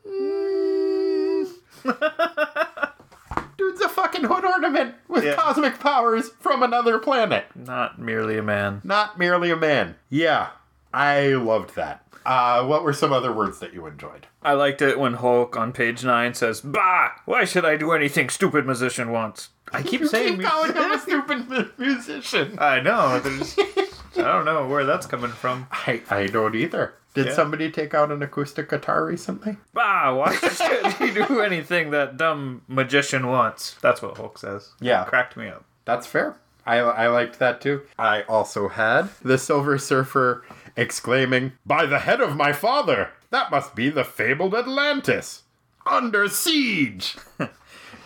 Mm. 0.10 1.50
Dude's 3.58 3.82
a 3.82 3.90
fucking 3.90 4.24
hood 4.24 4.46
ornament 4.46 4.96
with 5.10 5.26
Yeah. 5.26 5.36
cosmic 5.36 5.82
powers 5.82 6.30
from 6.40 6.64
another 6.64 6.98
planet. 6.98 7.48
Not 7.56 8.00
merely 8.00 8.38
a 8.38 8.44
man. 8.44 8.80
Not 8.86 9.20
merely 9.20 9.52
a 9.52 9.58
man. 9.58 9.96
Yeah, 10.10 10.52
I 10.94 11.32
loved 11.34 11.76
that. 11.76 12.07
Uh, 12.28 12.66
what 12.66 12.84
were 12.84 12.92
some 12.92 13.14
other 13.14 13.32
words 13.32 13.60
that 13.60 13.74
you 13.74 13.86
enjoyed? 13.88 14.28
I 14.44 14.52
liked 14.52 14.82
it 14.82 15.00
when 15.00 15.14
Hulk 15.14 15.56
on 15.56 15.72
page 15.72 16.04
nine 16.04 16.34
says, 16.34 16.60
Bah! 16.60 17.12
Why 17.26 17.46
should 17.46 17.64
I 17.64 17.78
do 17.78 17.94
anything 17.94 18.28
stupid 18.30 18.66
musician 18.66 19.12
wants? 19.14 19.50
I 19.72 19.82
keep 19.82 20.06
saying 20.06 20.40
Keep 20.40 20.46
calling 20.48 20.74
him 20.74 20.92
a 20.92 21.00
stupid 21.00 21.72
musician. 21.78 22.58
I 22.60 22.82
know. 22.82 23.20
There's, 23.22 23.58
I 23.58 24.22
don't 24.24 24.44
know 24.46 24.68
where 24.68 24.84
that's 24.86 25.06
coming 25.06 25.32
from. 25.32 25.68
I, 25.72 26.02
I 26.10 26.28
don't 26.28 26.54
either. 26.54 26.96
Did 27.14 27.28
Yeah. 27.28 27.34
somebody 27.34 27.72
take 27.72 27.94
out 27.94 28.12
an 28.12 28.22
acoustic 28.22 28.70
guitar 28.70 29.06
recently? 29.06 29.56
Bah! 29.74 30.14
Why 30.14 30.36
should 30.36 30.94
he 30.96 31.12
do 31.12 31.40
anything 31.40 31.92
that 31.92 32.18
dumb 32.18 32.62
magician 32.68 33.28
wants? 33.28 33.76
That's 33.82 34.02
what 34.02 34.18
Hulk 34.18 34.38
says. 34.38 34.74
Yeah. 34.82 35.06
Cracked 35.06 35.38
me 35.38 35.48
up. 35.48 35.64
That's 35.86 36.06
fair. 36.06 36.36
I, 36.66 36.80
I 36.80 37.08
liked 37.08 37.40
that 37.40 37.62
too. 37.62 37.84
I 37.98 38.24
also 38.24 38.68
had 38.68 39.08
the 39.22 39.38
Silver 39.38 39.78
Surfer 39.78 40.44
exclaiming, 40.78 41.54
By 41.66 41.86
the 41.86 42.00
head 42.00 42.22
of 42.22 42.38
my 42.38 42.54
father! 42.54 43.10
That 43.32 43.52
must 43.52 43.76
be 43.76 43.90
the 43.90 44.06
fabled 44.06 44.56
Atlantis! 44.56 45.44
Under 45.86 46.30
siege! 46.30 47.18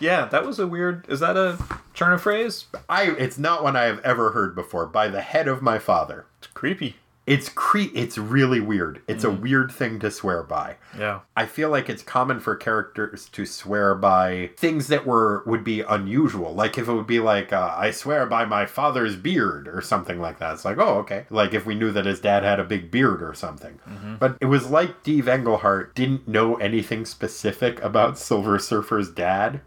Yeah, 0.02 0.24
that 0.26 0.44
was 0.44 0.58
a 0.58 0.66
weird. 0.66 1.08
Is 1.08 1.20
that 1.20 1.36
a 1.36 1.56
turn 1.94 2.12
of 2.12 2.20
phrase? 2.20 2.64
I 2.88 3.12
it's 3.12 3.38
not 3.38 3.62
one 3.62 3.76
I 3.76 3.84
have 3.84 4.00
ever 4.00 4.32
heard 4.32 4.52
before. 4.52 4.84
By 4.84 5.06
the 5.06 5.20
head 5.20 5.46
of 5.46 5.62
my 5.62 5.78
father. 5.78 6.26
It's 6.38 6.48
creepy. 6.48 6.96
It's 7.24 7.48
cre- 7.48 7.94
it's 7.94 8.18
really 8.18 8.60
weird. 8.60 9.00
It's 9.06 9.22
a 9.22 9.30
weird 9.30 9.70
thing 9.70 10.00
to 10.00 10.10
swear 10.10 10.42
by. 10.42 10.76
Yeah. 10.98 11.20
I 11.36 11.46
feel 11.46 11.70
like 11.70 11.88
it's 11.88 12.02
common 12.02 12.40
for 12.40 12.56
characters 12.56 13.28
to 13.30 13.46
swear 13.46 13.94
by 13.94 14.50
things 14.56 14.88
that 14.88 15.06
were 15.06 15.44
would 15.46 15.62
be 15.62 15.82
unusual. 15.82 16.52
Like 16.52 16.78
if 16.78 16.88
it 16.88 16.92
would 16.92 17.06
be 17.06 17.20
like, 17.20 17.52
uh, 17.52 17.74
"I 17.76 17.92
swear 17.92 18.26
by 18.26 18.44
my 18.44 18.66
father's 18.66 19.14
beard" 19.14 19.68
or 19.68 19.80
something 19.80 20.20
like 20.20 20.40
that. 20.40 20.54
It's 20.54 20.64
like, 20.64 20.78
oh, 20.78 20.98
okay. 20.98 21.26
Like 21.30 21.54
if 21.54 21.64
we 21.64 21.76
knew 21.76 21.92
that 21.92 22.06
his 22.06 22.20
dad 22.20 22.42
had 22.42 22.58
a 22.58 22.64
big 22.64 22.90
beard 22.90 23.22
or 23.22 23.34
something. 23.34 23.78
But 24.18 24.36
it 24.40 24.46
was 24.46 24.70
like 24.70 24.96
Steve 25.02 25.28
Englehart 25.28 25.94
didn't 25.94 26.26
know 26.26 26.56
anything 26.56 27.04
specific 27.04 27.80
about 27.82 28.18
Silver 28.18 28.58
Surfer's 28.58 29.10
dad. 29.10 29.60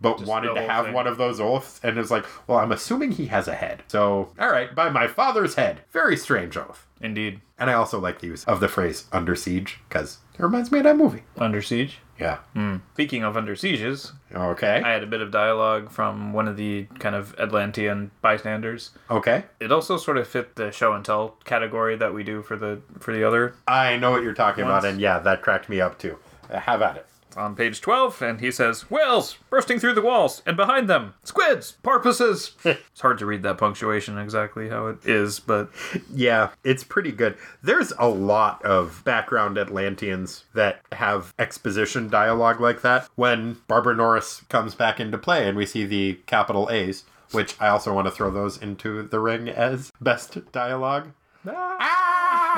But 0.00 0.22
wanted 0.22 0.54
to 0.54 0.62
have 0.62 0.86
thing. 0.86 0.94
one 0.94 1.08
of 1.08 1.18
those 1.18 1.40
oaths, 1.40 1.80
and 1.82 1.98
it's 1.98 2.10
like, 2.10 2.24
well, 2.46 2.58
I'm 2.58 2.70
assuming 2.70 3.12
he 3.12 3.26
has 3.26 3.48
a 3.48 3.54
head. 3.54 3.82
So, 3.88 4.32
all 4.38 4.48
right, 4.48 4.72
by 4.72 4.90
my 4.90 5.08
father's 5.08 5.56
head. 5.56 5.80
Very 5.90 6.16
strange 6.16 6.56
oath. 6.56 6.86
Indeed. 7.00 7.40
And 7.58 7.70
I 7.70 7.74
also 7.74 7.98
like 8.00 8.20
the 8.20 8.26
use 8.28 8.44
of 8.44 8.60
the 8.60 8.68
phrase 8.68 9.06
"under 9.12 9.34
siege" 9.36 9.78
because 9.88 10.18
it 10.34 10.42
reminds 10.42 10.70
me 10.72 10.78
of 10.78 10.84
that 10.84 10.96
movie. 10.96 11.22
Under 11.36 11.60
siege. 11.62 11.98
Yeah. 12.18 12.38
Hmm. 12.54 12.76
Speaking 12.94 13.22
of 13.22 13.36
under 13.36 13.54
sieges, 13.54 14.12
Okay. 14.34 14.82
I 14.84 14.90
had 14.92 15.02
a 15.04 15.06
bit 15.06 15.20
of 15.20 15.30
dialogue 15.30 15.90
from 15.90 16.32
one 16.32 16.48
of 16.48 16.56
the 16.56 16.86
kind 16.98 17.14
of 17.14 17.34
Atlantean 17.38 18.10
bystanders. 18.22 18.90
okay. 19.10 19.44
It 19.60 19.70
also 19.72 19.96
sort 19.96 20.18
of 20.18 20.26
fit 20.26 20.56
the 20.56 20.72
show 20.72 20.92
and 20.94 21.04
tell 21.04 21.36
category 21.44 21.96
that 21.96 22.12
we 22.12 22.24
do 22.24 22.42
for 22.42 22.56
the 22.56 22.80
for 22.98 23.12
the 23.12 23.22
other. 23.24 23.54
I 23.68 23.96
know 23.98 24.10
what 24.10 24.22
you're 24.24 24.34
talking 24.34 24.64
Once. 24.64 24.82
about, 24.84 24.90
and 24.92 25.00
yeah, 25.00 25.18
that 25.20 25.42
cracked 25.42 25.68
me 25.68 25.80
up 25.80 25.98
too. 25.98 26.18
Have 26.50 26.82
at 26.82 26.96
it. 26.96 27.06
It's 27.28 27.36
on 27.36 27.54
page 27.54 27.82
twelve, 27.82 28.22
and 28.22 28.40
he 28.40 28.50
says, 28.50 28.90
"Whales 28.90 29.36
bursting 29.50 29.78
through 29.78 29.94
the 29.94 30.02
walls, 30.02 30.42
and 30.46 30.56
behind 30.56 30.88
them, 30.88 31.12
squids, 31.24 31.76
porpoises." 31.82 32.52
it's 32.64 33.00
hard 33.02 33.18
to 33.18 33.26
read 33.26 33.42
that 33.42 33.58
punctuation 33.58 34.16
exactly 34.18 34.70
how 34.70 34.86
it 34.86 35.04
is, 35.04 35.38
but 35.38 35.70
Yeah, 36.12 36.50
it's 36.64 36.84
pretty 36.84 37.12
good. 37.12 37.36
There's 37.62 37.92
a 37.98 38.08
lot 38.08 38.64
of 38.64 39.02
background 39.04 39.58
Atlanteans 39.58 40.44
that 40.54 40.80
have 40.92 41.34
exposition 41.38 42.08
dialogue 42.08 42.60
like 42.60 42.80
that. 42.80 43.08
When 43.14 43.58
Barbara 43.68 43.94
Norris 43.94 44.42
comes 44.48 44.74
back 44.74 44.98
into 44.98 45.18
play, 45.18 45.46
and 45.46 45.56
we 45.56 45.66
see 45.66 45.84
the 45.84 46.14
capital 46.26 46.68
A's, 46.70 47.04
which 47.32 47.60
I 47.60 47.68
also 47.68 47.92
want 47.92 48.06
to 48.06 48.10
throw 48.10 48.30
those 48.30 48.56
into 48.56 49.02
the 49.02 49.20
ring 49.20 49.50
as 49.50 49.92
best 50.00 50.50
dialogue. 50.50 51.10
Ah. 51.46 51.76
Ah! 51.78 52.07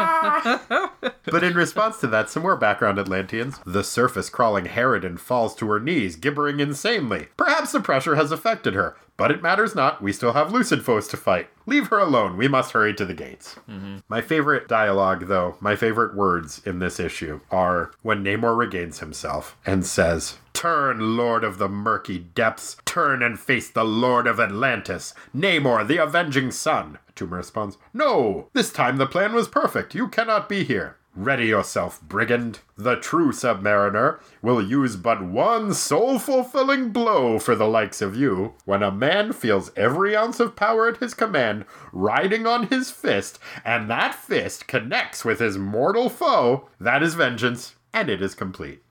but 1.25 1.45
in 1.45 1.55
response 1.55 1.99
to 1.99 2.07
that, 2.09 2.31
some 2.31 2.43
more 2.43 2.57
background 2.57 2.99
Atlanteans. 2.99 3.61
The 3.65 3.85
surface 3.85 4.31
crawling 4.31 4.67
Harridan 4.67 5.19
falls 5.19 5.55
to 5.57 5.69
her 5.71 5.81
knees, 5.81 6.17
gibbering 6.17 6.61
insanely. 6.61 7.29
Perhaps 7.37 7.73
the 7.73 7.81
pressure 7.81 8.17
has 8.17 8.33
affected 8.33 8.75
her, 8.75 8.97
but 9.17 9.31
it 9.31 9.43
matters 9.43 9.75
not. 9.75 10.03
We 10.03 10.13
still 10.13 10.33
have 10.33 10.53
lucid 10.53 10.85
foes 10.85 11.07
to 11.09 11.17
fight. 11.17 11.49
Leave 11.67 11.89
her 11.89 11.99
alone. 11.99 12.37
We 12.37 12.49
must 12.49 12.73
hurry 12.73 12.95
to 12.95 13.05
the 13.05 13.15
gates. 13.15 13.57
Mm-hmm. 13.69 13.99
My 14.09 14.21
favorite 14.21 14.67
dialogue, 14.67 15.27
though, 15.29 15.57
my 15.61 15.77
favorite 15.77 16.15
words 16.15 16.63
in 16.65 16.79
this 16.79 16.99
issue 16.99 17.41
are 17.51 17.91
when 18.03 18.25
Namor 18.25 18.57
regains 18.57 19.01
himself 19.01 19.57
and 19.67 19.85
says, 19.85 20.39
Turn, 20.53 21.17
Lord 21.17 21.45
of 21.45 21.59
the 21.59 21.69
murky 21.69 22.19
depths, 22.19 22.77
turn 22.85 23.23
and 23.23 23.39
face 23.39 23.71
the 23.71 23.85
Lord 23.85 24.27
of 24.27 24.39
Atlantis, 24.39 25.15
Namor, 25.35 25.87
the 25.87 25.97
avenging 25.97 26.51
son. 26.51 26.99
Tuma 27.17 27.37
responds, 27.39 27.79
No, 27.95 28.49
this 28.53 28.73
time 28.73 28.99
the 28.99 29.07
plan 29.07 29.33
was 29.33 29.49
perfect. 29.49 29.95
You 29.95 30.09
cannot 30.09 30.49
be 30.49 30.65
here. 30.65 30.97
Ready 31.17 31.47
yourself, 31.47 32.01
brigand. 32.03 32.61
The 32.77 32.95
true 32.95 33.33
submariner 33.33 34.21
will 34.43 34.63
use 34.63 34.95
but 34.95 35.23
one 35.23 35.75
soul 35.75 36.21
fulfilling 36.21 36.91
blow 36.91 37.41
for 37.41 37.57
the 37.57 37.67
likes 37.67 38.01
of 38.01 38.15
you. 38.15 38.55
When 38.65 38.83
a 38.83 38.93
man 38.93 39.33
feels 39.33 39.73
every 39.77 40.15
ounce 40.15 40.39
of 40.39 40.55
power 40.55 40.89
at 40.89 40.99
his 40.99 41.15
command 41.15 41.65
riding 41.93 42.47
on 42.47 42.69
his 42.69 42.93
fist, 42.93 43.41
and 43.65 43.91
that 43.91 44.15
fist 44.15 44.69
connects 44.69 45.25
with 45.25 45.41
his 45.41 45.59
mortal 45.59 46.09
foe, 46.09 46.69
that 46.79 47.03
is 47.03 47.15
vengeance, 47.15 47.75
and 47.93 48.09
it 48.09 48.23
is 48.23 48.37
complete. 48.37 48.83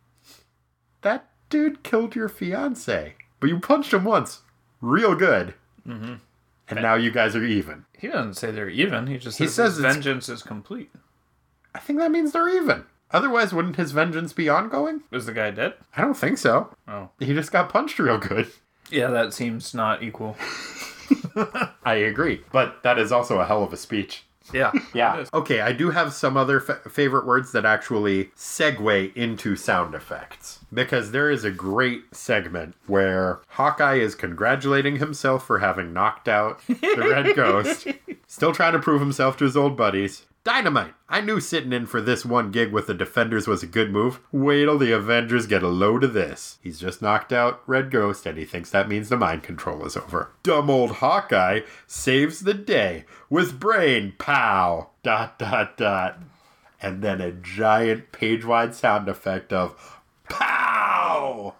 That 1.01 1.29
dude 1.49 1.83
killed 1.83 2.15
your 2.15 2.29
fiance, 2.29 3.15
but 3.39 3.49
you 3.49 3.59
punched 3.59 3.93
him 3.93 4.03
once. 4.03 4.41
Real 4.81 5.15
good. 5.15 5.53
Mm-hmm. 5.87 6.15
And 6.69 6.81
now 6.81 6.95
you 6.95 7.09
guys 7.11 7.35
are 7.35 7.43
even. 7.43 7.85
he 7.97 8.07
doesn't 8.07 8.35
say 8.35 8.51
they're 8.51 8.69
even. 8.69 9.07
He 9.07 9.17
just 9.17 9.37
He 9.39 9.45
says, 9.45 9.55
says 9.55 9.75
his 9.77 9.85
vengeance 9.85 10.29
is 10.29 10.43
complete. 10.43 10.91
I 11.73 11.79
think 11.79 11.99
that 11.99 12.11
means 12.11 12.31
they're 12.31 12.49
even. 12.49 12.83
Otherwise, 13.11 13.53
wouldn't 13.53 13.75
his 13.77 13.91
vengeance 13.91 14.33
be 14.33 14.49
ongoing? 14.49 15.01
Is 15.11 15.25
the 15.25 15.33
guy 15.33 15.49
dead? 15.49 15.73
I 15.97 16.01
don't 16.01 16.13
think 16.17 16.37
so. 16.37 16.75
Oh, 16.87 17.09
He 17.19 17.33
just 17.33 17.51
got 17.51 17.69
punched 17.69 17.97
real 17.97 18.19
good. 18.19 18.49
yeah, 18.91 19.07
that 19.07 19.33
seems 19.33 19.73
not 19.73 20.03
equal. 20.03 20.37
I 21.83 21.95
agree. 21.95 22.41
But 22.51 22.83
that 22.83 22.99
is 22.99 23.11
also 23.11 23.39
a 23.39 23.45
hell 23.45 23.63
of 23.63 23.73
a 23.73 23.77
speech. 23.77 24.25
Yeah, 24.51 24.71
is. 25.19 25.29
Okay, 25.31 25.61
I 25.61 25.73
do 25.73 25.91
have 25.91 26.11
some 26.11 26.35
other 26.35 26.59
fa- 26.59 26.81
favorite 26.89 27.27
words 27.27 27.51
that 27.51 27.65
actually 27.65 28.25
segue 28.35 29.15
into 29.15 29.55
sound 29.55 29.93
effects. 29.93 30.58
Because 30.71 31.11
there 31.11 31.31
is 31.31 31.43
a 31.43 31.51
great 31.51 32.15
segment 32.15 32.75
where 32.85 33.41
Hawkeye 33.49 33.95
is 33.95 34.15
congratulating 34.15 34.97
himself 34.97 35.45
for 35.45 35.59
having 35.59 35.93
knocked 35.93 36.27
out 36.27 36.61
the 36.67 37.07
Red 37.09 37.35
Ghost, 37.35 37.87
still 38.27 38.53
trying 38.53 38.73
to 38.73 38.79
prove 38.79 39.01
himself 39.01 39.37
to 39.37 39.45
his 39.45 39.57
old 39.57 39.75
buddies. 39.75 40.25
Dynamite! 40.45 40.93
I 41.09 41.19
knew 41.19 41.41
sitting 41.41 41.73
in 41.73 41.85
for 41.85 42.01
this 42.01 42.25
one 42.25 42.49
gig 42.49 42.71
with 42.71 42.87
the 42.87 42.93
Defenders 42.93 43.45
was 43.45 43.61
a 43.61 43.67
good 43.67 43.91
move. 43.91 44.21
Wait 44.31 44.65
till 44.65 44.77
the 44.77 44.93
Avengers 44.93 45.47
get 45.47 45.63
a 45.63 45.67
load 45.67 46.03
of 46.03 46.13
this. 46.13 46.59
He's 46.63 46.79
just 46.79 47.01
knocked 47.01 47.33
out 47.33 47.61
Red 47.67 47.91
Ghost 47.91 48.25
and 48.25 48.37
he 48.37 48.45
thinks 48.45 48.71
that 48.71 48.87
means 48.87 49.09
the 49.09 49.17
mind 49.17 49.43
control 49.43 49.85
is 49.85 49.97
over. 49.97 50.31
Dumb 50.43 50.69
old 50.69 50.91
Hawkeye 50.93 51.61
saves 51.87 52.39
the 52.39 52.53
day 52.53 53.03
with 53.29 53.59
brain 53.59 54.13
pow! 54.17 54.91
Dot 55.03 55.37
dot 55.37 55.77
dot. 55.77 56.19
And 56.81 57.01
then 57.01 57.19
a 57.19 57.33
giant 57.33 58.13
page 58.13 58.45
wide 58.45 58.73
sound 58.73 59.09
effect 59.09 59.51
of 59.51 59.98
pow! 60.29 61.55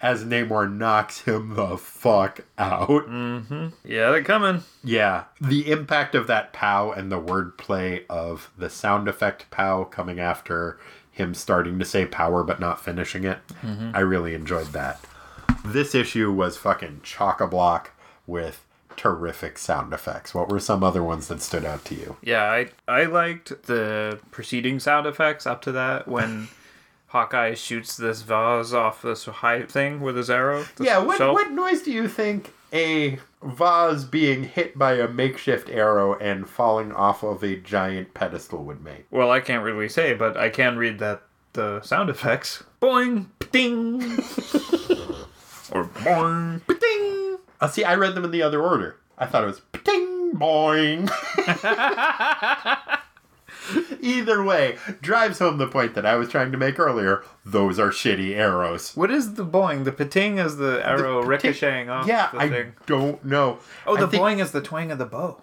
As 0.00 0.24
Namor 0.24 0.70
knocks 0.70 1.20
him 1.20 1.54
the 1.54 1.78
fuck 1.78 2.40
out. 2.58 2.88
Mm-hmm. 2.88 3.68
Yeah, 3.84 4.10
they're 4.10 4.22
coming. 4.22 4.62
Yeah, 4.82 5.24
the 5.40 5.70
impact 5.70 6.14
of 6.14 6.26
that 6.26 6.52
pow 6.52 6.90
and 6.90 7.10
the 7.10 7.20
wordplay 7.20 8.04
of 8.10 8.50
the 8.58 8.68
sound 8.68 9.08
effect 9.08 9.50
pow 9.50 9.84
coming 9.84 10.20
after 10.20 10.78
him 11.10 11.32
starting 11.32 11.78
to 11.78 11.84
say 11.84 12.04
power 12.04 12.42
but 12.42 12.60
not 12.60 12.84
finishing 12.84 13.24
it. 13.24 13.38
Mm-hmm. 13.62 13.92
I 13.94 14.00
really 14.00 14.34
enjoyed 14.34 14.72
that. 14.72 15.00
This 15.64 15.94
issue 15.94 16.30
was 16.30 16.56
fucking 16.58 17.00
chock 17.02 17.40
a 17.40 17.46
block 17.46 17.92
with 18.26 18.66
terrific 18.96 19.58
sound 19.58 19.92
effects. 19.92 20.34
What 20.34 20.48
were 20.48 20.60
some 20.60 20.82
other 20.82 21.02
ones 21.02 21.28
that 21.28 21.40
stood 21.40 21.64
out 21.64 21.84
to 21.86 21.94
you? 21.94 22.16
Yeah, 22.22 22.44
I 22.44 22.70
I 22.86 23.04
liked 23.04 23.64
the 23.64 24.20
preceding 24.30 24.80
sound 24.80 25.06
effects 25.06 25.46
up 25.46 25.62
to 25.62 25.72
that 25.72 26.06
when 26.08 26.48
Hawkeye 27.14 27.54
shoots 27.54 27.96
this 27.96 28.22
vase 28.22 28.72
off 28.72 29.02
this 29.02 29.26
high 29.26 29.62
thing 29.62 30.00
with 30.00 30.16
his 30.16 30.28
arrow. 30.28 30.66
Yeah, 30.80 30.98
what 30.98 31.18
shelf. 31.18 31.34
what 31.34 31.52
noise 31.52 31.82
do 31.82 31.92
you 31.92 32.08
think 32.08 32.52
a 32.72 33.20
vase 33.40 34.02
being 34.02 34.42
hit 34.42 34.76
by 34.76 34.94
a 34.94 35.06
makeshift 35.06 35.70
arrow 35.70 36.18
and 36.18 36.50
falling 36.50 36.90
off 36.90 37.22
of 37.22 37.44
a 37.44 37.54
giant 37.54 38.14
pedestal 38.14 38.64
would 38.64 38.82
make. 38.82 39.06
Well, 39.12 39.30
I 39.30 39.38
can't 39.38 39.62
really 39.62 39.88
say, 39.88 40.14
but 40.14 40.36
I 40.36 40.48
can 40.48 40.76
read 40.76 40.98
that 40.98 41.22
the 41.52 41.80
sound 41.82 42.10
effects. 42.10 42.64
Boing, 42.82 43.26
ding, 43.52 44.02
or 45.70 45.84
boing, 45.84 46.62
ding. 46.66 47.38
Uh, 47.60 47.68
see, 47.68 47.84
I 47.84 47.94
read 47.94 48.16
them 48.16 48.24
in 48.24 48.32
the 48.32 48.42
other 48.42 48.60
order. 48.60 48.96
I 49.16 49.26
thought 49.26 49.44
it 49.44 49.46
was 49.46 49.62
ding 49.84 50.32
boing. 50.34 51.08
Either 54.00 54.42
way, 54.42 54.76
drives 55.00 55.38
home 55.38 55.58
the 55.58 55.66
point 55.66 55.94
that 55.94 56.04
I 56.06 56.16
was 56.16 56.28
trying 56.28 56.52
to 56.52 56.58
make 56.58 56.78
earlier. 56.78 57.22
Those 57.44 57.78
are 57.78 57.90
shitty 57.90 58.36
arrows. 58.36 58.92
What 58.94 59.10
is 59.10 59.34
the 59.34 59.44
boing? 59.46 59.84
The 59.84 59.92
pating 59.92 60.38
is 60.38 60.56
the 60.56 60.86
arrow 60.86 61.22
The 61.22 61.28
ricocheting 61.28 61.88
off 61.90 62.06
Yeah, 62.06 62.30
the 62.32 62.38
I 62.40 62.48
thing. 62.48 62.72
don't 62.86 63.24
know. 63.24 63.58
Oh, 63.86 63.96
I 63.96 64.00
the 64.00 64.08
think- 64.08 64.22
boing 64.22 64.40
is 64.42 64.52
the 64.52 64.60
twang 64.60 64.90
of 64.90 64.98
the 64.98 65.06
bow. 65.06 65.40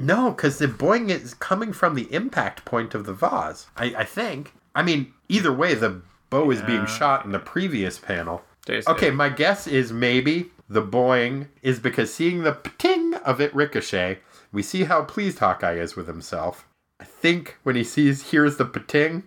No, 0.00 0.30
because 0.30 0.58
the 0.58 0.68
boing 0.68 1.08
is 1.10 1.34
coming 1.34 1.72
from 1.72 1.94
the 1.96 2.12
impact 2.14 2.64
point 2.64 2.94
of 2.94 3.04
the 3.04 3.12
vase. 3.12 3.66
I, 3.76 3.86
I 3.98 4.04
think. 4.04 4.52
I 4.74 4.82
mean, 4.84 5.12
either 5.28 5.52
way, 5.52 5.74
the 5.74 6.02
bow 6.30 6.50
is 6.52 6.62
being 6.62 6.86
shot 6.86 7.24
in 7.24 7.32
the 7.32 7.40
previous 7.40 7.98
panel. 7.98 8.42
Taste 8.64 8.86
Okay, 8.88 9.10
my 9.10 9.28
guess 9.28 9.66
is 9.66 9.92
maybe 9.92 10.50
the 10.68 10.82
boing 10.82 11.48
is 11.62 11.80
because 11.80 12.14
seeing 12.14 12.42
the 12.44 12.58
ting 12.78 13.14
of 13.14 13.40
it 13.40 13.52
ricochet, 13.54 14.18
we 14.52 14.62
see 14.62 14.84
how 14.84 15.02
pleased 15.02 15.40
Hawkeye 15.40 15.72
is 15.78 15.96
with 15.96 16.06
himself. 16.06 16.64
I 17.00 17.04
think 17.04 17.56
when 17.62 17.76
he 17.76 17.84
sees 17.84 18.30
hears 18.30 18.56
the 18.56 18.64
pating, 18.64 19.24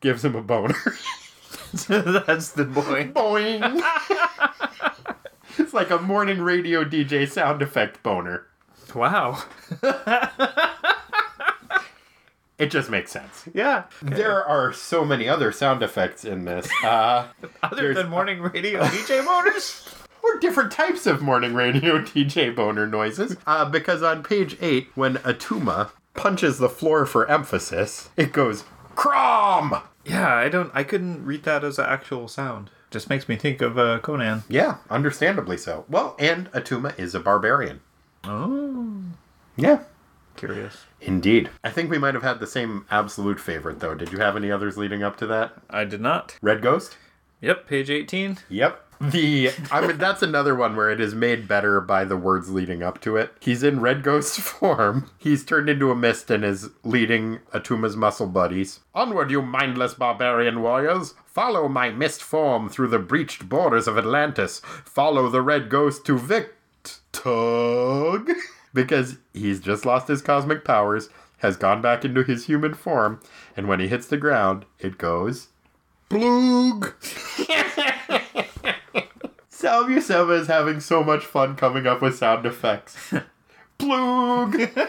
gives 0.00 0.24
him 0.24 0.34
a 0.34 0.42
boner. 0.42 0.74
That's 1.72 2.50
the 2.50 2.64
boing. 2.64 3.12
boing. 3.12 3.82
it's 5.58 5.72
like 5.72 5.90
a 5.90 5.98
morning 5.98 6.40
radio 6.40 6.84
DJ 6.84 7.28
sound 7.28 7.62
effect 7.62 8.02
boner. 8.02 8.46
Wow. 8.94 9.42
It 12.62 12.70
just 12.70 12.90
makes 12.90 13.10
sense. 13.10 13.48
Yeah. 13.52 13.84
There 14.02 14.44
are 14.44 14.72
so 14.72 15.04
many 15.04 15.28
other 15.28 15.50
sound 15.50 15.82
effects 15.82 16.24
in 16.24 16.44
this. 16.44 16.68
Uh, 16.84 17.26
Other 17.64 17.92
than 17.92 18.08
morning 18.08 18.40
radio 18.40 18.84
DJ 18.84 19.24
boners? 19.24 19.92
or 20.22 20.38
different 20.38 20.70
types 20.70 21.04
of 21.08 21.20
morning 21.20 21.54
radio 21.54 21.98
DJ 21.98 22.54
boner 22.54 22.86
noises. 22.86 23.36
Uh, 23.48 23.64
because 23.64 24.04
on 24.04 24.22
page 24.22 24.56
8, 24.60 24.90
when 24.94 25.16
Attuma 25.16 25.90
punches 26.14 26.58
the 26.58 26.68
floor 26.68 27.06
for 27.06 27.28
emphasis, 27.30 28.10
it 28.16 28.32
goes, 28.32 28.64
Crom! 28.94 29.74
Yeah, 30.04 30.34
I 30.34 30.48
don't. 30.48 30.70
I 30.74 30.82
couldn't 30.84 31.24
read 31.24 31.44
that 31.44 31.62
as 31.64 31.78
an 31.78 31.86
actual 31.86 32.28
sound. 32.28 32.70
Just 32.90 33.08
makes 33.08 33.28
me 33.28 33.36
think 33.36 33.62
of 33.62 33.78
uh, 33.78 34.00
Conan. 34.00 34.42
Yeah, 34.48 34.78
understandably 34.90 35.56
so. 35.56 35.84
Well, 35.88 36.14
and 36.18 36.50
Attuma 36.52 36.98
is 36.98 37.14
a 37.14 37.20
barbarian. 37.20 37.80
Oh, 38.24 39.02
Yeah. 39.56 39.84
curious. 40.36 40.84
Indeed. 41.00 41.50
I 41.64 41.70
think 41.70 41.90
we 41.90 41.98
might 41.98 42.14
have 42.14 42.22
had 42.22 42.40
the 42.40 42.46
same 42.46 42.84
absolute 42.90 43.40
favorite, 43.40 43.80
though. 43.80 43.94
Did 43.94 44.12
you 44.12 44.18
have 44.18 44.36
any 44.36 44.50
others 44.50 44.76
leading 44.76 45.02
up 45.02 45.16
to 45.18 45.26
that? 45.28 45.52
I 45.70 45.84
did 45.84 46.00
not. 46.00 46.36
Red 46.42 46.60
Ghost? 46.62 46.96
Yep, 47.40 47.66
page 47.66 47.90
eighteen. 47.90 48.38
Yep. 48.48 48.91
The 49.02 49.50
I 49.72 49.84
mean 49.84 49.98
that's 49.98 50.22
another 50.22 50.54
one 50.54 50.76
where 50.76 50.88
it 50.88 51.00
is 51.00 51.12
made 51.12 51.48
better 51.48 51.80
by 51.80 52.04
the 52.04 52.16
words 52.16 52.50
leading 52.50 52.84
up 52.84 53.00
to 53.00 53.16
it. 53.16 53.32
He's 53.40 53.64
in 53.64 53.80
Red 53.80 54.04
Ghost 54.04 54.40
form. 54.40 55.10
He's 55.18 55.44
turned 55.44 55.68
into 55.68 55.90
a 55.90 55.96
mist 55.96 56.30
and 56.30 56.44
is 56.44 56.70
leading 56.84 57.40
Attuma's 57.52 57.96
muscle 57.96 58.28
buddies. 58.28 58.78
Onward, 58.94 59.32
you 59.32 59.42
mindless 59.42 59.94
barbarian 59.94 60.62
warriors! 60.62 61.14
Follow 61.26 61.66
my 61.66 61.90
mist 61.90 62.22
form 62.22 62.68
through 62.68 62.88
the 62.88 63.00
breached 63.00 63.48
borders 63.48 63.88
of 63.88 63.98
Atlantis. 63.98 64.60
Follow 64.60 65.28
the 65.28 65.42
Red 65.42 65.68
Ghost 65.68 66.06
to 66.06 66.16
Victug. 66.16 66.52
because 68.72 69.18
he's 69.34 69.58
just 69.58 69.84
lost 69.84 70.06
his 70.06 70.22
cosmic 70.22 70.64
powers, 70.64 71.08
has 71.38 71.56
gone 71.56 71.82
back 71.82 72.04
into 72.04 72.22
his 72.22 72.46
human 72.46 72.74
form, 72.74 73.20
and 73.56 73.66
when 73.66 73.80
he 73.80 73.88
hits 73.88 74.06
the 74.06 74.16
ground, 74.16 74.64
it 74.78 74.96
goes 74.96 75.48
Bloog! 76.08 76.92
Seba 79.62 80.32
is 80.32 80.46
having 80.48 80.80
so 80.80 81.04
much 81.04 81.24
fun 81.24 81.56
coming 81.56 81.86
up 81.86 82.02
with 82.02 82.16
sound 82.16 82.46
effects. 82.46 83.12
Bloog! 83.78 84.88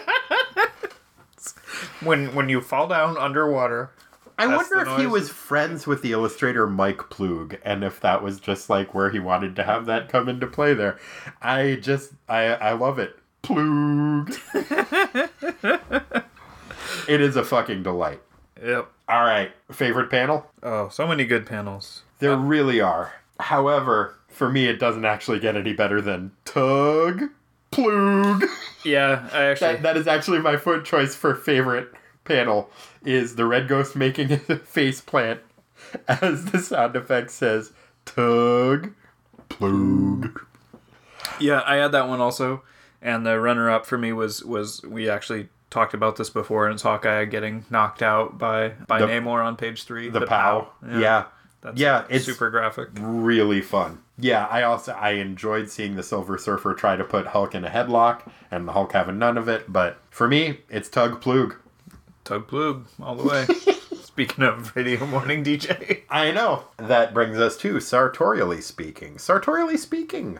When 2.00 2.34
when 2.34 2.48
you 2.48 2.60
fall 2.60 2.86
down 2.88 3.16
underwater. 3.16 3.90
I 4.38 4.46
That's 4.46 4.70
wonder 4.70 4.84
the 4.84 4.92
if 4.92 4.98
he 4.98 5.04
noise. 5.04 5.12
was 5.12 5.30
friends 5.30 5.86
with 5.86 6.02
the 6.02 6.12
illustrator 6.12 6.66
Mike 6.66 6.98
Ploog 6.98 7.58
and 7.64 7.82
if 7.84 8.00
that 8.00 8.22
was 8.22 8.40
just 8.40 8.68
like 8.68 8.94
where 8.94 9.10
he 9.10 9.18
wanted 9.18 9.56
to 9.56 9.64
have 9.64 9.86
that 9.86 10.08
come 10.08 10.28
into 10.28 10.46
play 10.46 10.74
there. 10.74 10.98
I 11.42 11.76
just 11.80 12.12
I 12.28 12.44
I 12.54 12.72
love 12.72 12.98
it. 12.98 13.18
Plug. 13.42 14.32
it 17.08 17.20
is 17.20 17.36
a 17.36 17.44
fucking 17.44 17.82
delight. 17.82 18.20
Yep. 18.62 18.90
All 19.08 19.24
right, 19.24 19.52
favorite 19.70 20.10
panel? 20.10 20.46
Oh, 20.62 20.88
so 20.88 21.06
many 21.06 21.24
good 21.24 21.46
panels. 21.46 22.02
There 22.18 22.32
uh, 22.32 22.36
really 22.36 22.80
are. 22.80 23.12
However, 23.40 24.16
for 24.34 24.50
me 24.50 24.66
it 24.66 24.78
doesn't 24.78 25.04
actually 25.04 25.38
get 25.40 25.56
any 25.56 25.72
better 25.72 26.00
than 26.00 26.32
Tug 26.44 27.24
Plug. 27.70 28.44
Yeah, 28.84 29.28
I 29.32 29.44
actually. 29.46 29.72
That, 29.74 29.82
that 29.82 29.96
is 29.96 30.06
actually 30.06 30.38
my 30.40 30.56
foot 30.56 30.84
choice 30.84 31.14
for 31.14 31.34
favorite 31.34 31.92
panel 32.24 32.70
is 33.04 33.36
the 33.36 33.44
red 33.46 33.68
ghost 33.68 33.94
making 33.96 34.32
a 34.48 34.56
face 34.56 35.00
plant 35.00 35.40
as 36.08 36.46
the 36.46 36.58
sound 36.58 36.96
effect 36.96 37.30
says 37.30 37.72
tug 38.06 38.94
plug 39.48 40.40
Yeah, 41.40 41.62
I 41.66 41.76
had 41.76 41.92
that 41.92 42.08
one 42.08 42.20
also, 42.20 42.62
and 43.02 43.26
the 43.26 43.38
runner-up 43.40 43.86
for 43.86 43.98
me 43.98 44.12
was 44.12 44.44
was 44.44 44.82
we 44.82 45.08
actually 45.10 45.48
talked 45.70 45.94
about 45.94 46.16
this 46.16 46.30
before, 46.30 46.66
and 46.66 46.74
it's 46.74 46.82
Hawkeye 46.82 47.24
getting 47.26 47.64
knocked 47.70 48.02
out 48.02 48.38
by 48.38 48.70
by 48.86 49.00
The- 49.00 49.06
Namor 49.08 49.44
on 49.44 49.56
page 49.56 49.84
three. 49.84 50.08
the, 50.08 50.26
pow 50.26 50.68
yeah, 50.86 51.24
that's 51.64 51.80
yeah 51.80 52.04
it's 52.08 52.26
super 52.26 52.50
graphic. 52.50 52.90
really 53.00 53.60
fun 53.60 53.98
yeah 54.18 54.46
i 54.50 54.62
also 54.62 54.92
i 54.92 55.10
enjoyed 55.12 55.68
seeing 55.68 55.96
the 55.96 56.02
silver 56.02 56.38
surfer 56.38 56.74
try 56.74 56.94
to 56.94 57.02
put 57.02 57.26
hulk 57.28 57.54
in 57.54 57.64
a 57.64 57.70
headlock 57.70 58.30
and 58.50 58.68
the 58.68 58.72
hulk 58.72 58.92
having 58.92 59.18
none 59.18 59.36
of 59.36 59.48
it 59.48 59.72
but 59.72 59.98
for 60.10 60.28
me 60.28 60.58
it's 60.68 60.88
tug 60.88 61.20
plug 61.20 61.56
Tug 62.24 62.48
plug 62.48 62.86
all 63.02 63.16
the 63.16 63.22
way. 63.22 63.44
Speaking 64.02 64.44
of 64.44 64.74
radio 64.76 65.04
morning 65.04 65.42
DJ, 65.44 66.02
i 66.08 66.30
know 66.30 66.64
that 66.76 67.12
brings 67.12 67.38
us 67.38 67.56
to 67.58 67.80
sartorially 67.80 68.60
speaking 68.60 69.18
sartorially 69.18 69.76
speaking 69.76 70.38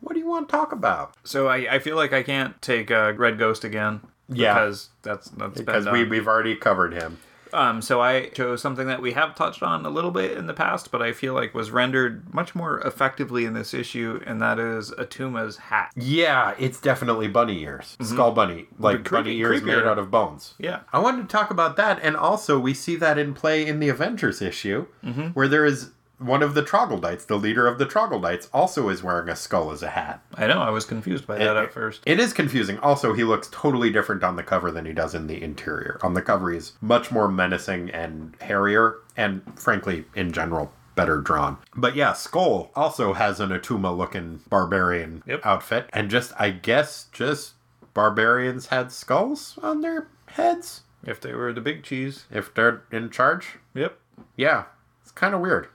what 0.00 0.12
do 0.12 0.20
you 0.20 0.26
want 0.26 0.48
to 0.48 0.52
talk 0.52 0.70
about 0.72 1.14
so 1.24 1.48
I, 1.48 1.74
I 1.74 1.78
feel 1.78 1.96
like 1.96 2.12
I 2.12 2.22
can't 2.22 2.60
take 2.60 2.90
uh, 2.90 3.14
Red 3.16 3.38
Ghost 3.38 3.64
again. 3.64 4.02
Yeah. 4.28 4.54
because 4.54 4.90
that's 5.02 5.30
that's 5.30 5.60
because 5.60 5.88
we, 5.88 6.04
we've 6.04 6.26
already 6.28 6.56
covered 6.56 6.92
him 6.92 7.18
Um, 7.56 7.80
so 7.82 8.00
I 8.00 8.26
chose 8.26 8.60
something 8.60 8.86
that 8.86 9.00
we 9.00 9.12
have 9.12 9.34
touched 9.34 9.62
on 9.62 9.86
a 9.86 9.90
little 9.90 10.10
bit 10.10 10.36
in 10.36 10.46
the 10.46 10.52
past, 10.54 10.90
but 10.90 11.00
I 11.00 11.12
feel 11.12 11.32
like 11.34 11.54
was 11.54 11.70
rendered 11.70 12.32
much 12.34 12.54
more 12.54 12.80
effectively 12.80 13.44
in 13.44 13.54
this 13.54 13.72
issue, 13.72 14.20
and 14.26 14.40
that 14.42 14.58
is 14.58 14.92
Attuma's 14.98 15.56
hat. 15.56 15.90
Yeah, 15.96 16.54
it's 16.58 16.80
definitely 16.80 17.28
bunny 17.28 17.62
ears. 17.62 17.96
Skull 18.02 18.32
bunny. 18.32 18.66
Like 18.78 19.04
creepy- 19.04 19.10
bunny 19.10 19.36
ears 19.38 19.60
creepier. 19.62 19.78
made 19.78 19.84
out 19.86 19.98
of 19.98 20.10
bones. 20.10 20.54
Yeah. 20.58 20.80
I 20.92 20.98
wanted 20.98 21.22
to 21.22 21.28
talk 21.28 21.50
about 21.50 21.76
that, 21.76 21.98
and 22.02 22.16
also 22.16 22.58
we 22.58 22.74
see 22.74 22.96
that 22.96 23.16
in 23.18 23.32
play 23.34 23.66
in 23.66 23.80
the 23.80 23.88
Avengers 23.88 24.42
issue, 24.42 24.86
where 25.32 25.48
there 25.48 25.64
is 25.64 25.90
one 26.18 26.42
of 26.42 26.54
the 26.54 26.62
troglodytes, 26.62 27.24
the 27.26 27.36
leader 27.38 27.66
of 27.66 27.78
the 27.78 27.84
troglodytes, 27.86 28.48
also 28.52 28.88
is 28.88 29.02
wearing 29.02 29.28
a 29.28 29.36
skull 29.36 29.70
as 29.70 29.82
a 29.82 29.90
hat. 29.90 30.22
I 30.34 30.46
know 30.46 30.60
I 30.62 30.70
was 30.70 30.84
confused 30.84 31.26
by 31.26 31.36
that 31.38 31.56
It- 31.56 31.62
at 31.64 31.72
first. 31.72 32.02
It 32.06 32.18
is 32.18 32.32
confusing. 32.32 32.78
Also, 32.78 33.12
he 33.12 33.22
looks 33.24 33.48
totally 33.50 33.90
different 33.90 34.24
on 34.24 34.36
the 34.36 34.42
cover 34.42 34.70
than 34.70 34.86
he 34.86 34.92
does 34.92 35.14
in 35.14 35.26
the 35.26 35.42
interior. 35.42 35.98
On 36.02 36.14
the 36.14 36.22
cover, 36.22 36.50
he's 36.50 36.72
much 36.80 37.10
more 37.12 37.28
menacing 37.28 37.90
and 37.90 38.34
hairier, 38.40 38.96
and 39.16 39.42
frankly, 39.58 40.06
in 40.14 40.32
general, 40.32 40.72
better 40.94 41.20
drawn. 41.20 41.58
But 41.76 41.94
yeah, 41.94 42.14
Skull 42.14 42.70
also 42.74 43.12
has 43.12 43.38
an 43.38 43.50
Attuma 43.50 43.94
looking 43.94 44.40
barbarian 44.48 45.22
Yep. 45.26 45.44
outfit. 45.44 45.90
And 45.92 46.08
just, 46.10 46.32
I 46.40 46.48
guess, 46.50 47.08
just 47.12 47.52
barbarians 47.92 48.66
had 48.68 48.90
skulls 48.92 49.58
on 49.62 49.80
their 49.82 50.06
heads 50.28 50.82
If 51.04 51.20
they 51.20 51.34
were 51.34 51.52
the 51.52 51.60
big 51.60 51.82
cheese. 51.82 52.24
if 52.30 52.52
they're 52.54 52.82
in 52.90 53.10
charge. 53.10 53.58
Yep. 53.74 53.98
Yeah, 54.36 54.64
it's 55.02 55.12
kind 55.12 55.34
of 55.34 55.40
weird. 55.40 55.68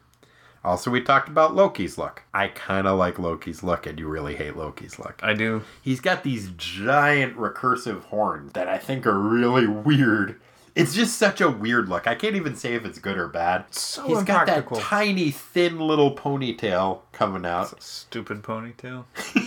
Also, 0.63 0.91
we 0.91 1.01
talked 1.01 1.27
about 1.27 1.55
Loki's 1.55 1.97
look. 1.97 2.23
I 2.33 2.47
kind 2.49 2.87
of 2.87 2.99
like 2.99 3.17
Loki's 3.17 3.63
look, 3.63 3.87
and 3.87 3.97
you 3.99 4.07
really 4.07 4.35
hate 4.35 4.55
Loki's 4.55 4.99
look. 4.99 5.19
I 5.23 5.33
do. 5.33 5.63
He's 5.81 5.99
got 5.99 6.23
these 6.23 6.51
giant 6.55 7.35
recursive 7.35 8.03
horns 8.05 8.53
that 8.53 8.67
I 8.67 8.77
think 8.77 9.07
are 9.07 9.17
really 9.17 9.65
weird. 9.65 10.39
It's 10.75 10.93
just 10.93 11.17
such 11.17 11.41
a 11.41 11.49
weird 11.49 11.89
look. 11.89 12.07
I 12.07 12.15
can't 12.15 12.35
even 12.35 12.55
say 12.55 12.75
if 12.75 12.85
it's 12.85 12.99
good 12.99 13.17
or 13.17 13.27
bad. 13.27 13.65
So 13.73 14.07
He's 14.07 14.23
got 14.23 14.47
that 14.47 14.71
tiny, 14.75 15.31
thin 15.31 15.79
little 15.79 16.15
ponytail 16.15 17.01
coming 17.11 17.45
out. 17.45 17.81
Stupid 17.81 18.41
ponytail. 18.43 19.05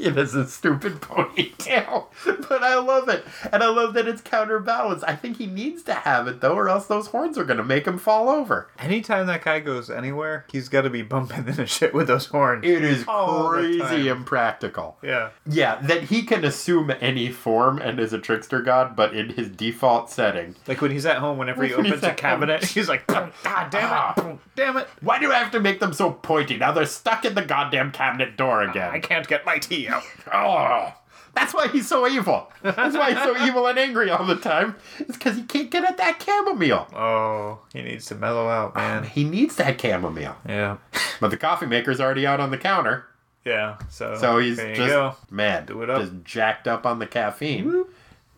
It 0.00 0.16
is 0.16 0.34
a 0.34 0.46
stupid 0.48 0.94
ponytail, 1.00 2.06
but 2.48 2.62
I 2.62 2.76
love 2.78 3.08
it. 3.08 3.24
And 3.52 3.62
I 3.62 3.68
love 3.68 3.94
that 3.94 4.08
it's 4.08 4.22
counterbalanced. 4.22 5.04
I 5.06 5.14
think 5.14 5.36
he 5.36 5.46
needs 5.46 5.82
to 5.84 5.94
have 5.94 6.26
it, 6.26 6.40
though, 6.40 6.54
or 6.54 6.68
else 6.68 6.86
those 6.86 7.08
horns 7.08 7.36
are 7.36 7.44
going 7.44 7.58
to 7.58 7.64
make 7.64 7.86
him 7.86 7.98
fall 7.98 8.28
over. 8.28 8.68
Anytime 8.78 9.26
that 9.26 9.44
guy 9.44 9.60
goes 9.60 9.90
anywhere, 9.90 10.46
he's 10.50 10.68
got 10.68 10.82
to 10.82 10.90
be 10.90 11.02
bumping 11.02 11.38
into 11.48 11.66
shit 11.66 11.92
with 11.92 12.06
those 12.06 12.26
horns. 12.26 12.64
It 12.64 12.82
is 12.82 13.04
All 13.06 13.50
crazy 13.50 14.08
impractical. 14.08 14.96
yeah. 15.02 15.30
Yeah, 15.46 15.80
that 15.82 16.04
he 16.04 16.22
can 16.22 16.44
assume 16.44 16.90
any 17.00 17.30
form 17.30 17.78
and 17.78 18.00
is 18.00 18.12
a 18.12 18.18
trickster 18.18 18.62
god, 18.62 18.96
but 18.96 19.14
in 19.14 19.30
his 19.30 19.48
default 19.48 20.10
setting. 20.10 20.56
Like 20.66 20.80
when 20.80 20.90
he's 20.90 21.06
at 21.06 21.18
home, 21.18 21.36
whenever 21.38 21.64
he 21.64 21.74
opens 21.74 22.02
a 22.02 22.14
cabinet, 22.14 22.64
he's 22.64 22.88
like, 22.88 23.06
God 23.06 23.32
damn 23.44 23.84
it, 23.84 23.90
ah. 23.90 24.38
damn 24.56 24.76
it. 24.76 24.88
Why 25.02 25.18
do 25.18 25.30
I 25.30 25.38
have 25.38 25.52
to 25.52 25.60
make 25.60 25.80
them 25.80 25.92
so 25.92 26.10
pointy? 26.12 26.56
Now 26.56 26.72
they're 26.72 26.86
stuck 26.86 27.24
in 27.24 27.34
the 27.34 27.42
goddamn 27.42 27.92
cabinet 27.92 28.36
door 28.36 28.62
again. 28.62 28.90
I 28.90 29.00
can't 29.00 29.26
get 29.28 29.44
my 29.44 29.58
tea 29.58 29.89
Oh, 30.32 30.92
that's 31.34 31.54
why 31.54 31.68
he's 31.68 31.88
so 31.88 32.06
evil. 32.08 32.50
That's 32.62 32.96
why 32.96 33.12
he's 33.12 33.22
so 33.22 33.36
evil 33.46 33.66
and 33.66 33.78
angry 33.78 34.10
all 34.10 34.24
the 34.26 34.36
time. 34.36 34.74
It's 34.98 35.16
because 35.16 35.36
he 35.36 35.42
can't 35.44 35.70
get 35.70 35.84
at 35.84 35.96
that 35.98 36.22
chamomile. 36.22 36.88
Oh, 36.94 37.60
he 37.72 37.82
needs 37.82 38.06
to 38.06 38.14
mellow 38.16 38.48
out, 38.48 38.76
um, 38.76 38.82
man. 38.82 39.04
He 39.04 39.24
needs 39.24 39.56
that 39.56 39.80
chamomile. 39.80 40.36
Yeah. 40.48 40.78
But 41.20 41.30
the 41.30 41.36
coffee 41.36 41.66
maker's 41.66 42.00
already 42.00 42.26
out 42.26 42.40
on 42.40 42.50
the 42.50 42.58
counter. 42.58 43.06
Yeah. 43.44 43.78
So, 43.88 44.16
So 44.16 44.38
he's 44.38 44.56
just 44.56 44.78
go. 44.78 45.14
mad. 45.30 45.66
Do 45.66 45.82
it 45.82 45.90
up. 45.90 46.00
Just 46.02 46.24
jacked 46.24 46.66
up 46.68 46.84
on 46.84 46.98
the 46.98 47.06
caffeine. 47.06 47.84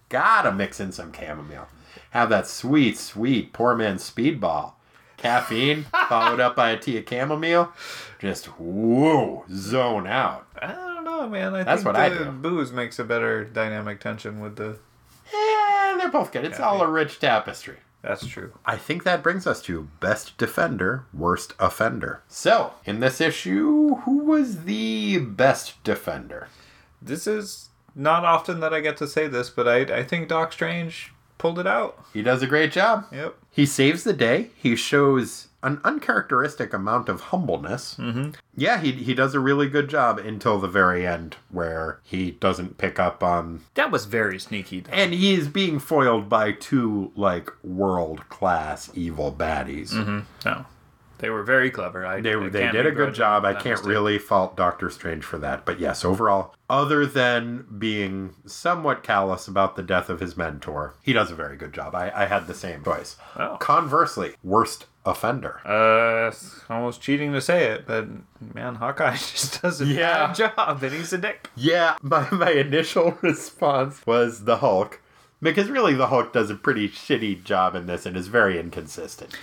Gotta 0.09 0.53
mix 0.53 0.78
in 0.78 0.92
some 0.92 1.12
chamomile. 1.12 1.68
Have 2.11 2.28
that 2.28 2.46
sweet, 2.46 2.98
sweet 2.98 3.53
poor 3.55 3.74
man's 3.74 4.09
speedball. 4.09 4.74
Caffeine 5.16 5.84
followed 6.09 6.40
up 6.40 6.55
by 6.55 6.70
a 6.70 6.78
tea 6.78 6.98
of 6.98 7.09
chamomile. 7.09 7.72
Just 8.18 8.46
whoa, 8.59 9.44
zone 9.50 10.07
out. 10.07 10.46
Don't 10.61 10.91
know, 11.23 11.29
man. 11.29 11.55
I 11.55 11.62
That's 11.64 11.83
think 11.83 11.95
what 11.95 11.97
I 11.97 12.09
the 12.09 12.25
do. 12.27 12.31
booze 12.31 12.73
makes 12.73 12.99
a 12.99 13.05
better 13.05 13.45
dynamic 13.45 14.01
tension 14.01 14.41
with 14.41 14.57
the. 14.57 14.79
Yeah, 15.33 15.97
they're 15.99 16.11
both 16.11 16.33
good. 16.33 16.45
It's 16.45 16.61
all 16.61 16.83
a 16.83 16.87
rich 16.89 17.18
tapestry. 17.18 17.77
That's 18.03 18.27
true. 18.27 18.53
I 18.66 18.77
think 18.77 19.05
that 19.05 19.23
brings 19.23 19.47
us 19.47 19.62
to 19.62 19.89
best 20.01 20.37
defender, 20.37 21.05
worst 21.14 21.55
offender. 21.61 22.23
So, 22.27 22.73
in 22.85 22.99
this 22.99 23.20
issue, 23.20 23.95
who 24.05 24.18
was 24.18 24.64
the 24.64 25.18
best 25.18 25.83
defender? 25.85 26.49
This 27.01 27.27
is 27.29 27.68
not 27.95 28.25
often 28.25 28.59
that 28.61 28.75
I 28.75 28.81
get 28.81 28.97
to 28.97 29.07
say 29.07 29.29
this, 29.29 29.51
but 29.51 29.68
I 29.68 29.99
I 29.99 30.03
think 30.03 30.29
Doc 30.29 30.53
Strange 30.53 31.12
pulled 31.39 31.59
it 31.61 31.66
out. 31.66 32.05
He 32.12 32.23
does 32.23 32.43
a 32.43 32.47
great 32.49 32.73
job. 32.73 33.07
Yep. 33.12 33.37
He 33.51 33.66
saves 33.66 34.03
the 34.05 34.12
day. 34.12 34.51
He 34.57 34.75
shows 34.75 35.49
an 35.63 35.81
uncharacteristic 35.85 36.73
amount 36.73 37.09
of 37.09 37.21
humbleness. 37.21 37.95
Mm-hmm. 37.99 38.31
Yeah, 38.57 38.81
he, 38.81 38.93
he 38.93 39.15
does 39.15 39.35
a 39.35 39.41
really 39.41 39.69
good 39.69 39.89
job 39.89 40.19
until 40.19 40.59
the 40.59 40.69
very 40.69 41.07
end, 41.07 41.37
where 41.51 42.01
he 42.03 42.33
doesn't 42.33 42.79
pick 42.79 42.99
up 42.99 43.23
on. 43.23 43.63
That 43.75 43.91
was 43.91 44.07
very 44.07 44.39
sneaky. 44.39 44.81
Though. 44.81 44.93
And 44.93 45.13
he 45.13 45.35
is 45.35 45.49
being 45.49 45.79
foiled 45.79 46.29
by 46.29 46.53
two, 46.53 47.13
like, 47.15 47.51
world 47.63 48.29
class 48.29 48.91
evil 48.95 49.33
baddies. 49.33 49.93
No, 50.45 50.67
they 51.19 51.31
were 51.31 51.45
very 51.45 51.71
clever. 51.71 52.05
I, 52.05 52.21
They, 52.21 52.35
I 52.35 52.49
they 52.49 52.71
did 52.73 52.87
a 52.87 52.91
good 52.91 53.15
job. 53.15 53.45
I 53.45 53.53
can't 53.53 53.67
mistake. 53.79 53.89
really 53.89 54.19
fault 54.19 54.57
Doctor 54.57 54.91
Strange 54.91 55.25
for 55.25 55.39
that. 55.39 55.65
But 55.65 55.79
yes, 55.79 56.05
overall, 56.05 56.57
other 56.69 57.07
than 57.07 57.67
being 57.79 58.35
somewhat 58.45 59.05
callous 59.05 59.47
about 59.47 59.77
the 59.77 59.85
death 59.85 60.11
of 60.11 60.19
his 60.19 60.37
mentor, 60.37 60.95
he 61.03 61.13
does 61.13 61.31
a 61.31 61.37
very 61.37 61.57
good 61.57 61.73
job. 61.73 61.95
I, 61.95 62.11
I 62.13 62.27
had 62.27 62.49
the 62.49 62.55
same 62.55 62.83
choice. 62.83 63.17
Oh. 63.37 63.57
Conversely, 63.61 64.35
worst 64.43 64.87
offender. 65.05 65.61
Uh, 65.66 66.28
it's 66.28 66.61
almost 66.70 67.00
cheating 67.00 67.32
to 67.32 67.40
say 67.40 67.64
it, 67.72 67.86
but 67.86 68.07
man, 68.55 68.76
Hawkeye 68.76 69.12
just 69.16 69.61
does 69.62 69.80
a 69.80 69.86
Yeah. 69.86 70.26
bad 70.28 70.34
job, 70.36 70.82
and 70.82 70.92
he's 70.94 71.12
a 71.12 71.18
dick. 71.18 71.50
Yeah, 71.57 71.96
my, 72.03 72.28
my 72.30 72.50
initial 72.50 73.18
response 73.22 74.00
was 74.07 74.44
the 74.44 74.59
Hulk. 74.59 75.00
Because 75.40 75.68
really, 75.68 75.94
the 75.94 76.07
Hulk 76.07 76.32
does 76.32 76.50
a 76.50 76.55
pretty 76.55 76.88
shitty 76.88 77.42
job 77.42 77.74
in 77.74 77.86
this 77.86 78.07
and 78.07 78.16
is 78.16 78.28
very 78.28 78.61
inconsistent. 78.61 79.36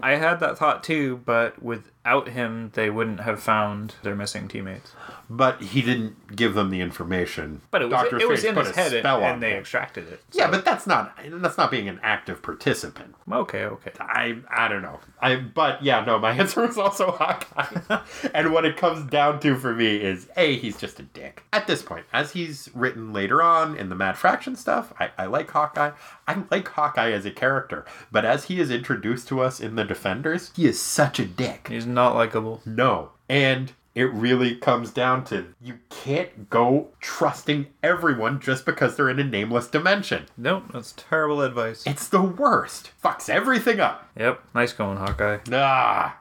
I 0.00 0.16
had 0.16 0.40
that 0.40 0.58
thought 0.58 0.82
too, 0.82 1.20
but 1.24 1.62
without 2.06 2.28
him, 2.28 2.70
they 2.74 2.88
wouldn't 2.88 3.20
have 3.20 3.42
found 3.42 3.96
their 4.02 4.14
missing 4.14 4.46
teammates. 4.46 4.92
But 5.28 5.60
he 5.60 5.82
didn't 5.82 6.36
give 6.36 6.54
them 6.54 6.70
the 6.70 6.80
information. 6.80 7.62
But 7.72 7.82
it 7.82 7.86
was 7.86 7.92
Doctor 7.92 8.20
it 8.20 8.28
was 8.28 8.44
in 8.44 8.54
his 8.54 8.76
head, 8.76 8.92
and, 8.92 9.06
and 9.06 9.42
they 9.42 9.52
him. 9.52 9.58
extracted 9.58 10.06
it. 10.08 10.22
Yeah, 10.32 10.48
but 10.48 10.64
that's 10.64 10.86
not 10.86 11.18
that's 11.26 11.58
not 11.58 11.70
being 11.70 11.88
an 11.88 11.98
active 12.04 12.42
participant. 12.42 13.16
Okay, 13.30 13.64
okay. 13.64 13.90
I 13.98 14.38
I 14.48 14.68
don't 14.68 14.82
know. 14.82 15.00
I 15.20 15.34
but 15.36 15.82
yeah, 15.82 16.04
no, 16.04 16.20
my 16.20 16.30
answer 16.38 16.64
was 16.64 16.78
also 16.78 17.10
Hawkeye. 17.10 17.98
and 18.32 18.52
what 18.52 18.64
it 18.64 18.76
comes 18.76 19.10
down 19.10 19.40
to 19.40 19.56
for 19.56 19.74
me 19.74 19.96
is 19.96 20.28
A, 20.36 20.56
he's 20.58 20.78
just 20.78 21.00
a 21.00 21.02
dick. 21.02 21.42
At 21.52 21.66
this 21.66 21.82
point, 21.82 22.06
as 22.12 22.32
he's 22.32 22.68
written 22.72 23.12
later 23.12 23.42
on 23.42 23.76
in 23.76 23.88
the 23.88 23.96
Matt 23.96 24.16
Fraction 24.16 24.54
stuff, 24.54 24.92
I, 25.00 25.10
I 25.18 25.26
like 25.26 25.50
Hawkeye. 25.50 25.90
I 26.28 26.42
like 26.50 26.68
Hawkeye 26.68 27.10
as 27.10 27.26
a 27.26 27.30
character, 27.32 27.84
but 28.12 28.24
as 28.24 28.44
he 28.44 28.60
is 28.60 28.70
introduced 28.70 29.26
to 29.28 29.40
us 29.40 29.60
in 29.60 29.74
the 29.74 29.84
Defenders, 29.84 30.52
he 30.54 30.66
is 30.66 30.80
such 30.80 31.18
a 31.18 31.24
dick. 31.24 31.68
He's 31.68 31.86
not 31.96 32.14
likable. 32.14 32.60
No. 32.64 33.10
And 33.28 33.72
it 33.96 34.12
really 34.12 34.54
comes 34.54 34.92
down 34.92 35.24
to 35.24 35.54
you 35.60 35.78
can't 35.88 36.48
go 36.50 36.88
trusting 37.00 37.66
everyone 37.82 38.38
just 38.38 38.66
because 38.66 38.94
they're 38.94 39.08
in 39.08 39.18
a 39.18 39.24
nameless 39.24 39.66
dimension. 39.66 40.26
Nope, 40.36 40.64
that's 40.72 40.92
terrible 40.96 41.40
advice. 41.40 41.84
It's 41.86 42.06
the 42.06 42.22
worst. 42.22 42.92
Fucks 43.02 43.28
everything 43.30 43.80
up. 43.80 44.08
Yep, 44.16 44.42
nice 44.54 44.74
going, 44.74 44.98
Hawkeye. 44.98 45.38
Nah. 45.48 46.12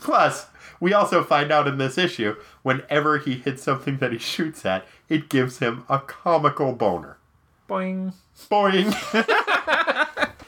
Plus, 0.00 0.46
we 0.78 0.94
also 0.94 1.24
find 1.24 1.50
out 1.50 1.66
in 1.66 1.76
this 1.76 1.98
issue, 1.98 2.36
whenever 2.62 3.18
he 3.18 3.34
hits 3.34 3.64
something 3.64 3.98
that 3.98 4.12
he 4.12 4.18
shoots 4.18 4.64
at, 4.64 4.86
it 5.08 5.28
gives 5.28 5.58
him 5.58 5.84
a 5.88 5.98
comical 5.98 6.72
boner. 6.72 7.18
Boing. 7.68 8.14
Boing. 8.48 8.94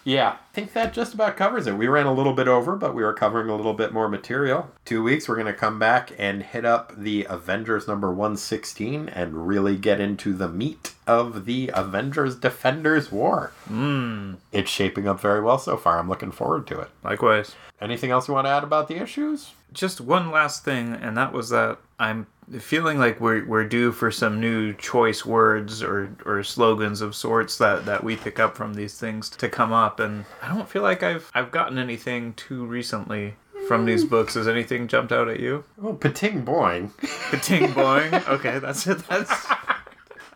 yeah, 0.07 0.37
I 0.41 0.55
think 0.55 0.73
that 0.75 0.93
just 0.93 1.15
about 1.15 1.37
covers 1.37 1.67
it. 1.67 1.77
We 1.77 1.89
ran 1.89 2.07
a 2.07 2.15
little 2.15 2.33
bit 2.33 2.47
over, 2.47 2.77
but 2.77 2.95
we 2.95 3.03
were 3.03 3.13
covering 3.13 3.49
a 3.49 3.57
little 3.57 3.75
bit 3.75 3.93
more 3.93 4.09
material. 4.09 4.71
Two 4.85 5.03
weeks, 5.03 5.29
we're 5.29 5.35
going 5.35 5.49
to 5.49 5.53
come 5.53 5.81
back 5.81 6.13
and 6.17 6.45
hit 6.45 6.65
up 6.65 6.93
the 6.97 7.27
Avengers 7.29 7.89
number 7.89 8.13
116 8.13 9.09
and 9.09 9.49
really 9.49 9.77
get 9.77 10.01
into 10.01 10.33
the 10.33 10.49
meat 10.49 10.95
of 11.09 11.45
the 11.45 11.73
Avengers 11.75 12.37
Defenders 12.37 13.11
War. 13.11 13.51
Mm. 13.69 14.37
It's 14.53 14.71
shaping 14.71 15.09
up 15.09 15.19
very 15.19 15.43
well 15.43 15.59
so 15.59 15.77
far. 15.77 15.99
I'm 15.99 16.09
looking 16.09 16.31
forward 16.31 16.69
to 16.69 16.79
it. 16.79 16.91
Likewise. 17.03 17.57
Anything 17.81 18.13
else 18.13 18.29
you 18.29 18.35
want 18.35 18.47
to 18.47 18.51
add 18.51 18.63
about 18.63 18.87
the 18.87 19.03
issues? 19.03 19.55
Just 19.73 20.01
one 20.01 20.31
last 20.31 20.65
thing, 20.65 20.93
and 20.93 21.17
that 21.17 21.33
was 21.33 21.49
that 21.49 21.79
I'm 21.99 22.29
feeling 22.59 22.99
like 22.99 23.20
we're 23.20 23.44
we're 23.44 23.66
due 23.66 23.92
for 23.92 24.11
some 24.11 24.40
new 24.40 24.72
choice 24.74 25.24
words 25.24 25.82
or, 25.82 26.14
or 26.24 26.42
slogans 26.42 27.01
of 27.01 27.14
sorts 27.14 27.59
that, 27.59 27.84
that 27.86 28.05
we 28.05 28.16
pick 28.16 28.38
up 28.38 28.57
from 28.57 28.74
these 28.74 28.99
things 28.99 29.28
to 29.30 29.49
come 29.49 29.72
up, 29.72 30.01
and 30.01 30.24
I 30.42 30.49
don't 30.49 30.68
feel 30.68 30.82
like 30.82 31.03
I've 31.03 31.30
I've 31.34 31.51
gotten 31.51 31.78
anything 31.78 32.34
too 32.34 32.64
recently 32.64 33.34
from 33.66 33.84
these 33.84 34.05
mm. 34.05 34.11
books. 34.11 34.34
Has 34.34 34.49
anything 34.49 34.86
jumped 34.88 35.12
out 35.12 35.28
at 35.28 35.40
you? 35.40 35.64
Oh, 35.82 35.94
pating 35.94 36.44
boing. 36.44 36.90
Ting 37.42 37.68
boing. 37.74 38.28
Okay, 38.28 38.59
that's 38.59 38.86
it. 38.86 38.99
That's. 39.09 39.30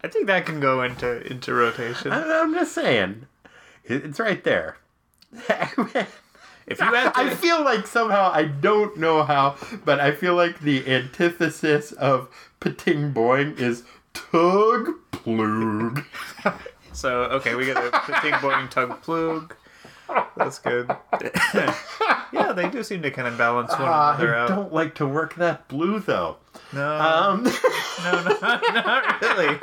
I 0.03 0.09
think 0.09 0.27
that 0.27 0.47
can 0.47 0.61
go 0.61 0.83
into 0.83 1.27
into 1.31 1.55
rotation. 1.55 2.13
I- 2.13 2.41
I'm 2.41 2.55
just 2.55 2.73
saying. 2.73 3.27
It's 3.85 4.21
right 4.21 4.43
there. 4.45 4.77
If 6.71 6.79
you 6.81 6.87
had 6.87 7.13
I 7.17 7.35
feel 7.35 7.63
like 7.63 7.87
somehow 7.87 8.31
I 8.33 8.45
don't 8.45 8.97
know 8.97 9.25
how, 9.25 9.57
but 9.85 10.01
I 10.01 10.13
feel 10.13 10.35
like 10.35 10.61
the 10.61 10.87
antithesis 10.89 11.93
of 11.93 12.29
pating 12.61 13.13
boing 13.13 13.59
is 13.59 13.83
tug 14.15 14.91
plug. 15.11 16.05
so 16.93 17.25
okay, 17.25 17.55
we 17.57 17.67
get 17.67 17.77
a 17.77 17.91
ting 18.23 18.35
boing 18.35 18.71
tug 18.71 19.03
plug. 19.03 19.55
That's 20.37 20.59
good. 20.59 20.91
yeah, 22.33 22.53
they 22.53 22.69
do 22.69 22.83
seem 22.83 23.03
to 23.03 23.11
kind 23.11 23.29
of 23.29 23.39
balance 23.39 23.71
one 23.73 23.83
Uh, 23.83 24.15
another 24.19 24.35
I 24.35 24.41
out. 24.41 24.51
I 24.51 24.55
don't 24.57 24.73
like 24.73 24.95
to 24.97 25.07
work 25.07 25.35
that 25.37 25.69
blue 25.69 26.01
though. 26.01 26.37
No, 26.73 26.97
Um, 27.01 27.45
no, 27.45 28.23
no, 28.25 28.39
not 28.41 29.21
really. 29.23 29.59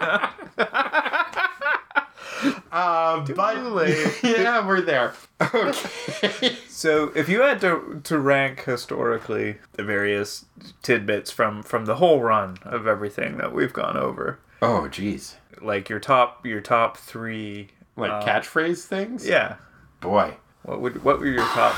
uh, 2.71 3.19
but 3.21 3.57
yeah, 4.23 4.65
we're 4.65 4.81
there. 4.81 5.13
Okay. 5.41 6.55
So, 6.77 7.11
if 7.15 7.27
you 7.27 7.41
had 7.41 7.59
to 7.61 8.01
to 8.03 8.19
rank 8.19 8.63
historically 8.65 9.57
the 9.71 9.83
various 9.83 10.45
tidbits 10.83 11.31
from 11.31 11.63
from 11.63 11.85
the 11.85 11.95
whole 11.95 12.21
run 12.21 12.57
of 12.61 12.85
everything 12.85 13.38
that 13.38 13.51
we've 13.51 13.73
gone 13.73 13.97
over, 13.97 14.38
oh, 14.61 14.88
jeez. 14.91 15.33
like 15.59 15.89
your 15.89 15.99
top 15.99 16.45
your 16.45 16.61
top 16.61 16.95
three, 16.97 17.69
Like 17.95 18.11
uh, 18.11 18.23
catchphrase 18.23 18.83
things. 18.83 19.27
yeah, 19.27 19.55
Boy. 20.01 20.35
what 20.61 20.79
would 20.81 21.03
what 21.03 21.19
would 21.19 21.33
your 21.33 21.45
top 21.45 21.75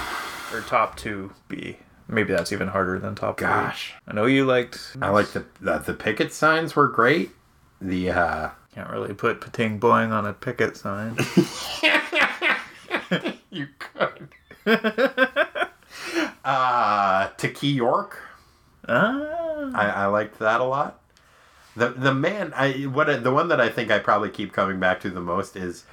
or 0.53 0.59
top 0.61 0.97
two 0.97 1.31
be? 1.47 1.77
Maybe 2.09 2.33
that's 2.33 2.51
even 2.51 2.67
harder 2.67 2.99
than 2.99 3.15
top 3.15 3.39
three. 3.39 3.47
Gosh. 3.47 3.93
I 4.05 4.13
know 4.13 4.25
you 4.25 4.43
liked. 4.45 4.97
I 5.01 5.11
like 5.11 5.29
the, 5.31 5.45
the 5.61 5.77
the 5.77 5.93
picket 5.93 6.33
signs 6.33 6.75
were 6.75 6.89
great. 6.89 7.31
The 7.79 8.11
uh 8.11 8.49
Can't 8.79 8.91
really 8.91 9.13
put 9.13 9.41
pating 9.41 9.77
boing 9.77 10.11
on 10.11 10.25
a 10.25 10.31
picket 10.31 10.77
sign. 10.77 11.17
you 13.49 13.67
could. 13.77 14.29
uh 16.45 17.27
to 17.27 17.49
Key 17.49 17.73
York. 17.73 18.21
ah, 18.87 19.69
I, 19.75 19.89
I 19.89 20.05
liked 20.05 20.39
that 20.39 20.61
a 20.61 20.63
lot. 20.63 21.01
The 21.75 21.89
the 21.89 22.13
man 22.13 22.53
I 22.55 22.83
what 22.83 23.21
the 23.21 23.33
one 23.33 23.49
that 23.49 23.59
I 23.59 23.67
think 23.67 23.91
I 23.91 23.99
probably 23.99 24.29
keep 24.29 24.53
coming 24.53 24.79
back 24.79 25.01
to 25.01 25.09
the 25.09 25.19
most 25.19 25.57
is 25.57 25.83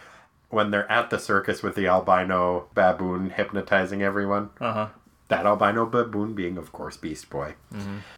when 0.51 0.71
they're 0.71 0.89
at 0.89 1.11
the 1.11 1.19
circus 1.19 1.65
with 1.65 1.75
the 1.75 1.89
albino 1.89 2.69
baboon 2.75 3.31
hypnotizing 3.31 4.01
everyone. 4.01 4.51
Uh 4.61 4.73
huh. 4.73 4.89
That 5.27 5.45
albino 5.45 5.87
baboon 5.87 6.35
being, 6.35 6.57
of 6.57 6.71
course, 6.71 6.97
Beast 6.97 7.31
Boy. 7.31 7.57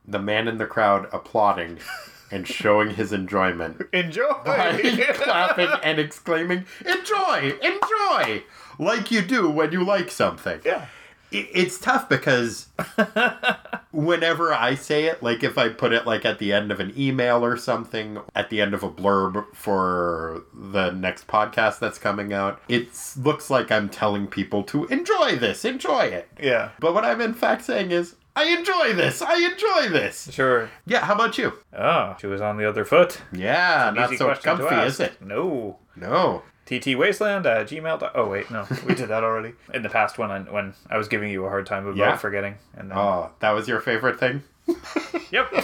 The 0.06 0.18
man 0.18 0.46
in 0.46 0.58
the 0.58 0.66
crowd 0.66 1.08
applauding 1.10 1.78
and 2.30 2.46
showing 2.46 2.90
his 2.90 3.12
enjoyment 3.12 3.80
Enjoy. 3.92 4.32
by 4.44 4.78
clapping 5.14 5.68
and 5.82 5.98
exclaiming, 5.98 6.64
"Enjoy! 6.84 7.54
Enjoy!" 7.62 8.42
Like 8.78 9.10
you 9.10 9.22
do 9.22 9.48
when 9.50 9.72
you 9.72 9.84
like 9.84 10.10
something. 10.10 10.60
Yeah. 10.64 10.86
It's 11.30 11.78
tough 11.78 12.08
because 12.08 12.68
whenever 13.90 14.52
I 14.54 14.74
say 14.74 15.04
it, 15.04 15.22
like 15.22 15.42
if 15.42 15.58
I 15.58 15.68
put 15.68 15.92
it 15.92 16.06
like 16.06 16.24
at 16.24 16.38
the 16.38 16.54
end 16.54 16.72
of 16.72 16.80
an 16.80 16.92
email 16.96 17.44
or 17.44 17.56
something, 17.58 18.18
at 18.34 18.48
the 18.48 18.60
end 18.62 18.72
of 18.72 18.82
a 18.82 18.90
blurb 18.90 19.44
for 19.54 20.44
the 20.54 20.90
next 20.92 21.26
podcast 21.26 21.80
that's 21.80 21.98
coming 21.98 22.32
out, 22.32 22.62
it 22.68 22.88
looks 23.16 23.50
like 23.50 23.70
I'm 23.70 23.90
telling 23.90 24.26
people 24.26 24.62
to 24.64 24.86
enjoy 24.86 25.36
this, 25.36 25.66
enjoy 25.66 26.04
it. 26.04 26.28
Yeah. 26.40 26.70
But 26.80 26.94
what 26.94 27.04
I'm 27.04 27.20
in 27.20 27.34
fact 27.34 27.64
saying 27.64 27.90
is, 27.90 28.14
I 28.38 28.44
enjoy 28.56 28.92
this, 28.94 29.20
I 29.20 29.36
enjoy 29.50 29.88
this. 29.98 30.30
Sure. 30.32 30.70
Yeah, 30.86 31.04
how 31.04 31.14
about 31.14 31.36
you? 31.38 31.52
Oh, 31.76 32.16
she 32.20 32.26
was 32.28 32.40
on 32.40 32.56
the 32.56 32.68
other 32.68 32.84
foot. 32.84 33.20
Yeah, 33.32 33.92
not 33.94 34.14
so 34.14 34.32
comfy, 34.36 34.74
is 34.76 35.00
it? 35.00 35.20
No. 35.20 35.78
No. 35.96 36.42
ttwasteland 36.66 37.46
at 37.46 37.66
gmail. 37.68 37.98
dot- 37.98 38.12
Oh 38.14 38.28
wait, 38.28 38.50
no, 38.50 38.66
we 38.86 38.94
did 38.94 39.08
that 39.08 39.24
already 39.24 39.54
in 39.74 39.82
the 39.82 39.88
past 39.88 40.18
when 40.18 40.30
I 40.30 40.40
when 40.40 40.74
I 40.90 40.98
was 40.98 41.08
giving 41.08 41.30
you 41.30 41.44
a 41.46 41.48
hard 41.48 41.66
time 41.66 41.86
about 41.86 41.96
Yeah? 41.96 42.16
forgetting. 42.16 42.54
And 42.76 42.90
then, 42.90 42.98
Oh, 42.98 43.30
that 43.40 43.50
was 43.50 43.66
your 43.66 43.80
favorite 43.80 44.20
thing? 44.20 44.42
yep. 45.30 45.48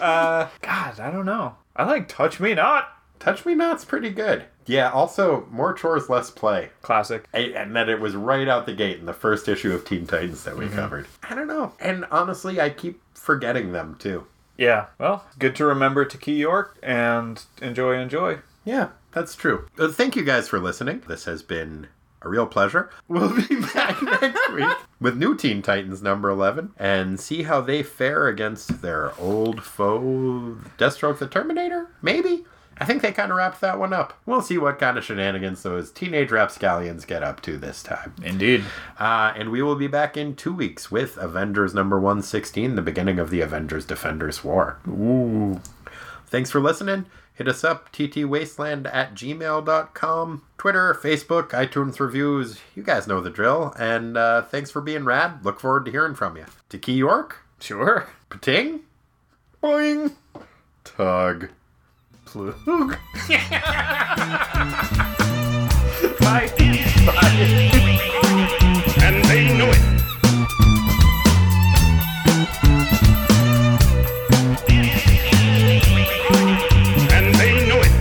uh, 0.00 0.48
God, 0.60 1.00
I 1.00 1.10
don't 1.10 1.26
know. 1.26 1.56
I 1.74 1.84
like 1.84 2.06
touch 2.08 2.38
me 2.40 2.54
not. 2.54 2.90
Touch 3.18 3.46
Me 3.46 3.54
Not's 3.54 3.84
pretty 3.84 4.10
good. 4.10 4.44
Yeah, 4.66 4.90
also, 4.90 5.46
more 5.50 5.72
chores, 5.74 6.08
less 6.08 6.30
play. 6.30 6.70
Classic. 6.82 7.24
I- 7.34 7.52
and 7.56 7.74
that 7.76 7.88
it 7.88 8.00
was 8.00 8.14
right 8.16 8.46
out 8.48 8.66
the 8.66 8.72
gate 8.74 8.98
in 8.98 9.06
the 9.06 9.12
first 9.12 9.48
issue 9.48 9.72
of 9.72 9.84
Teen 9.84 10.06
Titans 10.06 10.44
that 10.44 10.56
we 10.56 10.68
covered. 10.68 11.06
I 11.28 11.34
don't 11.34 11.46
know. 11.48 11.72
And 11.80 12.04
honestly, 12.10 12.60
I 12.60 12.70
keep 12.70 13.00
forgetting 13.14 13.72
them 13.72 13.96
too. 13.98 14.26
Yeah. 14.56 14.86
Well, 14.98 15.24
good 15.38 15.56
to 15.56 15.64
remember 15.64 16.04
to 16.04 16.18
Key 16.18 16.36
York 16.36 16.76
and 16.82 17.42
enjoy, 17.60 17.98
enjoy. 17.98 18.38
Yeah, 18.64 18.88
that's 19.12 19.34
true. 19.34 19.66
Uh, 19.78 19.88
thank 19.88 20.14
you 20.14 20.22
guys 20.24 20.48
for 20.48 20.60
listening. 20.60 21.02
This 21.08 21.24
has 21.24 21.42
been 21.42 21.88
a 22.20 22.28
real 22.28 22.46
pleasure. 22.46 22.90
We'll 23.08 23.34
be 23.34 23.56
back 23.74 24.00
next 24.02 24.52
week 24.52 24.68
with 25.00 25.16
new 25.16 25.34
Teen 25.36 25.62
Titans 25.62 26.02
number 26.02 26.28
11 26.30 26.72
and 26.78 27.18
see 27.18 27.42
how 27.42 27.60
they 27.60 27.82
fare 27.82 28.28
against 28.28 28.80
their 28.82 29.12
old 29.18 29.64
foe, 29.64 30.58
Deathstroke 30.78 31.18
the 31.18 31.26
Terminator? 31.26 31.90
Maybe? 32.00 32.44
I 32.82 32.84
think 32.84 33.00
they 33.00 33.12
kind 33.12 33.30
of 33.30 33.36
wrapped 33.36 33.60
that 33.60 33.78
one 33.78 33.92
up. 33.92 34.18
We'll 34.26 34.42
see 34.42 34.58
what 34.58 34.80
kind 34.80 34.98
of 34.98 35.04
shenanigans 35.04 35.62
those 35.62 35.92
teenage 35.92 36.32
rapscallions 36.32 37.04
get 37.04 37.22
up 37.22 37.40
to 37.42 37.56
this 37.56 37.80
time. 37.80 38.12
Indeed. 38.24 38.64
Uh, 38.98 39.32
and 39.36 39.50
we 39.52 39.62
will 39.62 39.76
be 39.76 39.86
back 39.86 40.16
in 40.16 40.34
two 40.34 40.52
weeks 40.52 40.90
with 40.90 41.16
Avengers 41.16 41.74
number 41.74 42.00
116, 42.00 42.74
the 42.74 42.82
beginning 42.82 43.20
of 43.20 43.30
the 43.30 43.40
Avengers 43.40 43.84
Defenders 43.86 44.42
War. 44.42 44.78
Ooh. 44.88 45.60
Thanks 46.26 46.50
for 46.50 46.58
listening. 46.60 47.06
Hit 47.34 47.46
us 47.46 47.62
up, 47.62 47.92
ttwasteland 47.92 48.92
at 48.92 49.14
gmail.com, 49.14 50.42
Twitter, 50.58 50.92
Facebook, 51.00 51.50
iTunes 51.50 52.00
reviews. 52.00 52.58
You 52.74 52.82
guys 52.82 53.06
know 53.06 53.20
the 53.20 53.30
drill. 53.30 53.72
And 53.78 54.16
uh, 54.16 54.42
thanks 54.42 54.72
for 54.72 54.80
being 54.80 55.04
rad. 55.04 55.44
Look 55.44 55.60
forward 55.60 55.84
to 55.84 55.92
hearing 55.92 56.16
from 56.16 56.36
you. 56.36 56.46
To 56.70 56.78
Key 56.78 56.94
York, 56.94 57.38
Sure. 57.60 58.08
Pating, 58.28 58.80
Boing, 59.62 60.14
Tug. 60.82 61.48
Plug. 62.32 62.54
Bye. 66.18 66.48
And 69.02 69.24
they 69.26 69.58
know 69.58 69.68
it. 69.68 69.82
And 77.12 77.34
they 77.34 77.66
know 77.68 77.80
it. 77.82 77.92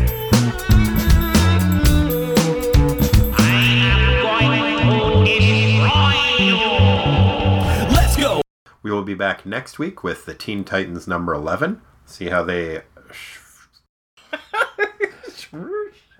Let's 7.91 8.15
go! 8.15 8.41
We 8.82 8.91
will 8.91 9.03
be 9.03 9.13
back 9.13 9.45
next 9.45 9.77
week 9.77 10.03
with 10.05 10.25
the 10.25 10.34
Teen 10.34 10.63
Titans 10.63 11.05
number 11.07 11.34
11. 11.34 11.82
See 12.05 12.29
how 12.29 12.43
they. 12.43 12.84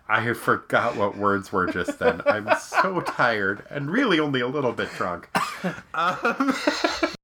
I 0.08 0.34
forgot 0.34 0.98
what 0.98 1.18
words 1.18 1.52
were 1.52 1.68
just 1.68 2.00
then. 2.00 2.22
I'm 2.26 2.58
so 2.60 3.00
tired 3.02 3.64
and 3.70 3.90
really 3.90 4.20
only 4.20 4.42
a 4.42 4.48
little 4.48 4.74
bit 4.74 4.90
drunk. 4.98 5.30
Um, 5.94 6.54